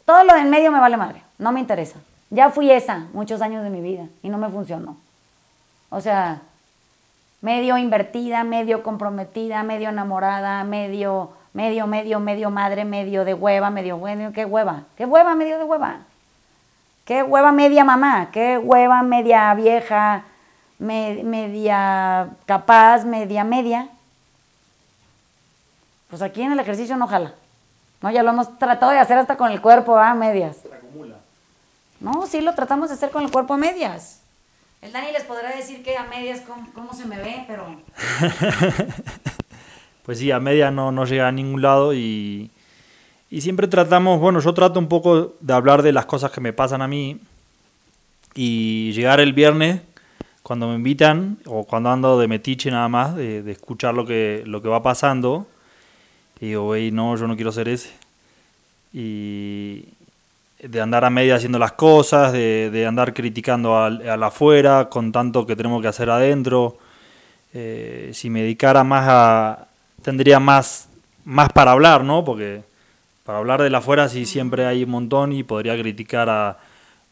Todo 0.04 0.24
lo 0.24 0.34
de 0.34 0.44
medio 0.44 0.70
me 0.72 0.78
vale 0.78 0.98
madre, 0.98 1.22
no 1.38 1.52
me 1.52 1.60
interesa. 1.60 1.98
Ya 2.28 2.50
fui 2.50 2.70
esa 2.70 3.06
muchos 3.14 3.40
años 3.40 3.64
de 3.64 3.70
mi 3.70 3.80
vida 3.80 4.04
y 4.22 4.28
no 4.28 4.36
me 4.36 4.50
funcionó. 4.50 4.98
O 5.88 6.02
sea, 6.02 6.42
medio 7.40 7.78
invertida, 7.78 8.44
medio 8.44 8.82
comprometida, 8.82 9.62
medio 9.62 9.88
enamorada, 9.88 10.64
medio, 10.64 11.30
medio, 11.54 11.86
medio, 11.86 12.20
medio 12.20 12.50
madre, 12.50 12.84
medio 12.84 13.24
de 13.24 13.32
hueva, 13.32 13.70
medio 13.70 13.96
bueno, 13.96 14.34
¿qué 14.34 14.44
hueva? 14.44 14.82
¿Qué 14.98 15.06
hueva 15.06 15.34
medio 15.34 15.56
de 15.56 15.64
hueva? 15.64 16.00
¿Qué 17.06 17.22
hueva 17.22 17.52
media 17.52 17.84
mamá? 17.84 18.30
¿Qué 18.32 18.58
hueva 18.58 19.00
media 19.04 19.54
vieja, 19.54 20.24
media 20.80 22.30
capaz, 22.46 23.04
media 23.04 23.44
media? 23.44 23.88
Pues 26.10 26.20
aquí 26.20 26.42
en 26.42 26.50
el 26.50 26.58
ejercicio 26.58 26.96
no 26.96 27.06
jala. 27.06 27.32
No, 28.02 28.10
ya 28.10 28.24
lo 28.24 28.30
hemos 28.30 28.58
tratado 28.58 28.90
de 28.90 28.98
hacer 28.98 29.16
hasta 29.18 29.36
con 29.36 29.52
el 29.52 29.60
cuerpo 29.60 29.96
a 29.96 30.14
medias. 30.14 30.56
Se 30.56 30.74
acumula. 30.74 31.14
No, 32.00 32.26
sí 32.26 32.40
lo 32.40 32.54
tratamos 32.56 32.88
de 32.88 32.96
hacer 32.96 33.10
con 33.10 33.22
el 33.22 33.30
cuerpo 33.30 33.54
a 33.54 33.56
medias. 33.56 34.20
El 34.82 34.90
Dani 34.90 35.12
les 35.12 35.22
podrá 35.22 35.54
decir 35.54 35.84
que 35.84 35.96
a 35.96 36.02
medias 36.02 36.40
cómo, 36.40 36.68
cómo 36.74 36.92
se 36.92 37.06
me 37.06 37.18
ve, 37.18 37.44
pero 37.46 37.66
Pues 40.02 40.18
sí, 40.18 40.32
a 40.32 40.40
media 40.40 40.72
no, 40.72 40.90
no 40.90 41.04
llega 41.04 41.28
a 41.28 41.32
ningún 41.32 41.62
lado 41.62 41.94
y, 41.94 42.50
y 43.30 43.40
siempre 43.40 43.68
tratamos, 43.68 44.20
bueno, 44.20 44.40
yo 44.40 44.54
trato 44.54 44.78
un 44.78 44.88
poco 44.88 45.34
de 45.40 45.52
hablar 45.52 45.82
de 45.82 45.92
las 45.92 46.06
cosas 46.06 46.30
que 46.30 46.40
me 46.40 46.52
pasan 46.52 46.82
a 46.82 46.88
mí 46.88 47.18
y 48.34 48.92
llegar 48.92 49.20
el 49.20 49.32
viernes 49.32 49.80
cuando 50.42 50.68
me 50.68 50.76
invitan 50.76 51.38
o 51.46 51.64
cuando 51.64 51.90
ando 51.90 52.18
de 52.18 52.28
metiche 52.28 52.70
nada 52.70 52.88
más, 52.88 53.16
de, 53.16 53.50
escuchar 53.50 53.94
lo 53.94 54.06
que, 54.06 54.42
lo 54.46 54.62
que 54.62 54.68
va 54.68 54.82
pasando 54.82 55.46
y 56.40 56.48
digo, 56.48 56.64
güey, 56.64 56.90
no, 56.90 57.16
yo 57.16 57.26
no 57.26 57.34
quiero 57.34 57.50
ser 57.50 57.68
ese. 57.68 57.90
Y 58.92 59.84
de 60.62 60.80
andar 60.80 61.04
a 61.04 61.10
media 61.10 61.36
haciendo 61.36 61.58
las 61.58 61.72
cosas, 61.72 62.32
de, 62.32 62.70
de 62.70 62.86
andar 62.86 63.14
criticando 63.14 63.78
al, 63.78 64.08
al 64.08 64.22
afuera 64.22 64.88
con 64.88 65.12
tanto 65.12 65.46
que 65.46 65.56
tenemos 65.56 65.80
que 65.80 65.88
hacer 65.88 66.10
adentro. 66.10 66.76
Eh, 67.54 68.10
si 68.12 68.28
me 68.28 68.42
dedicara 68.42 68.84
más 68.84 69.04
a... 69.08 69.66
tendría 70.02 70.38
más, 70.38 70.88
más 71.24 71.50
para 71.52 71.72
hablar, 71.72 72.04
¿no? 72.04 72.22
Porque 72.24 72.62
para 73.26 73.38
hablar 73.38 73.60
del 73.60 73.74
afuera 73.74 74.08
sí 74.08 74.24
siempre 74.24 74.64
hay 74.64 74.84
un 74.84 74.90
montón 74.90 75.32
y 75.32 75.42
podría 75.42 75.76
criticar 75.76 76.30
a, 76.30 76.58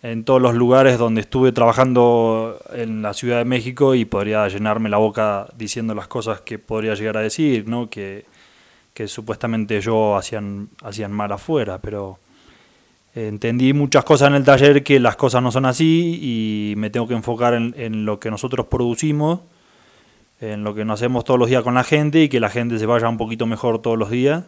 en 0.01 0.25
todos 0.25 0.41
los 0.41 0.55
lugares 0.55 0.97
donde 0.97 1.23
estuve 1.23 1.51
trabajando 1.51 2.59
en 2.73 3.03
la 3.03 3.15
Ciudad 3.15 3.39
de 3.39 3.45
México 3.45 3.97
y 3.97 4.05
podría 4.05 4.47
llenarme 4.47 4.89
la 4.89 4.99
boca 4.99 5.49
diciendo 5.57 5.93
las 5.93 6.07
cosas 6.07 6.41
que 6.43 6.61
podría 6.61 6.95
llegar 6.95 7.17
a 7.17 7.21
decir, 7.21 7.67
¿no? 7.67 7.91
Que, 7.91 8.27
que 8.93 9.09
supuestamente 9.09 9.81
yo 9.81 10.17
hacían, 10.17 10.69
hacían 10.85 11.11
mal 11.11 11.33
afuera, 11.33 11.79
pero 11.79 12.21
eh, 13.17 13.27
entendí 13.27 13.73
muchas 13.73 14.05
cosas 14.05 14.29
en 14.29 14.37
el 14.37 14.45
taller 14.45 14.85
que 14.85 15.01
las 15.01 15.17
cosas 15.17 15.43
no 15.43 15.51
son 15.51 15.67
así 15.67 16.21
y 16.23 16.75
me 16.77 16.91
tengo 16.91 17.09
que 17.09 17.15
enfocar 17.15 17.55
en, 17.55 17.75
en 17.77 18.05
lo 18.05 18.21
que 18.21 18.31
nosotros 18.31 18.67
producimos, 18.67 19.41
en 20.41 20.63
lo 20.63 20.77
que 20.77 20.85
nos 20.85 21.01
hacemos 21.01 21.25
todos 21.25 21.41
los 21.41 21.49
días 21.49 21.65
con 21.65 21.75
la 21.75 21.83
gente 21.83 22.23
y 22.23 22.29
que 22.29 22.39
la 22.39 22.51
gente 22.51 22.79
se 22.79 22.87
vaya 22.87 23.09
un 23.09 23.17
poquito 23.17 23.47
mejor 23.47 23.81
todos 23.83 23.99
los 23.99 24.11
días. 24.11 24.45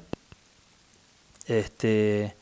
Este, 1.47 2.35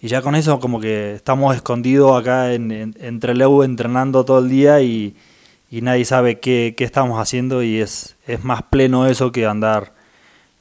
y 0.00 0.08
ya 0.08 0.22
con 0.22 0.34
eso 0.34 0.60
como 0.60 0.80
que 0.80 1.14
estamos 1.14 1.54
escondidos 1.56 2.18
acá 2.20 2.52
en, 2.52 2.70
en- 2.70 2.96
entre 3.00 3.34
Leu 3.34 3.62
entrenando 3.62 4.24
todo 4.24 4.38
el 4.40 4.48
día 4.48 4.80
y, 4.80 5.16
y 5.70 5.80
nadie 5.80 6.04
sabe 6.04 6.38
qué, 6.38 6.74
qué 6.76 6.84
estamos 6.84 7.20
haciendo 7.20 7.62
y 7.62 7.80
es, 7.80 8.16
es 8.26 8.44
más 8.44 8.62
pleno 8.62 9.06
eso 9.06 9.32
que 9.32 9.46
andar 9.46 9.92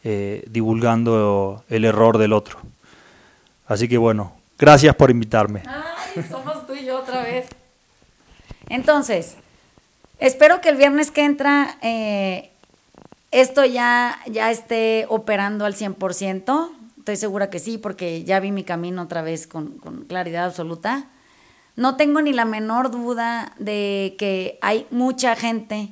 eh, 0.04 0.44
divulgando 0.50 1.64
el 1.70 1.86
error 1.86 2.18
del 2.18 2.34
otro. 2.34 2.58
Así 3.68 3.88
que 3.88 3.98
bueno, 3.98 4.34
gracias 4.58 4.96
por 4.96 5.10
invitarme. 5.12 5.64
Ay, 5.68 6.24
somos 6.30 6.66
tú 6.68 6.74
y 6.74 6.86
yo 6.86 7.00
otra 7.00 7.24
vez. 7.24 7.48
Entonces, 8.70 9.36
espero 10.20 10.62
que 10.62 10.70
el 10.70 10.78
viernes 10.78 11.12
que 11.12 11.24
entra 11.24 11.78
eh, 11.82 12.50
esto 13.32 13.66
ya, 13.66 14.20
ya 14.32 14.50
esté 14.52 15.06
operando 15.10 15.66
al 15.66 15.76
100%. 15.76 16.70
Estoy 17.06 17.18
segura 17.18 17.52
que 17.52 17.60
sí, 17.60 17.78
porque 17.78 18.24
ya 18.24 18.40
vi 18.40 18.52
mi 18.52 18.64
camino 18.64 19.04
otra 19.04 19.22
vez 19.22 19.46
con, 19.46 19.78
con 19.78 20.06
claridad 20.06 20.46
absoluta. 20.46 21.08
No 21.76 21.98
tengo 21.98 22.20
ni 22.20 22.34
la 22.34 22.46
menor 22.46 22.90
duda 22.90 23.54
de 23.60 24.16
que 24.18 24.58
hay 24.64 24.88
mucha 24.90 25.36
gente 25.36 25.90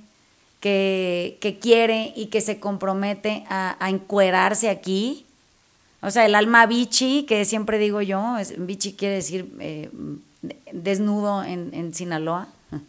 que, 0.59 1.37
que 1.39 1.59
quiere 1.59 2.13
y 2.15 2.31
que 2.31 2.41
se 2.41 2.59
compromete 2.59 3.43
a, 3.47 3.77
a 3.79 3.91
encuerarse 3.91 4.71
aquí. 4.71 5.27
O 6.01 6.09
sea, 6.09 6.25
el 6.25 6.33
alma 6.33 6.65
bichi, 6.65 7.27
que 7.27 7.45
siempre 7.45 7.77
digo 7.77 8.01
yo, 8.01 8.37
bichi 8.57 8.93
quiere 8.93 9.13
decir 9.13 9.55
eh, 9.59 9.91
desnudo 10.71 11.43
en, 11.43 11.75
en 11.75 11.93
Sinaloa. 11.93 12.47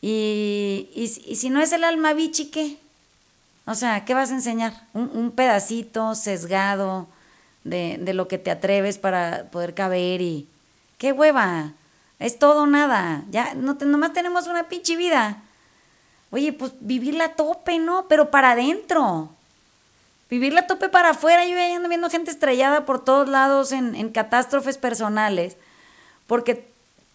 Y, 0.00 0.90
y, 0.94 1.02
y 1.26 1.34
si 1.36 1.50
no 1.50 1.60
es 1.60 1.72
el 1.72 1.82
alma 1.82 2.12
bichi, 2.12 2.50
¿qué? 2.50 2.78
O 3.68 3.74
sea, 3.74 4.04
¿qué 4.04 4.14
vas 4.14 4.30
a 4.30 4.34
enseñar? 4.34 4.72
Un, 4.94 5.10
un 5.14 5.30
pedacito 5.30 6.14
sesgado 6.14 7.06
de, 7.64 7.98
de 8.00 8.14
lo 8.14 8.26
que 8.26 8.38
te 8.38 8.50
atreves 8.50 8.98
para 8.98 9.44
poder 9.50 9.74
caber 9.74 10.20
y... 10.22 10.48
¡Qué 10.96 11.12
hueva! 11.12 11.72
Es 12.18 12.38
todo 12.38 12.66
nada. 12.66 13.24
Ya, 13.30 13.54
no 13.54 13.76
te- 13.76 13.84
nomás 13.84 14.12
tenemos 14.14 14.46
una 14.46 14.68
pinche 14.68 14.96
vida. 14.96 15.42
Oye, 16.30 16.52
pues 16.52 16.72
vivirla 16.80 17.24
a 17.26 17.34
tope, 17.34 17.78
¿no? 17.78 18.06
Pero 18.08 18.30
para 18.30 18.52
adentro. 18.52 19.28
Vivirla 20.30 20.62
a 20.62 20.66
tope 20.66 20.88
para 20.88 21.10
afuera. 21.10 21.44
Yo 21.44 21.54
ya 21.56 21.76
ando 21.76 21.88
viendo 21.90 22.10
gente 22.10 22.30
estrellada 22.30 22.86
por 22.86 23.04
todos 23.04 23.28
lados 23.28 23.70
en, 23.72 23.94
en 23.94 24.08
catástrofes 24.10 24.78
personales. 24.78 25.56
Porque 26.26 26.66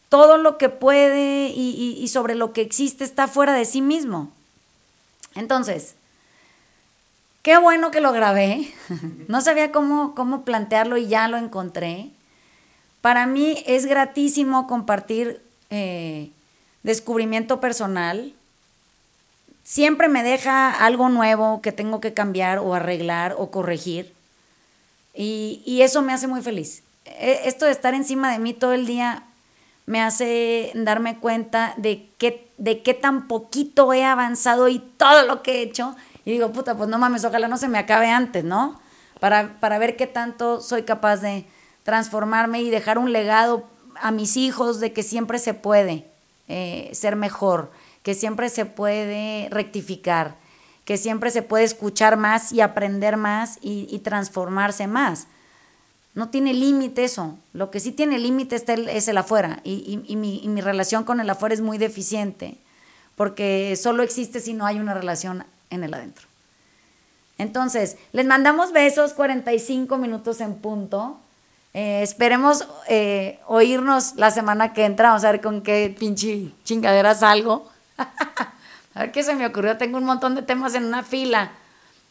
todo 0.08 0.38
lo 0.38 0.58
que 0.60 0.70
puede 0.70 1.50
y- 1.50 1.98
y 2.00 2.08
sobre 2.10 2.36
lo 2.36 2.54
que 2.54 2.62
existe 2.62 3.04
está 3.04 3.28
fuera 3.28 3.54
de 3.54 3.66
sí 3.66 3.82
mismo. 3.82 4.32
Entonces, 5.36 5.96
qué 7.44 7.58
bueno 7.58 7.92
que 7.92 8.02
lo 8.02 8.12
grabé. 8.12 8.72
No 9.28 9.42
sabía 9.42 9.72
cómo, 9.72 10.16
cómo 10.16 10.44
plantearlo 10.44 10.98
y 10.98 11.08
ya 11.08 11.28
lo 11.28 11.38
encontré. 11.38 12.10
Para 13.02 13.26
mí 13.26 13.64
es 13.68 13.86
gratísimo 13.86 14.66
compartir 14.68 15.42
eh, 15.70 16.30
descubrimiento 16.84 17.60
personal. 17.60 18.34
Siempre 19.64 20.08
me 20.10 20.24
deja 20.24 20.72
algo 20.72 21.10
nuevo 21.10 21.62
que 21.62 21.72
tengo 21.72 22.02
que 22.02 22.14
cambiar 22.14 22.60
o 22.60 22.74
arreglar 22.74 23.36
o 23.38 23.50
corregir. 23.50 24.12
Y, 25.16 25.62
y 25.66 25.82
eso 25.84 26.02
me 26.02 26.14
hace 26.14 26.28
muy 26.28 26.42
feliz. 26.42 26.84
E- 27.06 27.42
Esto 27.46 27.66
de 27.66 27.72
estar 27.72 27.94
encima 27.94 28.32
de 28.32 28.40
mí 28.40 28.54
todo 28.54 28.74
el 28.74 28.86
día 28.86 29.24
me 29.86 30.02
hace 30.02 30.72
darme 30.76 31.18
cuenta 31.18 31.74
de 31.78 32.08
qué, 32.18 32.48
de 32.58 32.82
qué 32.84 32.94
tan 32.94 33.28
poquito 33.28 33.94
he 33.94 34.04
avanzado 34.04 34.68
y 34.70 34.80
todo 34.80 35.26
lo 35.26 35.42
que 35.44 35.56
he 35.60 35.62
hecho. 35.64 35.96
Y 36.26 36.32
digo, 36.32 36.52
puta, 36.52 36.76
pues 36.76 36.90
no 36.90 36.98
mames, 36.98 37.26
ojalá 37.26 37.48
no 37.48 37.58
se 37.58 37.68
me 37.68 37.78
acabe 37.78 38.10
antes, 38.10 38.44
¿no? 38.44 38.80
Para, 39.20 39.60
para 39.60 39.78
ver 39.78 39.96
qué 39.96 40.08
tanto 40.08 40.62
soy 40.62 40.84
capaz 40.84 41.18
de 41.18 41.46
transformarme 41.84 42.62
y 42.62 42.70
dejar 42.70 42.98
un 42.98 43.12
legado 43.12 43.68
a 43.96 44.12
mis 44.12 44.38
hijos 44.38 44.80
de 44.80 44.94
que 44.94 45.04
siempre 45.04 45.40
se 45.40 45.54
puede 45.54 46.08
eh, 46.48 46.90
ser 46.94 47.16
mejor, 47.16 47.72
que 48.02 48.16
siempre 48.16 48.50
se 48.50 48.66
puede 48.66 49.48
rectificar, 49.50 50.36
que 50.86 50.98
siempre 50.98 51.32
se 51.32 51.42
puede 51.42 51.64
escuchar 51.64 52.18
más 52.18 52.52
y 52.52 52.62
aprender 52.62 53.18
más 53.18 53.58
y, 53.62 54.00
transformarse 54.00 54.88
más. 54.88 55.28
No 56.14 56.30
tiene 56.30 56.54
límite 56.54 57.06
eso. 57.06 57.38
Lo 57.54 57.72
que 57.72 57.80
sí 57.80 57.92
tiene 57.92 58.20
límite 58.20 58.58
es 58.58 59.08
el 59.08 59.18
afuera 59.18 59.62
y, 59.64 59.98
mi, 60.16 60.44
y 60.44 60.48
mi 60.48 60.62
relación 60.62 61.04
con 61.06 61.20
el 61.20 61.30
afuera 61.30 61.56
es 61.56 61.62
muy 61.62 61.78
deficiente 61.78 62.58
porque 63.16 63.76
solo 63.76 64.04
existe 64.04 64.40
si 64.40 64.54
no 64.54 64.66
hay 64.66 64.80
una 64.80 64.94
relación 64.94 65.46
en 65.74 65.84
el 65.84 65.94
adentro. 65.94 66.28
Entonces, 67.38 67.98
les 68.12 68.26
mandamos 68.26 68.72
besos 68.72 69.14
45 69.14 69.98
minutos 69.98 70.40
en 70.40 70.56
punto. 70.56 71.20
Eh, 71.74 72.04
esperemos 72.04 72.68
eh, 72.88 73.40
oírnos 73.48 74.16
la 74.16 74.32
semana 74.32 74.74
que 74.74 74.86
entra. 74.86 75.10
Vamos 75.10 75.24
a 75.24 75.32
ver 75.32 75.42
con 75.42 75.62
qué 75.62 75.94
pinche 75.98 76.52
chingadera 76.64 77.16
salgo. 77.16 77.70
a 77.98 79.00
ver 79.00 79.12
qué 79.12 79.24
se 79.24 79.36
me 79.36 79.46
ocurrió. 79.46 79.78
Tengo 79.78 79.98
un 79.98 80.06
montón 80.06 80.36
de 80.36 80.44
temas 80.44 80.76
en 80.76 80.86
una 80.86 81.04
fila 81.04 81.52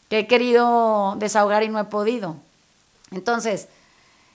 que 0.09 0.19
he 0.19 0.27
querido 0.27 1.15
desahogar 1.17 1.63
y 1.63 1.69
no 1.69 1.79
he 1.79 1.85
podido. 1.85 2.35
Entonces, 3.11 3.67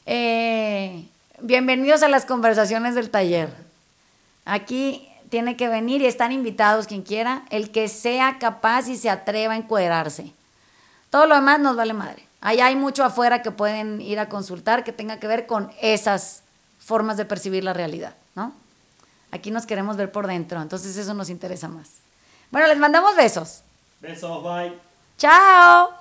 eh, 0.07 1.07
bienvenidos 1.41 2.03
a 2.03 2.09
las 2.09 2.24
conversaciones 2.24 2.95
del 2.95 3.11
taller. 3.11 3.55
Aquí 4.45 5.07
tiene 5.31 5.57
que 5.57 5.68
venir 5.68 6.03
y 6.03 6.07
están 6.07 6.33
invitados 6.33 6.87
quien 6.87 7.03
quiera, 7.03 7.43
el 7.51 7.70
que 7.70 7.89
sea 7.89 8.39
capaz 8.39 8.89
y 8.89 8.97
se 8.97 9.11
atreva 9.11 9.55
a 9.55 9.57
encuadrarse. 9.57 10.33
Todo 11.11 11.26
lo 11.26 11.35
demás 11.35 11.61
nos 11.61 11.76
vale 11.76 11.95
madre. 11.95 12.26
Ahí 12.41 12.61
hay 12.61 12.76
mucho 12.76 13.05
afuera 13.05 13.43
que 13.43 13.51
pueden 13.51 14.01
ir 14.01 14.18
a 14.20 14.29
consultar 14.29 14.85
que 14.85 14.93
tenga 14.93 15.18
que 15.18 15.26
ver 15.26 15.47
con 15.47 15.70
esas 15.81 16.43
formas 16.79 17.16
de 17.16 17.24
percibir 17.24 17.64
la 17.64 17.72
realidad, 17.72 18.14
¿no? 18.35 18.53
Aquí 19.31 19.51
nos 19.51 19.66
queremos 19.66 19.97
ver 19.97 20.11
por 20.11 20.26
dentro, 20.26 20.62
entonces 20.62 20.97
eso 20.97 21.14
nos 21.14 21.31
interesa 21.31 21.68
más. 21.68 21.89
Bueno, 22.51 22.68
les 22.68 22.79
mandamos 22.79 23.16
besos. 23.16 23.62
Besos, 24.01 24.43
bye. 24.43 24.79
Chao. 25.18 25.97